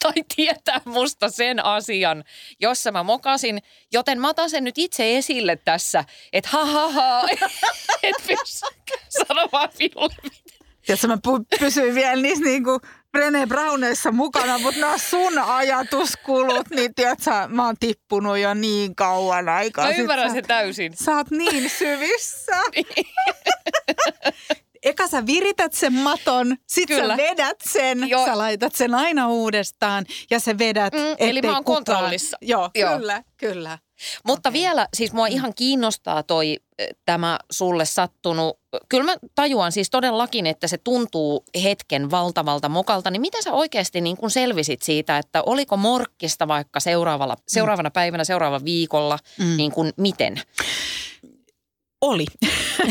tai 0.04 0.14
tietää 0.36 0.82
musta 0.86 1.30
sen 1.30 1.66
asian, 1.66 2.24
jossa 2.60 2.92
mä 2.92 3.04
mokasin. 3.04 3.62
Joten 3.92 4.22
mä 4.22 4.30
otan 4.30 4.50
sen 4.50 4.64
nyt 4.64 4.78
itse 4.78 5.18
esille 5.18 5.56
tässä, 5.56 6.04
että 6.34 6.50
ha 6.54 6.66
ha 6.66 6.92
ha, 6.92 7.28
et 8.04 8.16
pysty 8.28 8.68
sanomaan 9.10 9.70
minulle 9.80 10.16
mitään. 10.24 10.64
Tiedätkö, 10.86 11.08
mä 11.08 11.18
pysyin 11.60 11.96
vielä 11.96 12.22
niissä 12.22 12.44
niinku 12.44 12.80
Brené 13.18 13.48
Browneissa 13.48 14.12
mukana, 14.12 14.58
mutta 14.58 14.80
nämä 14.80 14.98
sun 14.98 15.40
ajatuskulut, 15.40 16.70
niin 16.70 16.96
tiedätkö, 16.96 17.32
mä 17.48 17.66
oon 17.66 17.76
tippunut 17.80 18.38
jo 18.38 18.54
niin 18.54 18.96
kauan 18.96 19.50
aikaa. 19.50 19.86
Mä 19.86 19.92
ymmärrän 19.92 20.32
sen 20.32 20.48
täysin. 20.48 20.98
Sä 20.98 21.16
oot 21.16 21.32
niin 21.32 21.70
syvissä. 21.70 22.56
Eka 25.04 25.10
sä 25.12 25.26
virität 25.26 25.74
sen 25.74 25.94
maton, 25.94 26.56
sit 26.68 26.88
Kyllä. 26.88 27.14
sä 27.14 27.24
vedät 27.24 27.58
sen, 27.70 28.10
Joo. 28.10 28.26
sä 28.26 28.38
laitat 28.38 28.76
sen 28.76 28.96
aina 28.96 29.28
uudestaan 29.28 30.06
ja 30.32 30.40
sä 30.40 30.58
vedät, 30.58 30.94
Mm, 30.94 31.00
eli 31.18 31.42
mä 31.42 31.54
oon 31.54 31.64
kukaan... 31.64 31.84
kontrollissa. 31.86 32.38
Joo, 32.42 32.70
Joo. 32.76 32.98
kyllä, 32.98 33.24
kyllä. 33.38 33.78
Mutta 34.26 34.50
Okei. 34.50 34.62
vielä, 34.62 34.88
siis 34.94 35.14
mua 35.14 35.28
ihan 35.28 35.54
kiinnostaa 35.56 36.24
toi 36.24 36.58
eh, 36.80 36.88
tämä 37.06 37.40
sulle 37.52 37.86
sattunut. 37.86 38.60
Kyllä 38.90 39.04
mä 39.04 39.16
tajuan 39.36 39.72
siis 39.72 39.90
todellakin, 39.90 40.48
että 40.48 40.68
se 40.68 40.78
tuntuu 40.78 41.46
hetken 41.64 42.12
valtavalta 42.12 42.70
mokalta. 42.70 43.12
Niin 43.12 43.22
mitä 43.22 43.42
sä 43.42 43.52
oikeasti 43.54 44.02
niin 44.02 44.18
kun 44.18 44.32
selvisit 44.32 44.82
siitä, 44.82 45.18
että 45.18 45.44
oliko 45.46 45.78
morkkista 45.78 46.48
vaikka 46.48 46.80
seuraavalla, 46.80 47.36
seuraavana 47.48 47.92
päivänä, 47.92 48.24
seuraavalla 48.24 48.66
viikolla, 48.66 49.20
Mm. 49.40 49.58
niin 49.58 49.72
kuin 49.72 49.94
miten? 49.98 50.42
Oli. 52.04 52.26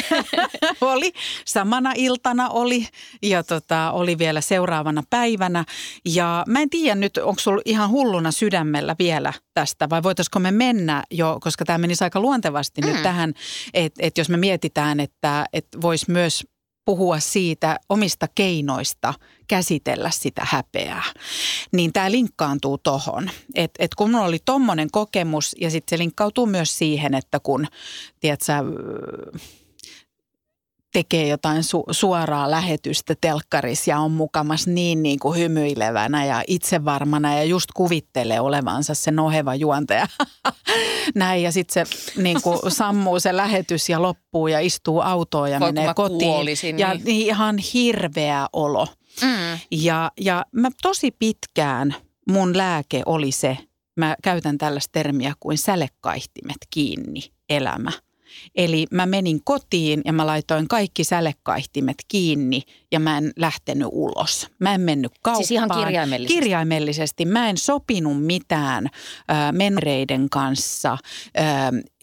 oli. 0.81 1.13
Samana 1.45 1.93
iltana 1.97 2.49
oli 2.49 2.87
ja 3.23 3.43
tota, 3.43 3.91
oli 3.91 4.19
vielä 4.19 4.41
seuraavana 4.41 5.03
päivänä. 5.11 5.65
Ja 6.05 6.45
mä 6.49 6.61
en 6.61 6.71
tiedä 6.71 6.95
nyt, 6.95 7.17
onko 7.17 7.41
sulla 7.41 7.63
ihan 7.65 7.91
hulluna 7.91 8.31
sydämellä 8.31 8.97
vielä 8.99 9.33
tästä 9.55 9.91
vai 9.91 10.03
voitaisiko 10.03 10.39
me 10.39 10.51
mennä 10.51 11.05
jo, 11.11 11.39
koska 11.41 11.65
tämä 11.65 11.79
menisi 11.79 12.05
aika 12.05 12.21
luontevasti 12.21 12.81
mm. 12.81 12.89
nyt 12.89 13.03
tähän, 13.03 13.35
että 13.75 14.07
et 14.07 14.19
jos 14.19 14.29
me 14.29 14.37
mietitään, 14.37 15.01
että 15.01 15.47
et 15.53 15.67
voisi 15.81 16.11
myös 16.11 16.45
puhua 16.85 17.21
siitä 17.21 17.79
omista 17.89 18.29
keinoista 18.35 19.15
käsitellä 19.49 20.11
sitä 20.11 20.43
häpeää, 20.45 21.03
niin 21.73 21.93
tämä 21.93 22.11
linkkaantuu 22.11 22.79
tohon. 22.79 23.31
Että 23.55 23.85
et 23.85 23.95
kun 23.95 24.11
mulla 24.11 24.25
oli 24.25 24.39
tommonen 24.45 24.91
kokemus 24.91 25.57
ja 25.61 25.71
sitten 25.71 25.97
se 25.97 26.03
linkkautuu 26.03 26.47
myös 26.47 26.79
siihen, 26.79 27.15
että 27.15 27.41
kun, 27.41 27.67
tiedätkö, 28.21 28.53
tekee 30.93 31.29
jotain 31.29 31.63
su- 31.63 31.85
suoraa 31.91 32.51
lähetystä 32.51 33.15
telkkarissa 33.21 33.91
ja 33.91 33.99
on 33.99 34.11
mukamas 34.11 34.67
niin, 34.67 35.03
niin 35.03 35.19
kuin 35.19 35.39
hymyilevänä 35.39 36.25
ja 36.25 36.43
itsevarmana 36.47 37.37
ja 37.37 37.45
just 37.45 37.69
kuvittelee 37.75 38.41
olevansa 38.41 38.95
se 38.95 39.11
noheva 39.11 39.55
juontaja. 39.55 40.07
Näin 41.15 41.43
ja 41.43 41.53
sitten 41.53 41.87
se 41.87 41.97
niin 42.23 42.43
kuin 42.43 42.59
sammuu 42.69 43.21
se 43.21 43.37
lähetys 43.37 43.89
ja 43.89 44.03
loppuu 44.03 44.47
ja 44.47 44.61
istuu 44.61 45.01
autoon 45.01 45.51
ja 45.51 45.61
Voi, 45.61 45.73
menee 45.73 45.95
kotiin. 45.95 46.19
kuolisin, 46.19 46.79
ja 46.79 46.95
niin. 46.95 47.05
niin 47.05 47.27
ihan 47.27 47.59
hirveä 47.59 48.47
olo. 48.53 48.87
Mm. 49.23 49.59
Ja, 49.71 50.11
ja 50.21 50.47
mä 50.53 50.69
tosi 50.83 51.11
pitkään 51.11 51.95
mun 52.31 52.57
lääke 52.57 53.03
oli 53.07 53.33
se, 53.33 53.59
mä 53.97 54.17
käytän 54.23 54.59
tällaista 54.59 54.93
termiä 54.93 55.33
kuin 55.41 55.59
sälekaihtimet 55.59 56.57
kiinni 56.71 57.21
elämä. 57.49 57.93
Eli 58.55 58.87
mä 58.91 59.07
menin 59.07 59.41
kotiin 59.45 60.03
ja 60.05 60.13
mä 60.13 60.27
laitoin 60.27 60.69
kaikki 60.69 61.05
sälekaihtimet 61.05 61.97
kiinni 62.09 62.63
ja 62.93 63.01
mä 63.01 63.19
en 63.19 63.33
lähtenyt 63.37 63.89
ulos. 63.93 64.47
Mä 64.59 64.75
en 64.75 64.81
mennyt 64.81 65.13
kauppaan. 65.23 65.37
Siis 65.37 65.51
ihan 65.51 65.71
kirjaimellisesti? 65.71 66.35
Kirjaimellisesti. 66.35 67.25
Mä 67.25 67.49
en 67.49 67.57
sopinut 67.57 68.25
mitään 68.25 68.87
äh, 68.87 69.53
menreiden 69.53 70.31
kanssa, 70.31 70.93
äh, 70.93 71.49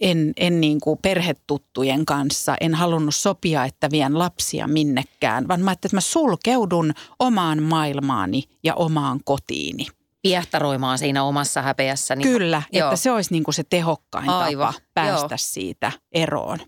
en, 0.01 0.33
en 0.37 0.61
niin 0.61 0.79
kuin 0.79 0.99
perhetuttujen 1.01 2.05
kanssa. 2.05 2.55
En 2.61 2.75
halunnut 2.75 3.15
sopia, 3.15 3.65
että 3.65 3.91
vien 3.91 4.19
lapsia 4.19 4.67
minnekään, 4.67 5.47
vaan 5.47 5.61
mä 5.61 5.71
ajattelin, 5.71 5.89
että 5.89 5.97
mä 5.97 6.01
sulkeudun 6.01 6.93
omaan 7.19 7.63
maailmaani 7.63 8.43
ja 8.63 8.75
omaan 8.75 9.19
kotiini. 9.23 9.87
Piehtaroimaan 10.21 10.97
siinä 10.97 11.23
omassa 11.23 11.61
häpeässäni. 11.61 12.23
Kyllä, 12.23 12.61
Joo. 12.71 12.87
että 12.89 12.95
se 13.01 13.11
olisi 13.11 13.31
niin 13.33 13.43
kuin 13.43 13.55
se 13.55 13.63
tehokkain 13.69 14.29
Aivan, 14.29 14.73
tapa 14.73 14.85
päästä 14.93 15.33
joo. 15.33 15.37
siitä 15.37 15.91
eroon. 16.11 16.59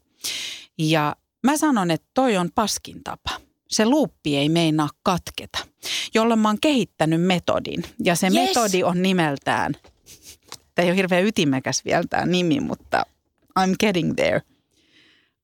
Ja 0.77 1.15
mä 1.43 1.57
sanon, 1.57 1.91
että 1.91 2.07
toi 2.13 2.37
on 2.37 2.49
paskin 2.55 3.03
tapa. 3.03 3.29
Se 3.69 3.85
luuppi 3.85 4.37
ei 4.37 4.49
meinaa 4.49 4.89
katketa, 5.03 5.59
jolloin 6.13 6.39
mä 6.39 6.49
oon 6.49 6.57
kehittänyt 6.61 7.21
metodin. 7.21 7.83
Ja 8.03 8.15
se 8.15 8.27
Yes. 8.27 8.33
metodi 8.33 8.83
on 8.83 9.01
nimeltään, 9.01 9.73
tämä 10.75 10.83
ei 10.83 10.89
ole 10.89 10.95
hirveän 10.97 11.25
ytimekäs 11.25 11.85
vielä 11.85 12.03
tämä 12.09 12.25
nimi, 12.25 12.59
mutta 12.59 13.05
I'm 13.59 13.75
getting 13.79 14.15
there. 14.15 14.41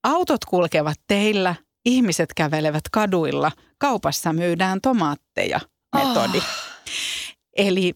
Autot 0.02 0.44
kulkevat 0.44 0.96
teillä, 1.06 1.54
ihmiset 1.84 2.34
kävelevät 2.34 2.84
kaduilla, 2.92 3.52
kaupassa 3.78 4.32
myydään 4.32 4.80
tomaatteja 4.80 5.60
metodi. 5.94 6.38
Ah. 6.38 6.78
Eli 7.58 7.94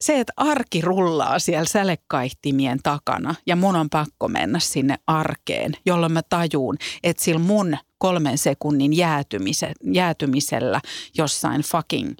se, 0.00 0.20
että 0.20 0.32
arki 0.36 0.80
rullaa 0.80 1.38
siellä 1.38 1.64
sälekaihtimien 1.64 2.78
takana 2.82 3.34
ja 3.46 3.56
mun 3.56 3.76
on 3.76 3.90
pakko 3.90 4.28
mennä 4.28 4.58
sinne 4.58 4.98
arkeen, 5.06 5.72
jolloin 5.86 6.12
mä 6.12 6.22
tajuun, 6.22 6.76
että 7.02 7.22
sillä 7.22 7.40
mun 7.40 7.76
kolmen 7.98 8.38
sekunnin 8.38 8.96
jäätymise, 8.96 9.72
jäätymisellä 9.92 10.80
jossain 11.18 11.62
fucking 11.62 12.14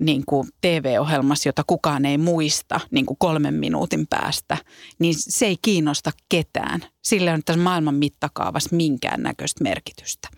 niin 0.00 0.22
kuin 0.26 0.48
TV-ohjelmassa, 0.60 1.48
jota 1.48 1.64
kukaan 1.66 2.04
ei 2.04 2.18
muista 2.18 2.80
niin 2.90 3.06
kuin 3.06 3.16
kolmen 3.18 3.54
minuutin 3.54 4.06
päästä, 4.06 4.56
niin 4.98 5.14
se 5.18 5.46
ei 5.46 5.56
kiinnosta 5.62 6.10
ketään. 6.28 6.84
Sillä 7.02 7.32
ole 7.32 7.40
tässä 7.44 7.62
maailman 7.62 7.94
mittakaavassa 7.94 8.76
minkäännäköistä 8.76 9.64
merkitystä. 9.64 10.28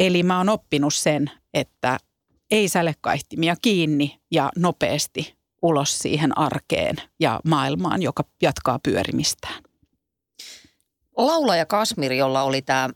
Eli 0.00 0.22
mä 0.22 0.38
oon 0.38 0.48
oppinut 0.48 0.94
sen, 0.94 1.30
että 1.54 1.98
ei 2.50 2.68
sälekaihtimia 2.68 3.56
kiinni 3.62 4.20
ja 4.30 4.50
nopeasti 4.56 5.36
ulos 5.62 5.98
siihen 5.98 6.38
arkeen 6.38 6.96
ja 7.20 7.40
maailmaan, 7.44 8.02
joka 8.02 8.24
jatkaa 8.42 8.78
pyörimistään. 8.82 9.62
Laulaja 11.16 11.66
Kasmir, 11.66 12.12
jolla 12.12 12.42
oli 12.42 12.62
tämä 12.62 12.90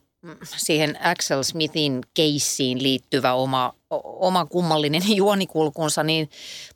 siihen 0.57 1.05
Axel 1.05 1.43
Smithin 1.43 2.01
keissiin 2.13 2.83
liittyvä 2.83 3.33
oma, 3.33 3.73
oma 4.03 4.45
kummallinen 4.45 5.01
juonikulkunsa, 5.15 6.03
niin 6.03 6.29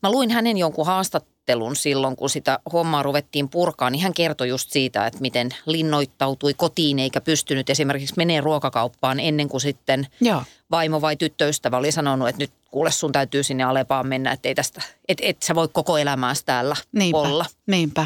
mä 0.04 0.12
luin 0.12 0.32
hänen 0.32 0.58
jonkun 0.58 0.86
haastattelun 0.86 1.35
silloin, 1.76 2.16
kun 2.16 2.30
sitä 2.30 2.60
hommaa 2.74 3.04
ruvettiin 3.04 3.50
purkaa, 3.50 3.90
niin 3.90 4.02
hän 4.02 4.14
kertoi 4.14 4.50
just 4.50 4.72
siitä, 4.72 5.08
että 5.08 5.22
miten 5.22 5.50
linnoittautui 5.66 6.54
kotiin 6.54 7.00
eikä 7.00 7.22
pystynyt 7.22 7.70
esimerkiksi 7.70 8.14
menee 8.18 8.42
ruokakauppaan 8.42 9.20
ennen 9.20 9.50
kuin 9.50 9.62
sitten 9.62 10.08
Joo. 10.22 10.44
vaimo 10.72 11.02
vai 11.02 11.16
tyttöystävä 11.16 11.78
oli 11.78 11.92
sanonut, 11.92 12.30
että 12.30 12.44
nyt 12.44 12.52
kuule 12.72 12.92
sun 12.92 13.12
täytyy 13.12 13.44
sinne 13.44 13.64
Alepaan 13.64 14.08
mennä, 14.08 14.32
että 14.32 14.50
ei 14.50 14.56
tästä, 14.56 14.82
et, 15.08 15.18
et 15.22 15.42
sä 15.42 15.56
voi 15.56 15.68
koko 15.68 15.98
elämääsi 15.98 16.46
täällä 16.46 16.76
Niinpä, 16.92 17.18
olla. 17.18 17.46
niinpä. 17.68 18.06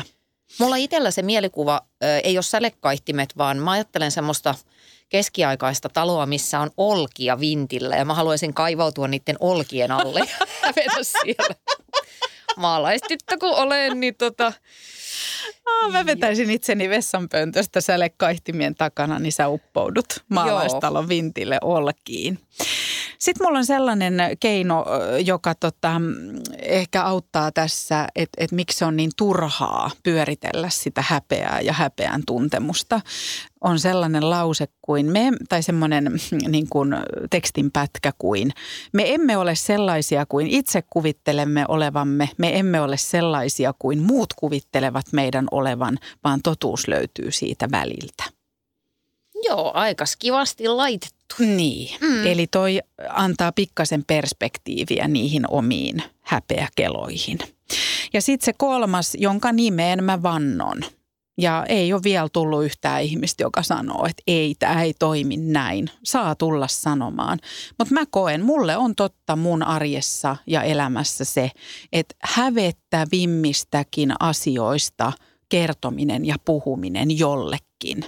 Mulla 0.59 0.75
itsellä 0.75 1.11
se 1.11 1.21
mielikuva 1.21 1.81
ö, 2.03 2.17
ei 2.17 2.37
ole 2.37 2.43
sälekaihtimet, 2.43 3.37
vaan 3.37 3.57
mä 3.57 3.71
ajattelen 3.71 4.11
semmoista 4.11 4.55
keskiaikaista 5.09 5.89
taloa, 5.89 6.25
missä 6.25 6.59
on 6.59 6.71
olkia 6.77 7.39
vintillä 7.39 7.95
ja 7.95 8.05
mä 8.05 8.13
haluaisin 8.13 8.53
kaivautua 8.53 9.07
niiden 9.07 9.35
olkien 9.39 9.91
alle 9.91 10.19
ja 10.65 11.03
siellä. 11.03 11.55
Maalaistyttö 12.59 13.37
kun 13.39 13.55
olen, 13.55 13.99
niin 13.99 14.15
tota, 14.15 14.53
Aa, 15.65 15.89
mä 15.89 16.05
vetäisin 16.05 16.49
itseni 16.49 16.89
vessanpöntöstä 16.89 17.81
sälekaihtimien 17.81 18.75
takana, 18.75 19.19
niin 19.19 19.31
sä 19.31 19.47
uppoudut 19.47 20.05
maalaistalon 20.29 21.09
vintille 21.09 21.57
olkiin. 21.61 22.39
Sitten 23.19 23.47
mulla 23.47 23.57
on 23.57 23.65
sellainen 23.65 24.13
keino, 24.39 24.85
ö, 24.87 25.19
joka 25.19 25.55
tota, 25.55 25.99
mm, 25.99 26.05
ehkä 26.61 27.03
auttaa 27.03 27.51
tässä, 27.51 28.07
että 28.15 28.43
et 28.43 28.51
miksi 28.51 28.85
on 28.85 28.95
niin 28.95 29.11
turhaa 29.17 29.91
pyöritellä 30.03 30.69
sitä 30.69 31.03
häpeää 31.07 31.61
ja 31.61 31.73
häpeän 31.73 32.21
tuntemusta. 32.25 33.01
On 33.61 33.79
sellainen 33.79 34.29
lause 34.29 34.67
kuin 34.81 35.05
me, 35.05 35.31
tai 35.49 35.63
semmoinen 35.63 36.11
niin 36.47 36.67
kuin 36.69 36.95
tekstinpätkä 37.29 38.11
kuin, 38.17 38.51
me 38.93 39.13
emme 39.13 39.37
ole 39.37 39.55
sellaisia 39.55 40.25
kuin 40.25 40.47
itse 40.47 40.83
kuvittelemme 40.89 41.65
olevamme, 41.67 42.29
me 42.37 42.59
emme 42.59 42.81
ole 42.81 42.97
sellaisia 42.97 43.73
kuin 43.79 44.01
muut 44.01 44.33
kuvittelevat 44.33 45.05
meidän 45.13 45.45
olevan, 45.51 45.97
vaan 46.23 46.39
totuus 46.43 46.87
löytyy 46.87 47.31
siitä 47.31 47.67
väliltä. 47.71 48.38
Joo, 49.43 49.71
aika 49.73 50.05
kivasti 50.19 50.67
laitettu. 50.67 51.19
Niin, 51.39 51.97
mm. 52.01 52.27
eli 52.27 52.47
toi 52.47 52.79
antaa 53.09 53.51
pikkasen 53.51 54.03
perspektiiviä 54.07 55.07
niihin 55.07 55.43
omiin 55.49 56.03
häpeäkeloihin. 56.21 57.37
Ja 58.13 58.21
sitten 58.21 58.45
se 58.45 58.53
kolmas, 58.53 59.17
jonka 59.19 59.51
nimeen 59.51 60.03
mä 60.03 60.23
vannon. 60.23 60.77
Ja 61.37 61.65
ei 61.69 61.93
ole 61.93 62.03
vielä 62.03 62.29
tullut 62.33 62.65
yhtään 62.65 63.03
ihmistä, 63.03 63.43
joka 63.43 63.63
sanoo, 63.63 64.05
että 64.05 64.23
ei, 64.27 64.55
tämä 64.59 64.83
ei 64.83 64.93
toimi 64.99 65.37
näin. 65.37 65.89
Saa 66.03 66.35
tulla 66.35 66.67
sanomaan. 66.67 67.39
Mutta 67.79 67.93
mä 67.93 68.03
koen, 68.09 68.45
mulle 68.45 68.77
on 68.77 68.95
totta 68.95 69.35
mun 69.35 69.63
arjessa 69.63 70.37
ja 70.47 70.63
elämässä 70.63 71.25
se, 71.25 71.51
että 71.93 72.15
hävettävimmistäkin 72.23 74.13
asioista 74.19 75.13
kertominen 75.49 76.25
ja 76.25 76.35
puhuminen 76.45 77.19
jollekin, 77.19 78.05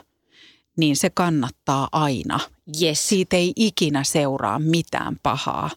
niin 0.77 0.95
se 0.95 1.09
kannattaa 1.09 1.87
aina 1.91 2.39
Yes. 2.81 3.09
siitä 3.09 3.35
ei 3.35 3.53
ikinä 3.55 4.03
seuraa 4.03 4.59
mitään 4.59 5.17
pahaa. 5.23 5.69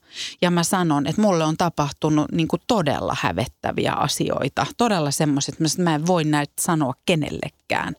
Ja 0.43 0.51
mä 0.51 0.65
sanon, 0.65 1.07
että 1.07 1.23
mulle 1.23 1.45
on 1.45 1.57
tapahtunut 1.57 2.33
niin 2.33 2.49
kuin 2.49 2.63
todella 2.67 3.17
hävettäviä 3.21 3.93
asioita. 3.93 4.67
Todella 4.77 5.11
semmoiset, 5.11 5.55
että 5.61 5.83
mä 5.83 5.95
en 5.95 6.07
voi 6.07 6.25
näitä 6.25 6.53
sanoa 6.61 6.95
kenellekään. 7.07 7.95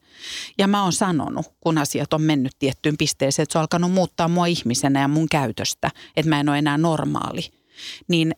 Ja 0.58 0.68
mä 0.68 0.84
oon 0.84 0.94
sanonut, 0.94 1.46
kun 1.60 1.78
asiat 1.78 2.14
on 2.14 2.22
mennyt 2.22 2.52
tiettyyn 2.60 2.98
pisteeseen, 2.98 3.44
että 3.44 3.54
se 3.54 3.58
on 3.58 3.62
alkanut 3.62 3.92
muuttaa 3.92 4.28
mua 4.28 4.46
ihmisenä 4.46 5.02
ja 5.02 5.08
mun 5.08 5.30
käytöstä, 5.30 5.92
että 6.16 6.30
mä 6.30 6.40
en 6.40 6.50
ole 6.50 6.58
enää 6.58 6.78
normaali. 6.78 7.52
Niin 8.08 8.36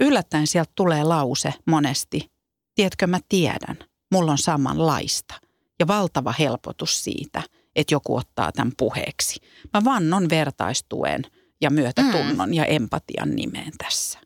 yllättäen 0.00 0.46
sieltä 0.46 0.72
tulee 0.74 1.04
lause 1.04 1.54
monesti, 1.66 2.30
tiedätkö 2.74 3.06
mä 3.06 3.18
tiedän, 3.28 3.78
mulla 4.12 4.32
on 4.32 4.38
samanlaista. 4.38 5.43
Ja 5.78 5.86
valtava 5.86 6.34
helpotus 6.38 7.04
siitä– 7.04 7.42
että 7.76 7.94
joku 7.94 8.16
ottaa 8.16 8.52
tämän 8.52 8.72
puheeksi. 8.76 9.40
Mä 9.74 9.84
vannon 9.84 10.28
vertaistuen 10.30 11.22
ja 11.60 11.70
myötätunnon 11.70 12.48
mm. 12.48 12.54
ja 12.54 12.64
empatian 12.64 13.36
nimeen 13.36 13.72
tässä. 13.78 14.18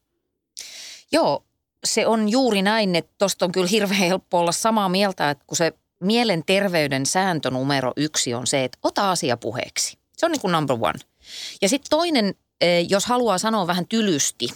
Joo, 1.12 1.44
se 1.84 2.06
on 2.06 2.28
juuri 2.28 2.62
näin, 2.62 2.96
että 2.96 3.14
tuosta 3.18 3.44
on 3.44 3.52
kyllä 3.52 3.66
hirveän 3.66 4.00
helppo 4.00 4.38
olla 4.38 4.52
samaa 4.52 4.88
mieltä, 4.88 5.30
että 5.30 5.44
kun 5.46 5.56
se 5.56 5.72
mielenterveyden 6.00 7.06
sääntö 7.06 7.50
numero 7.50 7.92
yksi 7.96 8.34
on 8.34 8.46
se, 8.46 8.64
että 8.64 8.78
ota 8.82 9.10
asia 9.10 9.36
puheeksi. 9.36 9.98
Se 10.16 10.26
on 10.26 10.32
niin 10.32 10.40
kuin 10.40 10.52
number 10.52 10.76
one. 10.80 10.98
Ja 11.62 11.68
sitten 11.68 11.90
toinen, 11.90 12.34
eh, 12.60 12.86
jos 12.88 13.06
haluaa 13.06 13.38
sanoa 13.38 13.66
vähän 13.66 13.86
tylysti, 13.88 14.48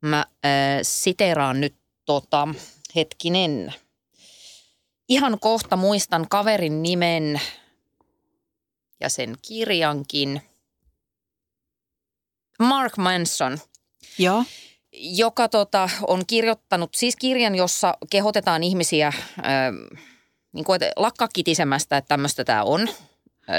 mä 0.00 0.18
äh, 0.18 0.52
siteeraan 0.82 1.60
nyt 1.60 1.74
tota, 2.04 2.48
hetkinen. 2.94 3.74
Ihan 5.08 5.40
kohta 5.40 5.76
muistan 5.76 6.26
kaverin 6.28 6.82
nimen 6.82 7.40
ja 9.00 9.08
sen 9.08 9.36
kirjankin. 9.42 10.42
Mark 12.58 12.96
Manson 12.96 13.58
Joo. 14.18 14.44
joka 14.92 15.48
tota, 15.48 15.90
on 16.06 16.26
kirjoittanut 16.26 16.94
siis 16.94 17.16
kirjan, 17.16 17.54
jossa 17.54 17.94
kehotetaan 18.10 18.62
ihmisiä 18.62 19.06
äh, 19.06 19.14
niin 20.52 20.64
kuin, 20.64 20.82
että 20.82 20.92
lakkaa 20.96 21.28
kitisemästä, 21.28 21.96
että 21.96 22.08
tämmöistä 22.08 22.44
tämä 22.44 22.62
on. 22.62 22.88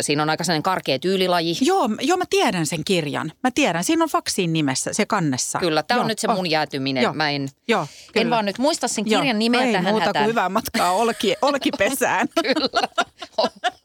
Siinä 0.02 0.24
on 0.24 0.30
aika 0.30 0.44
sellainen 0.44 0.64
karkea 0.64 1.00
tyylilaji. 1.00 1.58
Joo, 1.62 1.90
joo, 2.02 2.18
mä 2.18 2.24
tiedän 2.30 2.66
sen 2.66 2.84
kirjan. 2.84 3.32
Mä 3.44 3.52
tiedän. 3.52 3.84
Siinä 3.84 4.04
on 4.04 4.10
faksiin 4.10 4.54
nimessä, 4.54 4.94
se 4.94 5.06
kannessa. 5.06 5.60
Kyllä, 5.60 5.84
tämä 5.84 6.00
on 6.00 6.04
Joo, 6.04 6.08
nyt 6.08 6.20
se 6.20 6.28
oh. 6.28 6.36
mun 6.36 6.50
jäätyminen. 6.50 7.04
Joo. 7.04 7.14
Mä 7.14 7.30
en, 7.30 7.50
Joo, 7.68 7.88
en 8.16 8.30
vaan 8.30 8.46
nyt 8.46 8.58
muista 8.58 8.88
sen 8.88 9.04
Joo, 9.08 9.20
kirjan 9.22 9.40
nimeä 9.40 9.62
ei 9.62 9.74
tähän 9.74 9.94
muuta 9.94 10.06
hätään. 10.06 10.24
kuin 10.24 10.30
hyvää 10.30 10.50
matkaa 10.50 10.92
olki, 10.92 11.36
olkipesään. 11.42 12.28
Kyllä. 12.44 12.88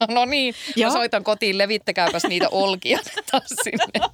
No 0.09 0.25
niin, 0.25 0.55
mä 0.69 0.73
Joo. 0.83 0.91
soitan 0.91 1.25
kotiin, 1.25 1.59
levittäkääpäs 1.59 2.25
niitä 2.25 2.49
olkia 2.49 2.99
taas 3.31 3.49
sinne. 3.63 4.09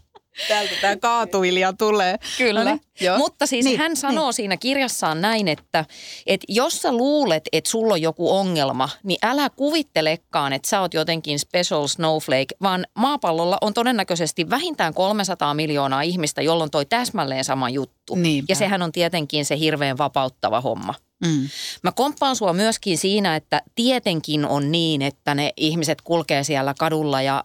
Täältä 0.49 0.75
tämä 0.81 0.97
kaatuilija 0.97 1.73
tulee. 1.73 2.17
Kyllä. 2.39 2.65
No 2.65 2.71
niin, 2.71 2.81
joo. 3.01 3.19
Mutta 3.19 3.47
siis 3.47 3.65
Niin, 3.65 3.79
hän 3.79 3.97
sanoo 3.97 4.33
siinä 4.33 4.57
kirjassaan 4.57 5.21
näin, 5.21 5.49
että, 5.49 5.85
että 6.27 6.45
jos 6.49 6.83
sä 6.83 6.93
luulet, 6.93 7.43
että 7.53 7.71
sulla 7.71 7.95
on 7.95 8.03
joku 8.03 8.37
ongelma, 8.37 8.89
niin 9.03 9.19
älä 9.23 9.51
kuvittelekaan, 9.51 10.53
että 10.53 10.69
sä 10.69 10.81
oot 10.81 10.95
jotenkin 10.95 11.39
special 11.39 11.87
snowflake, 11.87 12.55
vaan 12.63 12.87
maapallolla 12.95 13.59
on 13.61 13.75
todennäköisesti 13.75 14.51
vähintään 14.51 14.95
300 14.95 15.55
miljoonaa 15.55 16.03
ihmistä, 16.03 16.43
jolloin 16.43 16.71
toi 16.71 16.87
täsmälleen 16.87 17.45
sama 17.45 17.69
juttu. 17.69 18.15
Niinpä. 18.15 18.53
Ja 18.53 18.57
sehän 18.57 18.83
on 18.83 18.93
tietenkin 18.93 19.45
se 19.45 19.59
hirveän 19.59 19.99
vapauttava 19.99 20.61
homma. 20.61 20.95
Mm. 21.27 21.49
Mä 21.83 21.93
komppaan 21.93 22.37
sua 22.37 22.53
myöskin 22.53 22.99
siinä, 22.99 23.37
että 23.37 23.63
tietenkin 23.75 24.47
on 24.47 24.73
niin, 24.73 25.03
että 25.03 25.35
ne 25.35 25.53
ihmiset 25.57 26.03
kulkee 26.03 26.45
siellä 26.45 26.75
kadulla 26.79 27.23
ja 27.23 27.43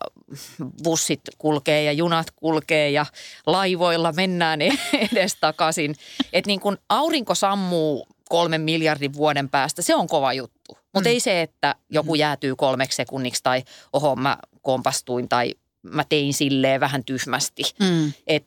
bussit 0.83 1.21
kulkee 1.37 1.83
ja 1.83 1.91
junat 1.91 2.31
kulkee 2.35 2.91
ja 2.91 3.05
laivoilla 3.45 4.11
mennään 4.11 4.59
edestakaisin. 5.11 5.95
Että 6.33 6.47
niin 6.47 6.59
kun 6.59 6.77
aurinko 6.89 7.35
sammuu 7.35 8.07
kolmen 8.29 8.61
miljardin 8.61 9.13
vuoden 9.13 9.49
päästä, 9.49 9.81
se 9.81 9.95
on 9.95 10.07
kova 10.07 10.33
juttu. 10.33 10.77
Mutta 10.93 11.09
ei 11.09 11.19
se, 11.19 11.41
että 11.41 11.75
joku 11.89 12.15
jäätyy 12.15 12.55
kolmeksi 12.55 12.95
sekunniksi 12.95 13.43
tai 13.43 13.63
oho 13.93 14.15
mä 14.15 14.37
kompastuin 14.61 15.29
tai 15.29 15.55
mä 15.81 16.03
tein 16.09 16.33
silleen 16.33 16.79
vähän 16.79 17.03
tyhmästi. 17.03 17.63
Mm. 17.79 18.13
Et, 18.27 18.45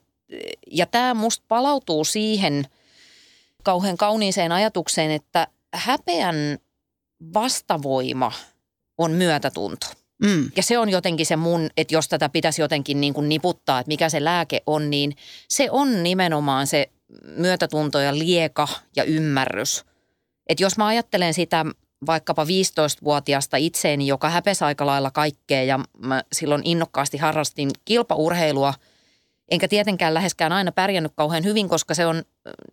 ja 0.71 0.85
tämä 0.85 1.13
musta 1.13 1.45
palautuu 1.47 2.05
siihen 2.05 2.67
kauhean 3.67 3.97
kauniiseen 3.97 4.51
ajatukseen, 4.51 5.11
että 5.11 5.47
häpeän 5.73 6.57
vastavoima 7.33 8.31
on 8.97 9.11
myötätunto. 9.11 9.87
Mm. 10.23 10.51
Ja 10.55 10.63
se 10.63 10.77
on 10.77 10.89
jotenkin 10.89 11.25
se 11.25 11.35
mun, 11.35 11.69
että 11.77 11.95
jos 11.95 12.07
tätä 12.07 12.29
pitäisi 12.29 12.61
jotenkin 12.61 13.01
niin 13.01 13.13
kuin 13.13 13.29
niputtaa, 13.29 13.79
että 13.79 13.87
mikä 13.87 14.09
se 14.09 14.23
lääke 14.23 14.61
on, 14.65 14.89
niin 14.89 15.15
se 15.47 15.71
on 15.71 16.03
nimenomaan 16.03 16.67
se 16.67 16.89
myötätunto 17.23 17.99
ja 17.99 18.17
lieka 18.17 18.67
ja 18.95 19.03
ymmärrys. 19.03 19.85
Että 20.49 20.63
jos 20.63 20.77
mä 20.77 20.87
ajattelen 20.87 21.33
sitä 21.33 21.65
vaikkapa 22.05 22.43
15-vuotiaasta 22.43 23.57
itseeni, 23.57 24.07
joka 24.07 24.29
häpesi 24.29 24.63
aika 24.63 24.85
lailla 24.85 25.11
kaikkea 25.11 25.63
ja 25.63 25.79
mä 25.97 26.23
silloin 26.33 26.61
innokkaasti 26.65 27.17
harrastin 27.17 27.71
kilpaurheilua– 27.85 28.73
Enkä 29.49 29.67
tietenkään 29.67 30.13
läheskään 30.13 30.51
aina 30.51 30.71
pärjännyt 30.71 31.11
kauhean 31.15 31.43
hyvin, 31.43 31.69
koska 31.69 31.93
se 31.93 32.05
on 32.05 32.23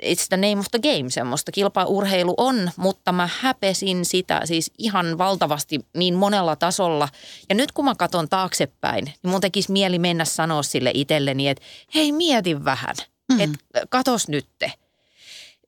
it's 0.02 0.26
the 0.28 0.36
name 0.36 0.58
of 0.58 0.66
the 0.70 0.78
game, 0.78 1.10
semmoista 1.10 1.52
kilpaurheilu 1.52 2.34
on, 2.36 2.70
mutta 2.76 3.12
mä 3.12 3.28
häpesin 3.40 4.04
sitä 4.04 4.40
siis 4.44 4.70
ihan 4.78 5.18
valtavasti 5.18 5.86
niin 5.96 6.14
monella 6.14 6.56
tasolla. 6.56 7.08
Ja 7.48 7.54
nyt 7.54 7.72
kun 7.72 7.84
mä 7.84 7.94
katson 7.94 8.28
taaksepäin, 8.28 9.04
niin 9.04 9.30
mun 9.30 9.40
tekisi 9.40 9.72
mieli 9.72 9.98
mennä 9.98 10.24
sanoa 10.24 10.62
sille 10.62 10.90
itselleni, 10.94 11.48
että 11.48 11.64
hei 11.94 12.12
mieti 12.12 12.64
vähän, 12.64 12.96
mm. 13.32 13.40
että 13.40 13.58
katos 13.88 14.28
nytte. 14.28 14.72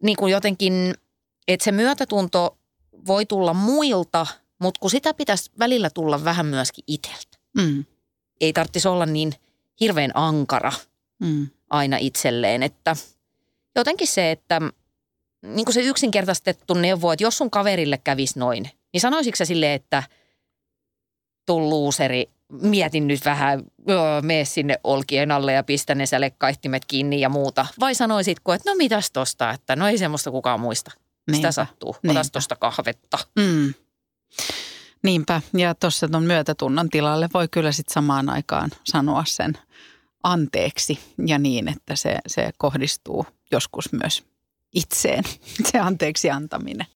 Niin 0.02 0.16
kuin 0.16 0.32
jotenkin, 0.32 0.94
että 1.48 1.64
se 1.64 1.72
myötätunto 1.72 2.58
voi 3.06 3.26
tulla 3.26 3.54
muilta, 3.54 4.26
mutta 4.58 4.80
kun 4.80 4.90
sitä 4.90 5.14
pitäisi 5.14 5.50
välillä 5.58 5.90
tulla 5.90 6.24
vähän 6.24 6.46
myöskin 6.46 6.84
itseltä. 6.86 7.38
Mm. 7.56 7.84
Ei 8.40 8.52
tarvitsisi 8.52 8.88
olla 8.88 9.06
niin 9.06 9.34
hirveän 9.80 10.10
ankara– 10.14 10.72
mm. 11.18 11.46
aina 11.70 11.96
itselleen. 11.96 12.62
Että 12.62 12.96
jotenkin 13.76 14.06
se, 14.06 14.30
että 14.30 14.60
niin 15.42 15.64
kuin 15.64 15.74
se 15.74 15.82
yksinkertaistettu 15.82 16.74
neuvo, 16.74 17.12
että 17.12 17.24
jos 17.24 17.38
sun 17.38 17.50
kaverille 17.50 17.98
kävisi 17.98 18.38
noin, 18.38 18.70
niin 18.92 19.00
sanoisitko 19.00 19.36
sä 19.36 19.44
silleen, 19.44 19.72
että 19.72 20.02
tuu 21.46 21.70
luuseri, 21.70 22.30
mietin 22.48 23.06
nyt 23.06 23.24
vähän, 23.24 23.62
joo, 23.88 24.22
mene 24.22 24.44
sinne 24.44 24.80
olkien 24.84 25.30
alle 25.30 25.52
ja 25.52 25.62
pistä 25.62 25.94
ne 25.94 26.06
sälekkaihtimet 26.06 26.84
kiinni 26.84 27.20
ja 27.20 27.28
muuta. 27.28 27.66
Vai 27.80 27.94
sanoisitko, 27.94 28.52
että 28.52 28.70
no 28.70 28.76
mitäs 28.76 29.10
tosta, 29.10 29.50
että 29.50 29.76
no 29.76 29.88
ei 29.88 29.98
semmoista 29.98 30.30
kukaan 30.30 30.60
muista. 30.60 30.90
Niinpä. 30.96 31.36
Sitä 31.36 31.52
sattuu. 31.52 31.96
Otas 32.08 32.30
tosta 32.30 32.56
kahvetta. 32.56 33.18
Mm. 33.36 33.74
Niinpä. 35.02 35.40
Ja 35.56 35.74
tuossa 35.74 36.08
tuon 36.08 36.24
myötätunnon 36.24 36.90
tilalle 36.90 37.28
voi 37.34 37.48
kyllä 37.48 37.72
sitten 37.72 37.94
samaan 37.94 38.28
aikaan 38.28 38.70
sanoa 38.84 39.24
sen 39.26 39.58
anteeksi 40.26 40.98
ja 41.26 41.38
niin, 41.38 41.68
että 41.68 41.96
se, 41.96 42.18
se 42.26 42.50
kohdistuu 42.58 43.26
joskus 43.52 43.92
myös 43.92 44.24
itseen, 44.74 45.24
se 45.72 45.78
anteeksi 45.78 46.30
antaminen. 46.30 46.86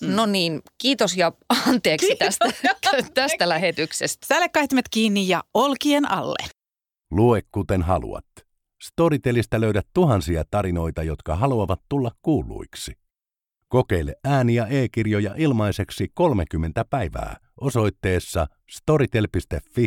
No 0.00 0.26
niin, 0.26 0.62
kiitos 0.78 1.16
ja 1.16 1.32
anteeksi 1.68 2.06
kiitos. 2.06 2.38
tästä, 2.38 3.12
tästä 3.14 3.48
lähetyksestä. 3.48 4.26
Sälekkaihtimet 4.26 4.88
kiinni 4.88 5.28
ja 5.28 5.44
olkien 5.54 6.10
alle. 6.10 6.48
Lue 7.10 7.42
kuten 7.52 7.82
haluat. 7.82 8.26
Storytelistä 8.82 9.60
löydät 9.60 9.86
tuhansia 9.94 10.44
tarinoita, 10.50 11.02
jotka 11.02 11.36
haluavat 11.36 11.80
tulla 11.88 12.10
kuuluiksi. 12.22 12.92
Kokeile 13.68 14.14
ääni- 14.24 14.54
ja 14.54 14.66
e-kirjoja 14.66 15.34
ilmaiseksi 15.36 16.08
30 16.14 16.84
päivää 16.84 17.36
osoitteessa 17.60 18.46
storytel.fi 18.70 19.86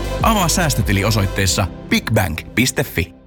Avaa 0.23 0.47
säästötili 0.47 1.05
osoitteessa 1.05 1.67
bigbang.fi. 1.89 3.20